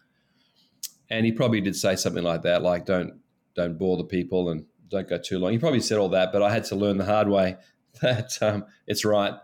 and 1.10 1.26
he 1.26 1.32
probably 1.32 1.60
did 1.60 1.76
say 1.76 1.96
something 1.96 2.22
like 2.22 2.42
that, 2.42 2.62
like 2.62 2.86
don't 2.86 3.20
don't 3.54 3.76
bore 3.76 3.96
the 3.96 4.04
people 4.04 4.50
and 4.50 4.64
don't 4.90 5.08
go 5.08 5.18
too 5.18 5.38
long. 5.38 5.52
You 5.52 5.60
probably 5.60 5.80
said 5.80 5.98
all 5.98 6.08
that, 6.10 6.32
but 6.32 6.42
I 6.42 6.52
had 6.52 6.64
to 6.64 6.76
learn 6.76 6.98
the 6.98 7.04
hard 7.04 7.28
way 7.28 7.56
that 8.02 8.38
um, 8.42 8.64
it's 8.86 9.04
right. 9.04 9.34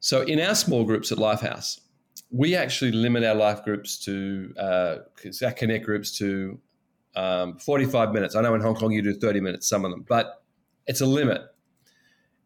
So 0.00 0.22
in 0.22 0.40
our 0.40 0.54
small 0.54 0.84
groups 0.84 1.12
at 1.12 1.18
Lifehouse, 1.18 1.80
we 2.30 2.56
actually 2.56 2.92
limit 2.92 3.24
our 3.24 3.34
life 3.34 3.64
groups 3.64 3.98
to 4.04 4.54
uh, 4.58 4.96
our 5.42 5.52
connect 5.52 5.84
groups 5.84 6.16
to 6.18 6.58
um, 7.16 7.58
45 7.58 8.12
minutes. 8.12 8.34
I 8.34 8.40
know 8.40 8.54
in 8.54 8.60
Hong 8.60 8.74
Kong 8.74 8.92
you 8.92 9.02
do 9.02 9.14
30 9.14 9.40
minutes, 9.40 9.68
some 9.68 9.84
of 9.84 9.90
them, 9.90 10.04
but 10.08 10.42
it's 10.86 11.00
a 11.00 11.06
limit. 11.06 11.42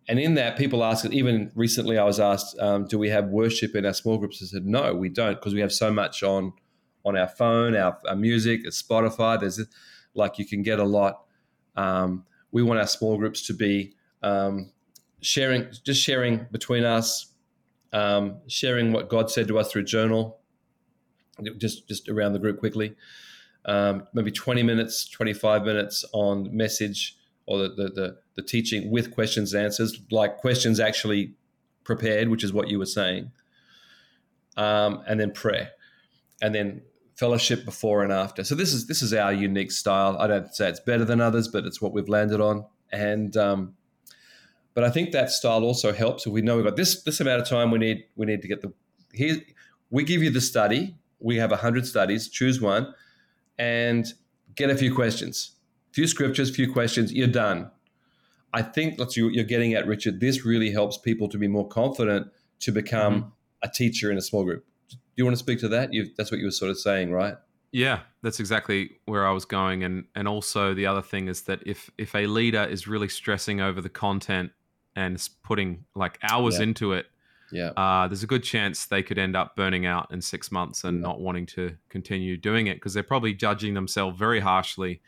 And 0.08 0.18
in 0.18 0.34
that, 0.34 0.58
people 0.58 0.84
ask, 0.84 1.04
even 1.06 1.50
recently 1.54 1.96
I 1.96 2.04
was 2.04 2.20
asked, 2.20 2.58
um, 2.58 2.86
do 2.86 2.98
we 2.98 3.08
have 3.10 3.26
worship 3.26 3.74
in 3.74 3.86
our 3.86 3.94
small 3.94 4.18
groups? 4.18 4.42
I 4.42 4.46
said, 4.46 4.66
no, 4.66 4.94
we 4.94 5.08
don't, 5.08 5.34
because 5.34 5.54
we 5.54 5.60
have 5.60 5.72
so 5.72 5.90
much 5.90 6.22
on 6.22 6.52
on 7.04 7.16
our 7.16 7.28
phone, 7.28 7.76
our, 7.76 7.98
our 8.08 8.16
music, 8.16 8.64
Spotify. 8.66 9.38
There's 9.38 9.60
like 10.14 10.38
you 10.38 10.46
can 10.46 10.62
get 10.62 10.78
a 10.78 10.84
lot. 10.84 11.23
Um, 11.76 12.24
we 12.52 12.62
want 12.62 12.80
our 12.80 12.86
small 12.86 13.16
groups 13.16 13.46
to 13.46 13.54
be 13.54 13.94
um, 14.22 14.70
sharing, 15.20 15.68
just 15.84 16.00
sharing 16.00 16.46
between 16.50 16.84
us, 16.84 17.32
um, 17.92 18.38
sharing 18.46 18.92
what 18.92 19.08
God 19.08 19.30
said 19.30 19.48
to 19.48 19.58
us 19.58 19.70
through 19.70 19.84
journal, 19.84 20.38
just 21.58 21.88
just 21.88 22.08
around 22.08 22.32
the 22.32 22.38
group 22.38 22.58
quickly. 22.58 22.94
Um, 23.66 24.06
maybe 24.12 24.30
20 24.30 24.62
minutes, 24.62 25.08
25 25.08 25.64
minutes 25.64 26.04
on 26.12 26.54
message 26.54 27.16
or 27.46 27.58
the, 27.58 27.68
the, 27.68 27.88
the, 27.88 28.16
the 28.36 28.42
teaching 28.42 28.90
with 28.90 29.10
questions 29.10 29.54
and 29.54 29.64
answers, 29.64 29.98
like 30.10 30.38
questions 30.38 30.80
actually 30.80 31.34
prepared, 31.82 32.28
which 32.28 32.44
is 32.44 32.52
what 32.52 32.68
you 32.68 32.78
were 32.78 32.86
saying. 32.86 33.30
Um, 34.56 35.02
and 35.06 35.18
then 35.18 35.30
prayer. 35.30 35.70
And 36.42 36.54
then 36.54 36.82
fellowship 37.14 37.64
before 37.64 38.02
and 38.02 38.12
after. 38.12 38.44
So 38.44 38.54
this 38.54 38.72
is 38.72 38.86
this 38.86 39.02
is 39.02 39.12
our 39.12 39.32
unique 39.32 39.70
style. 39.70 40.16
I 40.18 40.26
don't 40.26 40.54
say 40.54 40.68
it's 40.68 40.80
better 40.80 41.04
than 41.04 41.20
others, 41.20 41.48
but 41.48 41.64
it's 41.64 41.80
what 41.80 41.92
we've 41.92 42.08
landed 42.08 42.40
on. 42.40 42.64
And 42.92 43.36
um, 43.36 43.74
but 44.74 44.84
I 44.84 44.90
think 44.90 45.12
that 45.12 45.30
style 45.30 45.62
also 45.64 45.92
helps 45.92 46.26
if 46.26 46.32
we 46.32 46.42
know 46.42 46.56
we've 46.56 46.64
got 46.64 46.76
this 46.76 47.02
this 47.02 47.20
amount 47.20 47.42
of 47.42 47.48
time. 47.48 47.70
We 47.70 47.78
need 47.78 48.04
we 48.16 48.26
need 48.26 48.42
to 48.42 48.48
get 48.48 48.62
the 48.62 48.72
here. 49.12 49.36
We 49.90 50.04
give 50.04 50.22
you 50.22 50.30
the 50.30 50.40
study. 50.40 50.96
We 51.20 51.36
have 51.36 51.52
hundred 51.52 51.86
studies. 51.86 52.28
Choose 52.28 52.60
one, 52.60 52.92
and 53.58 54.06
get 54.56 54.70
a 54.70 54.76
few 54.76 54.94
questions, 54.94 55.52
few 55.92 56.06
scriptures, 56.06 56.54
few 56.54 56.72
questions. 56.72 57.12
You're 57.12 57.28
done. 57.28 57.70
I 58.52 58.62
think 58.62 58.98
that's 58.98 59.16
you, 59.16 59.30
you're 59.30 59.44
getting 59.44 59.74
at, 59.74 59.84
Richard. 59.84 60.20
This 60.20 60.44
really 60.44 60.70
helps 60.70 60.96
people 60.96 61.28
to 61.28 61.38
be 61.38 61.48
more 61.48 61.66
confident 61.66 62.28
to 62.60 62.70
become 62.70 63.14
mm-hmm. 63.14 63.28
a 63.64 63.68
teacher 63.68 64.12
in 64.12 64.16
a 64.16 64.22
small 64.22 64.44
group. 64.44 64.64
Do 65.16 65.20
you 65.22 65.24
want 65.24 65.34
to 65.34 65.38
speak 65.38 65.60
to 65.60 65.68
that? 65.68 65.92
you 65.92 66.10
that's 66.16 66.30
what 66.30 66.38
you 66.38 66.46
were 66.46 66.50
sort 66.50 66.70
of 66.70 66.78
saying, 66.78 67.12
right? 67.12 67.36
Yeah, 67.70 68.00
that's 68.22 68.40
exactly 68.40 68.98
where 69.06 69.26
I 69.26 69.32
was 69.32 69.44
going, 69.44 69.84
and 69.84 70.04
and 70.14 70.26
also 70.28 70.74
the 70.74 70.86
other 70.86 71.02
thing 71.02 71.28
is 71.28 71.42
that 71.42 71.60
if 71.66 71.90
if 71.98 72.14
a 72.14 72.26
leader 72.26 72.64
is 72.64 72.86
really 72.86 73.08
stressing 73.08 73.60
over 73.60 73.80
the 73.80 73.88
content 73.88 74.52
and 74.96 75.16
is 75.16 75.28
putting 75.28 75.84
like 75.94 76.18
hours 76.22 76.58
yeah. 76.58 76.64
into 76.64 76.92
it, 76.92 77.06
yeah, 77.50 77.70
uh, 77.76 78.08
there's 78.08 78.22
a 78.22 78.28
good 78.28 78.42
chance 78.42 78.86
they 78.86 79.02
could 79.02 79.18
end 79.18 79.36
up 79.36 79.56
burning 79.56 79.86
out 79.86 80.12
in 80.12 80.20
six 80.20 80.50
months 80.50 80.84
and 80.84 80.98
yeah. 80.98 81.08
not 81.08 81.20
wanting 81.20 81.46
to 81.46 81.76
continue 81.88 82.36
doing 82.36 82.66
it 82.66 82.74
because 82.74 82.94
they're 82.94 83.02
probably 83.02 83.34
judging 83.34 83.74
themselves 83.74 84.18
very 84.18 84.40
harshly, 84.40 85.00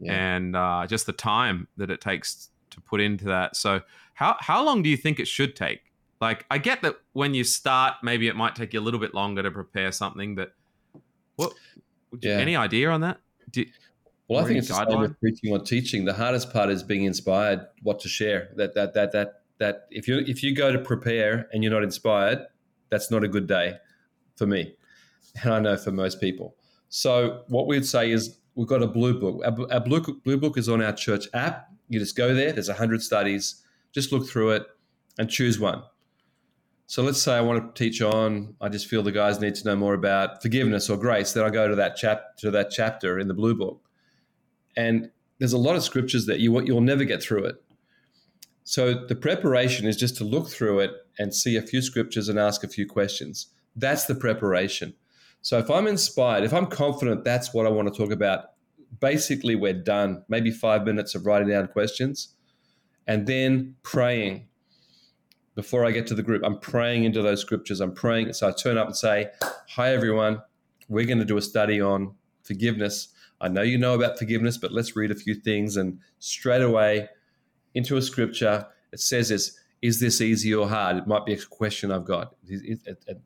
yeah. 0.00 0.36
and 0.36 0.56
uh, 0.56 0.86
just 0.88 1.06
the 1.06 1.12
time 1.12 1.68
that 1.76 1.90
it 1.90 2.00
takes 2.00 2.48
to 2.70 2.80
put 2.80 3.00
into 3.00 3.24
that. 3.24 3.56
So, 3.56 3.82
how 4.14 4.36
how 4.40 4.64
long 4.64 4.82
do 4.82 4.90
you 4.90 4.96
think 4.96 5.20
it 5.20 5.28
should 5.28 5.54
take? 5.54 5.87
Like, 6.20 6.46
I 6.50 6.58
get 6.58 6.82
that 6.82 6.96
when 7.12 7.34
you 7.34 7.44
start, 7.44 7.94
maybe 8.02 8.26
it 8.28 8.36
might 8.36 8.56
take 8.56 8.72
you 8.72 8.80
a 8.80 8.82
little 8.82 9.00
bit 9.00 9.14
longer 9.14 9.42
to 9.42 9.50
prepare 9.50 9.92
something, 9.92 10.34
but 10.34 10.52
what? 11.36 11.52
Yeah. 12.20 12.38
Any 12.38 12.56
idea 12.56 12.90
on 12.90 13.02
that? 13.02 13.20
Do, 13.50 13.64
well, 14.28 14.44
I 14.44 14.46
think 14.46 14.58
it's 14.58 14.68
the 14.68 14.86
same 14.86 15.00
with 15.00 15.18
preaching 15.20 15.52
or 15.52 15.58
teaching. 15.60 16.04
The 16.04 16.12
hardest 16.12 16.52
part 16.52 16.68
is 16.68 16.82
being 16.82 17.04
inspired, 17.04 17.66
what 17.82 18.00
to 18.00 18.08
share. 18.08 18.50
That 18.56 18.74
that 18.74 18.92
that 18.94 19.12
that 19.12 19.42
that 19.58 19.86
if 19.90 20.06
you 20.06 20.18
if 20.26 20.42
you 20.42 20.54
go 20.54 20.70
to 20.70 20.78
prepare 20.78 21.48
and 21.52 21.62
you're 21.62 21.72
not 21.72 21.82
inspired, 21.82 22.40
that's 22.90 23.10
not 23.10 23.24
a 23.24 23.28
good 23.28 23.46
day 23.46 23.76
for 24.36 24.46
me, 24.46 24.74
and 25.42 25.54
I 25.54 25.60
know 25.60 25.76
for 25.76 25.92
most 25.92 26.20
people. 26.20 26.56
So 26.90 27.44
what 27.48 27.66
we'd 27.66 27.86
say 27.86 28.10
is 28.10 28.38
we've 28.54 28.68
got 28.68 28.82
a 28.82 28.86
blue 28.86 29.18
book. 29.18 29.42
Our, 29.44 29.72
our 29.72 29.80
blue, 29.80 30.00
blue 30.00 30.36
book 30.36 30.58
is 30.58 30.68
on 30.68 30.82
our 30.82 30.92
church 30.92 31.26
app. 31.32 31.68
You 31.88 31.98
just 31.98 32.16
go 32.16 32.34
there. 32.34 32.52
There's 32.52 32.68
hundred 32.68 33.02
studies. 33.02 33.62
Just 33.92 34.12
look 34.12 34.28
through 34.28 34.50
it 34.50 34.66
and 35.18 35.30
choose 35.30 35.58
one. 35.58 35.82
So 36.88 37.02
let's 37.02 37.22
say 37.22 37.34
I 37.34 37.42
want 37.42 37.76
to 37.76 37.84
teach 37.84 38.02
on. 38.02 38.56
I 38.60 38.68
just 38.68 38.88
feel 38.88 39.04
the 39.04 39.12
guys 39.12 39.40
need 39.40 39.54
to 39.56 39.64
know 39.64 39.76
more 39.76 39.94
about 39.94 40.42
forgiveness 40.42 40.90
or 40.90 40.96
grace. 40.96 41.32
Then 41.32 41.44
I 41.44 41.50
go 41.50 41.68
to 41.68 41.76
that 41.76 41.96
chap 41.96 42.36
to 42.38 42.50
that 42.50 42.70
chapter 42.70 43.18
in 43.18 43.28
the 43.28 43.34
blue 43.34 43.54
book 43.54 43.80
and 44.78 45.10
there's 45.38 45.52
a 45.52 45.58
lot 45.58 45.76
of 45.76 45.82
scriptures 45.82 46.26
that 46.26 46.38
you 46.38 46.58
you'll 46.62 46.80
never 46.80 47.04
get 47.04 47.22
through 47.22 47.44
it. 47.44 47.56
So 48.64 49.06
the 49.06 49.16
preparation 49.16 49.86
is 49.86 49.96
just 49.96 50.16
to 50.18 50.24
look 50.24 50.48
through 50.48 50.80
it 50.80 50.92
and 51.18 51.34
see 51.34 51.56
a 51.56 51.62
few 51.62 51.82
scriptures 51.82 52.28
and 52.28 52.38
ask 52.38 52.62
a 52.62 52.68
few 52.68 52.86
questions. 52.86 53.48
That's 53.74 54.04
the 54.04 54.14
preparation. 54.14 54.94
So 55.42 55.58
if 55.58 55.70
I'm 55.70 55.86
inspired, 55.86 56.44
if 56.44 56.52
I'm 56.52 56.66
confident 56.66 57.24
that's 57.24 57.52
what 57.52 57.66
I 57.66 57.70
want 57.70 57.92
to 57.92 57.98
talk 57.98 58.12
about, 58.12 58.50
basically 59.00 59.56
we're 59.56 59.72
done. 59.72 60.22
Maybe 60.28 60.50
five 60.50 60.84
minutes 60.84 61.14
of 61.14 61.26
writing 61.26 61.48
down 61.48 61.68
questions 61.68 62.34
and 63.06 63.26
then 63.26 63.74
praying 63.82 64.46
before 65.58 65.84
I 65.84 65.90
get 65.90 66.06
to 66.06 66.14
the 66.14 66.22
group. 66.22 66.44
I'm 66.44 66.60
praying 66.60 67.02
into 67.02 67.20
those 67.20 67.40
scriptures. 67.40 67.80
I'm 67.80 67.92
praying. 67.92 68.32
So 68.32 68.46
I 68.46 68.52
turn 68.52 68.78
up 68.78 68.86
and 68.86 68.96
say, 68.96 69.26
Hi, 69.70 69.92
everyone. 69.92 70.40
We're 70.88 71.04
going 71.04 71.18
to 71.18 71.24
do 71.24 71.36
a 71.36 71.42
study 71.42 71.80
on 71.80 72.14
forgiveness. 72.44 73.08
I 73.40 73.48
know 73.48 73.62
you 73.62 73.76
know 73.76 73.94
about 73.94 74.20
forgiveness, 74.20 74.56
but 74.56 74.70
let's 74.70 74.94
read 74.94 75.10
a 75.10 75.16
few 75.16 75.34
things. 75.34 75.76
And 75.76 75.98
straight 76.20 76.62
away 76.62 77.08
into 77.74 77.96
a 77.96 78.02
scripture, 78.02 78.68
it 78.92 79.00
says 79.00 79.32
is, 79.32 79.58
is 79.82 79.98
this 79.98 80.20
easy 80.20 80.54
or 80.54 80.68
hard? 80.68 80.96
It 80.96 81.08
might 81.08 81.26
be 81.26 81.32
a 81.32 81.38
question 81.38 81.90
I've 81.90 82.04
got. 82.04 82.36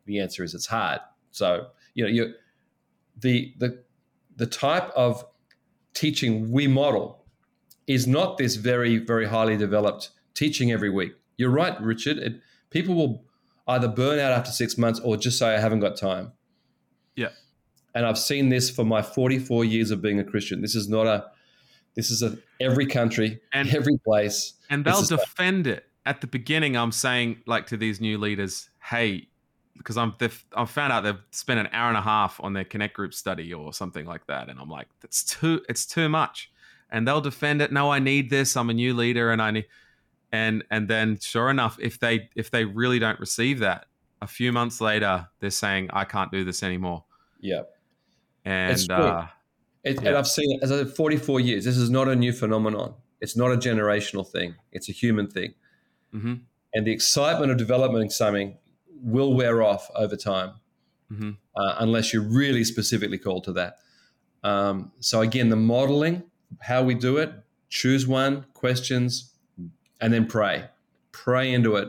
The 0.06 0.18
answer 0.18 0.42
is 0.42 0.54
it's 0.54 0.64
hard. 0.64 1.00
So, 1.32 1.66
you 1.92 2.02
know, 2.02 2.10
you 2.10 2.32
the 3.20 3.52
the 3.58 3.84
the 4.36 4.46
type 4.46 4.88
of 4.96 5.22
teaching 5.92 6.50
we 6.50 6.66
model 6.66 7.26
is 7.86 8.06
not 8.06 8.38
this 8.38 8.56
very, 8.56 8.96
very 8.96 9.26
highly 9.26 9.58
developed 9.58 10.12
teaching 10.32 10.72
every 10.72 10.88
week. 10.88 11.12
You're 11.36 11.50
right, 11.50 11.80
Richard. 11.80 12.40
people 12.70 12.94
will 12.94 13.24
either 13.68 13.88
burn 13.88 14.18
out 14.18 14.32
after 14.32 14.50
six 14.50 14.76
months 14.76 15.00
or 15.00 15.16
just 15.16 15.38
say, 15.38 15.54
I 15.54 15.60
haven't 15.60 15.80
got 15.80 15.96
time. 15.96 16.32
Yeah 17.14 17.30
and 17.94 18.06
I've 18.06 18.18
seen 18.18 18.48
this 18.48 18.70
for 18.70 18.84
my 18.84 19.02
44 19.02 19.64
years 19.64 19.90
of 19.90 20.00
being 20.00 20.18
a 20.18 20.24
Christian. 20.24 20.60
This 20.60 20.74
is 20.74 20.88
not 20.88 21.06
a, 21.06 21.26
this 21.94 22.10
is 22.10 22.22
a 22.22 22.38
every 22.60 22.86
country 22.86 23.40
and 23.52 23.68
every 23.74 23.98
place, 23.98 24.54
and 24.70 24.84
they'll 24.84 25.02
defend 25.02 25.66
it. 25.66 25.86
At 26.04 26.20
the 26.20 26.26
beginning, 26.26 26.76
I'm 26.76 26.92
saying 26.92 27.42
like 27.46 27.66
to 27.68 27.76
these 27.76 28.00
new 28.00 28.18
leaders, 28.18 28.70
hey, 28.82 29.28
because 29.76 29.96
I'm 29.96 30.14
I've 30.56 30.70
found 30.70 30.92
out 30.92 31.04
they've 31.04 31.22
spent 31.30 31.60
an 31.60 31.68
hour 31.72 31.88
and 31.88 31.96
a 31.96 32.02
half 32.02 32.40
on 32.42 32.54
their 32.54 32.64
Connect 32.64 32.94
Group 32.94 33.14
study 33.14 33.52
or 33.52 33.72
something 33.72 34.06
like 34.06 34.26
that, 34.26 34.48
and 34.48 34.58
I'm 34.58 34.70
like, 34.70 34.88
that's 35.00 35.22
too, 35.22 35.62
it's 35.68 35.86
too 35.86 36.08
much, 36.08 36.50
and 36.90 37.06
they'll 37.06 37.20
defend 37.20 37.60
it. 37.62 37.72
No, 37.72 37.92
I 37.92 37.98
need 37.98 38.30
this. 38.30 38.56
I'm 38.56 38.70
a 38.70 38.74
new 38.74 38.94
leader, 38.94 39.30
and 39.30 39.42
I 39.42 39.50
need, 39.50 39.66
and 40.32 40.64
and 40.70 40.88
then 40.88 41.18
sure 41.20 41.50
enough, 41.50 41.78
if 41.80 42.00
they 42.00 42.30
if 42.34 42.50
they 42.50 42.64
really 42.64 42.98
don't 42.98 43.20
receive 43.20 43.58
that, 43.60 43.86
a 44.22 44.26
few 44.26 44.52
months 44.52 44.80
later, 44.80 45.28
they're 45.40 45.50
saying 45.50 45.90
I 45.92 46.04
can't 46.04 46.32
do 46.32 46.42
this 46.42 46.62
anymore. 46.62 47.04
Yeah. 47.40 47.62
And 48.44 48.90
uh, 48.90 49.26
it, 49.84 50.00
yeah. 50.00 50.08
and 50.08 50.16
I've 50.16 50.26
seen 50.26 50.50
it 50.52 50.62
as 50.62 50.72
I 50.72 50.78
said, 50.78 50.90
44 50.90 51.40
years. 51.40 51.64
This 51.64 51.76
is 51.76 51.90
not 51.90 52.08
a 52.08 52.16
new 52.16 52.32
phenomenon. 52.32 52.94
It's 53.20 53.36
not 53.36 53.52
a 53.52 53.56
generational 53.56 54.26
thing. 54.26 54.54
It's 54.72 54.88
a 54.88 54.92
human 54.92 55.28
thing. 55.28 55.54
Mm-hmm. 56.14 56.34
And 56.74 56.86
the 56.86 56.92
excitement 56.92 57.52
of 57.52 57.58
developing 57.58 58.10
something 58.10 58.56
will 59.02 59.34
wear 59.34 59.62
off 59.62 59.90
over 59.94 60.16
time, 60.16 60.54
mm-hmm. 61.12 61.30
uh, 61.54 61.74
unless 61.78 62.12
you're 62.12 62.22
really 62.22 62.64
specifically 62.64 63.18
called 63.18 63.44
to 63.44 63.52
that. 63.52 63.76
Um, 64.42 64.92
so 65.00 65.20
again, 65.20 65.50
the 65.50 65.56
modeling, 65.56 66.24
how 66.60 66.82
we 66.82 66.94
do 66.94 67.18
it, 67.18 67.32
choose 67.68 68.06
one, 68.06 68.46
questions, 68.54 69.31
and 70.02 70.12
then 70.12 70.26
pray. 70.26 70.68
Pray 71.12 71.54
into 71.54 71.76
it 71.76 71.88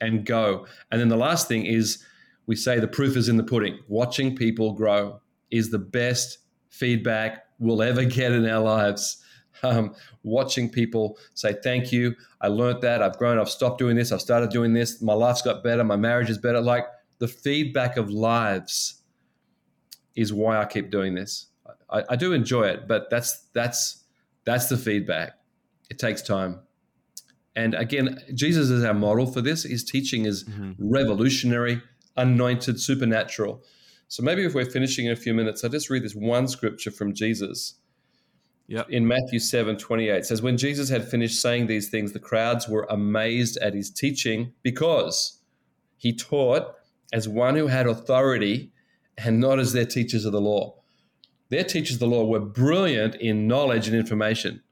and 0.00 0.26
go. 0.26 0.66
And 0.90 1.00
then 1.00 1.08
the 1.08 1.16
last 1.16 1.46
thing 1.46 1.66
is 1.66 2.02
we 2.46 2.56
say 2.56 2.80
the 2.80 2.88
proof 2.88 3.16
is 3.16 3.28
in 3.28 3.36
the 3.36 3.44
pudding. 3.44 3.78
Watching 3.86 4.34
people 4.34 4.72
grow 4.72 5.20
is 5.50 5.70
the 5.70 5.78
best 5.78 6.38
feedback 6.70 7.44
we'll 7.58 7.82
ever 7.82 8.04
get 8.04 8.32
in 8.32 8.48
our 8.48 8.62
lives. 8.62 9.18
Um, 9.62 9.94
watching 10.24 10.68
people 10.68 11.16
say, 11.34 11.54
Thank 11.62 11.92
you. 11.92 12.16
I 12.40 12.48
learned 12.48 12.82
that. 12.82 13.02
I've 13.02 13.16
grown. 13.16 13.38
I've 13.38 13.48
stopped 13.48 13.78
doing 13.78 13.96
this. 13.96 14.10
I've 14.10 14.20
started 14.20 14.50
doing 14.50 14.74
this. 14.74 15.00
My 15.00 15.14
life's 15.14 15.42
got 15.42 15.62
better. 15.62 15.84
My 15.84 15.96
marriage 15.96 16.28
is 16.28 16.38
better. 16.38 16.60
Like 16.60 16.86
the 17.18 17.28
feedback 17.28 17.96
of 17.96 18.10
lives 18.10 19.02
is 20.16 20.32
why 20.32 20.60
I 20.60 20.64
keep 20.64 20.90
doing 20.90 21.14
this. 21.14 21.46
I, 21.88 22.02
I 22.10 22.16
do 22.16 22.32
enjoy 22.32 22.64
it, 22.64 22.88
but 22.88 23.08
that's 23.10 23.46
that's 23.54 24.04
that's 24.44 24.68
the 24.68 24.76
feedback. 24.76 25.38
It 25.88 25.98
takes 25.98 26.20
time. 26.20 26.60
And 27.56 27.74
again, 27.74 28.18
Jesus 28.34 28.70
is 28.70 28.84
our 28.84 28.94
model 28.94 29.26
for 29.26 29.40
this. 29.40 29.62
His 29.62 29.84
teaching 29.84 30.24
is 30.24 30.44
mm-hmm. 30.44 30.72
revolutionary, 30.78 31.82
anointed, 32.16 32.80
supernatural. 32.80 33.62
So 34.08 34.22
maybe 34.22 34.44
if 34.44 34.54
we're 34.54 34.64
finishing 34.64 35.06
in 35.06 35.12
a 35.12 35.16
few 35.16 35.34
minutes, 35.34 35.62
I'll 35.62 35.70
just 35.70 35.90
read 35.90 36.02
this 36.02 36.14
one 36.14 36.48
scripture 36.48 36.90
from 36.90 37.14
Jesus. 37.14 37.74
Yep. 38.66 38.90
In 38.90 39.06
Matthew 39.06 39.38
7 39.38 39.76
28, 39.76 40.16
it 40.16 40.26
says, 40.26 40.42
When 40.42 40.56
Jesus 40.56 40.88
had 40.88 41.08
finished 41.08 41.40
saying 41.40 41.66
these 41.66 41.90
things, 41.90 42.12
the 42.12 42.18
crowds 42.18 42.68
were 42.68 42.86
amazed 42.90 43.56
at 43.58 43.74
his 43.74 43.90
teaching 43.90 44.52
because 44.62 45.40
he 45.96 46.14
taught 46.14 46.74
as 47.12 47.28
one 47.28 47.56
who 47.56 47.66
had 47.66 47.86
authority 47.86 48.72
and 49.18 49.38
not 49.38 49.58
as 49.58 49.72
their 49.72 49.84
teachers 49.84 50.24
of 50.24 50.32
the 50.32 50.40
law. 50.40 50.76
Their 51.50 51.64
teachers 51.64 51.96
of 51.96 52.00
the 52.00 52.06
law 52.06 52.24
were 52.24 52.40
brilliant 52.40 53.14
in 53.16 53.46
knowledge 53.46 53.86
and 53.86 53.96
information, 53.96 54.62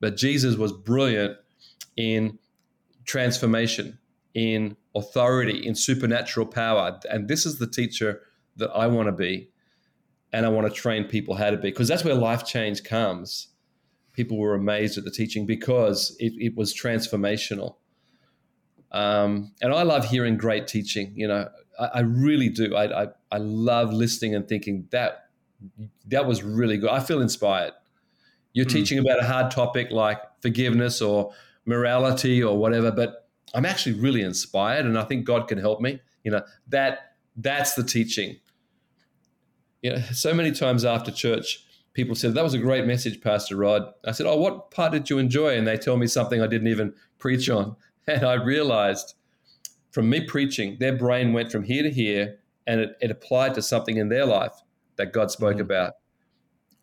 but 0.00 0.16
Jesus 0.16 0.56
was 0.56 0.72
brilliant 0.72 1.36
in 1.96 2.38
transformation, 3.04 3.98
in 4.34 4.76
authority, 4.94 5.66
in 5.66 5.74
supernatural 5.74 6.46
power. 6.46 6.98
And 7.10 7.28
this 7.28 7.46
is 7.46 7.58
the 7.58 7.66
teacher 7.66 8.22
that 8.56 8.70
I 8.70 8.86
want 8.86 9.06
to 9.06 9.12
be 9.12 9.50
and 10.32 10.44
I 10.44 10.48
want 10.50 10.66
to 10.66 10.72
train 10.72 11.04
people 11.04 11.34
how 11.34 11.50
to 11.50 11.56
be 11.56 11.70
because 11.70 11.88
that's 11.88 12.04
where 12.04 12.14
life 12.14 12.44
change 12.44 12.84
comes. 12.84 13.48
People 14.12 14.38
were 14.38 14.54
amazed 14.54 14.98
at 14.98 15.04
the 15.04 15.10
teaching 15.10 15.46
because 15.46 16.16
it, 16.18 16.32
it 16.38 16.56
was 16.56 16.74
transformational. 16.74 17.76
Um, 18.90 19.52
and 19.60 19.72
I 19.72 19.82
love 19.82 20.06
hearing 20.06 20.36
great 20.36 20.66
teaching. 20.66 21.12
You 21.14 21.28
know, 21.28 21.48
I, 21.78 21.86
I 21.86 22.00
really 22.00 22.48
do. 22.48 22.74
I, 22.74 23.04
I, 23.04 23.08
I 23.30 23.38
love 23.38 23.92
listening 23.92 24.34
and 24.34 24.48
thinking 24.48 24.88
that 24.90 25.28
that 26.06 26.26
was 26.26 26.42
really 26.42 26.76
good. 26.78 26.90
I 26.90 27.00
feel 27.00 27.20
inspired. 27.20 27.72
You're 28.52 28.66
mm. 28.66 28.72
teaching 28.72 28.98
about 28.98 29.20
a 29.20 29.26
hard 29.26 29.50
topic 29.50 29.90
like 29.90 30.20
forgiveness 30.42 31.00
or 31.00 31.32
morality 31.68 32.42
or 32.42 32.56
whatever, 32.56 32.90
but 32.90 33.28
I'm 33.54 33.66
actually 33.66 34.00
really 34.00 34.22
inspired, 34.22 34.86
and 34.86 34.98
I 34.98 35.04
think 35.04 35.24
God 35.24 35.46
can 35.46 35.58
help 35.58 35.80
me. 35.80 36.00
You 36.24 36.32
know 36.32 36.42
that 36.68 37.12
that's 37.36 37.74
the 37.74 37.84
teaching. 37.84 38.36
You 39.82 39.92
know, 39.92 39.98
so 40.12 40.34
many 40.34 40.50
times 40.50 40.84
after 40.84 41.12
church, 41.12 41.64
people 41.92 42.16
said 42.16 42.34
that 42.34 42.42
was 42.42 42.54
a 42.54 42.58
great 42.58 42.86
message, 42.86 43.20
Pastor 43.20 43.56
Rod. 43.56 43.82
I 44.04 44.12
said, 44.12 44.26
"Oh, 44.26 44.36
what 44.36 44.70
part 44.70 44.92
did 44.92 45.08
you 45.08 45.18
enjoy?" 45.18 45.56
And 45.56 45.66
they 45.66 45.76
tell 45.76 45.96
me 45.96 46.06
something 46.06 46.42
I 46.42 46.46
didn't 46.46 46.68
even 46.68 46.94
preach 47.18 47.48
on, 47.48 47.76
and 48.06 48.24
I 48.24 48.34
realized 48.34 49.14
from 49.90 50.10
me 50.10 50.20
preaching, 50.20 50.76
their 50.80 50.96
brain 50.96 51.32
went 51.32 51.52
from 51.52 51.64
here 51.64 51.82
to 51.82 51.90
here, 51.90 52.38
and 52.66 52.80
it, 52.80 52.96
it 53.00 53.10
applied 53.10 53.54
to 53.54 53.62
something 53.62 53.96
in 53.96 54.08
their 54.08 54.26
life 54.26 54.62
that 54.96 55.12
God 55.12 55.30
spoke 55.30 55.54
mm-hmm. 55.54 55.62
about. 55.62 55.94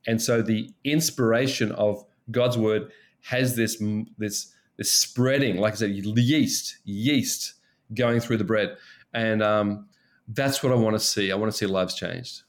And 0.07 0.21
so 0.21 0.41
the 0.41 0.71
inspiration 0.83 1.71
of 1.71 2.05
God's 2.31 2.57
word 2.57 2.91
has 3.21 3.55
this 3.55 3.81
this 4.17 4.54
this 4.77 4.91
spreading, 4.91 5.57
like 5.57 5.73
I 5.73 5.75
said, 5.77 5.91
yeast, 5.91 6.77
yeast 6.83 7.53
going 7.93 8.19
through 8.19 8.37
the 8.37 8.43
bread, 8.43 8.77
and 9.13 9.41
um, 9.41 9.87
that's 10.27 10.61
what 10.63 10.71
I 10.71 10.75
want 10.75 10.95
to 10.95 10.99
see. 10.99 11.31
I 11.31 11.35
want 11.35 11.51
to 11.51 11.57
see 11.57 11.65
lives 11.65 11.95
changed. 11.95 12.43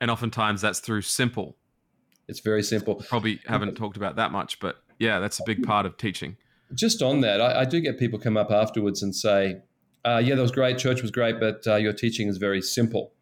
And 0.00 0.10
oftentimes 0.10 0.60
that's 0.60 0.80
through 0.80 1.02
simple. 1.02 1.56
It's 2.28 2.40
very 2.40 2.62
simple. 2.62 2.96
Probably 3.08 3.40
haven't 3.46 3.74
talked 3.74 3.96
about 3.96 4.16
that 4.16 4.30
much, 4.32 4.60
but 4.60 4.76
yeah, 4.98 5.18
that's 5.18 5.40
a 5.40 5.42
big 5.44 5.62
part 5.64 5.84
of 5.84 5.96
teaching. 5.96 6.36
Just 6.74 7.02
on 7.02 7.20
that, 7.22 7.40
I, 7.40 7.62
I 7.62 7.64
do 7.64 7.80
get 7.80 7.98
people 7.98 8.18
come 8.18 8.36
up 8.36 8.50
afterwards 8.50 9.02
and 9.02 9.14
say, 9.14 9.62
uh, 10.04 10.22
"Yeah, 10.24 10.36
that 10.36 10.42
was 10.42 10.52
great. 10.52 10.78
Church 10.78 11.02
was 11.02 11.10
great, 11.10 11.40
but 11.40 11.66
uh, 11.66 11.76
your 11.76 11.92
teaching 11.92 12.28
is 12.28 12.36
very 12.36 12.62
simple." 12.62 13.12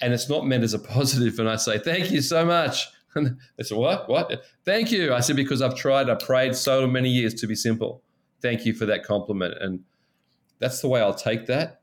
And 0.00 0.12
it's 0.12 0.28
not 0.28 0.46
meant 0.46 0.64
as 0.64 0.74
a 0.74 0.78
positive. 0.96 1.38
And 1.38 1.48
I 1.48 1.56
say, 1.56 1.78
"Thank 1.78 2.10
you 2.10 2.20
so 2.20 2.44
much." 2.44 2.88
And 3.18 3.38
they 3.56 3.64
said, 3.64 3.76
What? 3.78 4.08
What? 4.08 4.42
Thank 4.64 4.90
you. 4.90 5.12
I 5.12 5.20
said, 5.20 5.36
Because 5.36 5.60
I've 5.60 5.76
tried, 5.76 6.08
I 6.08 6.14
prayed 6.14 6.54
so 6.54 6.86
many 6.86 7.10
years 7.10 7.34
to 7.34 7.46
be 7.46 7.54
simple. 7.54 8.02
Thank 8.40 8.64
you 8.64 8.72
for 8.72 8.86
that 8.86 9.04
compliment. 9.04 9.54
And 9.60 9.80
that's 10.58 10.80
the 10.80 10.88
way 10.88 11.00
I'll 11.00 11.14
take 11.14 11.46
that 11.46 11.80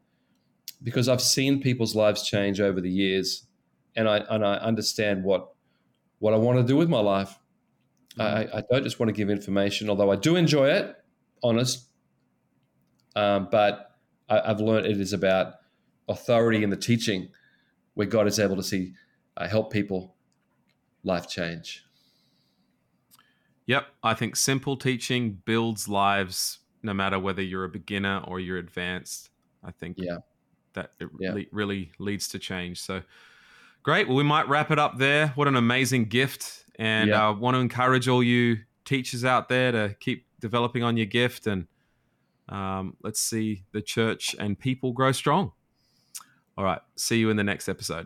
because 0.83 1.09
I've 1.09 1.21
seen 1.21 1.61
people's 1.61 1.95
lives 1.95 2.27
change 2.27 2.59
over 2.59 2.81
the 2.81 2.89
years 2.89 3.45
and 3.95 4.07
I, 4.07 4.17
and 4.29 4.45
I 4.45 4.55
understand 4.55 5.23
what, 5.23 5.49
what 6.19 6.33
I 6.33 6.37
want 6.37 6.59
to 6.59 6.63
do 6.63 6.75
with 6.75 6.89
my 6.89 6.99
life. 6.99 7.37
I, 8.17 8.47
I 8.53 8.63
don't 8.69 8.83
just 8.83 8.99
want 8.99 9.09
to 9.09 9.13
give 9.13 9.29
information, 9.29 9.89
although 9.89 10.11
I 10.11 10.15
do 10.15 10.35
enjoy 10.35 10.69
it, 10.69 10.95
honest. 11.43 11.89
Um, 13.15 13.49
but 13.51 13.91
I, 14.29 14.47
have 14.47 14.61
learned 14.61 14.85
it 14.85 14.99
is 14.99 15.13
about 15.13 15.55
authority 16.07 16.63
in 16.63 16.69
the 16.69 16.77
teaching 16.77 17.29
where 17.93 18.07
God 18.07 18.27
is 18.27 18.39
able 18.39 18.55
to 18.55 18.63
see, 18.63 18.93
uh, 19.37 19.47
help 19.47 19.71
people 19.71 20.14
life 21.05 21.29
change. 21.29 21.85
Yep. 23.67 23.87
I 24.03 24.13
think 24.13 24.35
simple 24.35 24.75
teaching 24.75 25.41
builds 25.45 25.87
lives 25.87 26.59
no 26.83 26.93
matter 26.93 27.17
whether 27.17 27.41
you're 27.41 27.63
a 27.63 27.69
beginner 27.69 28.23
or 28.27 28.39
you're 28.39 28.57
advanced. 28.57 29.29
I 29.63 29.71
think 29.71 29.97
yeah. 29.97 30.17
that 30.73 30.91
it 30.99 31.09
yeah. 31.19 31.33
le- 31.33 31.45
really 31.51 31.91
leads 31.97 32.27
to 32.29 32.39
change. 32.39 32.81
So 32.81 33.01
great. 33.81 34.07
Well, 34.07 34.17
we 34.17 34.23
might 34.23 34.47
wrap 34.47 34.71
it 34.71 34.77
up 34.77 34.97
there. 34.97 35.29
What 35.29 35.47
an 35.47 35.55
amazing 35.55 36.05
gift. 36.05 36.65
And 36.77 37.13
I 37.13 37.17
yeah. 37.17 37.29
uh, 37.29 37.33
want 37.33 37.55
to 37.55 37.59
encourage 37.59 38.07
all 38.07 38.21
you 38.21 38.57
teachers 38.83 39.25
out 39.25 39.49
there 39.49 39.71
to 39.71 39.95
keep 39.99 40.27
developing 40.39 40.83
on 40.83 40.97
your 40.97 41.07
gift 41.07 41.47
and 41.47 41.67
um, 42.49 42.95
let's 43.01 43.19
see 43.19 43.63
the 43.71 43.81
church 43.81 44.35
and 44.37 44.59
people 44.59 44.91
grow 44.91 45.11
strong. 45.11 45.53
All 46.57 46.63
right. 46.63 46.81
See 46.95 47.17
you 47.17 47.31
in 47.31 47.37
the 47.37 47.43
next 47.43 47.67
episode. 47.67 48.05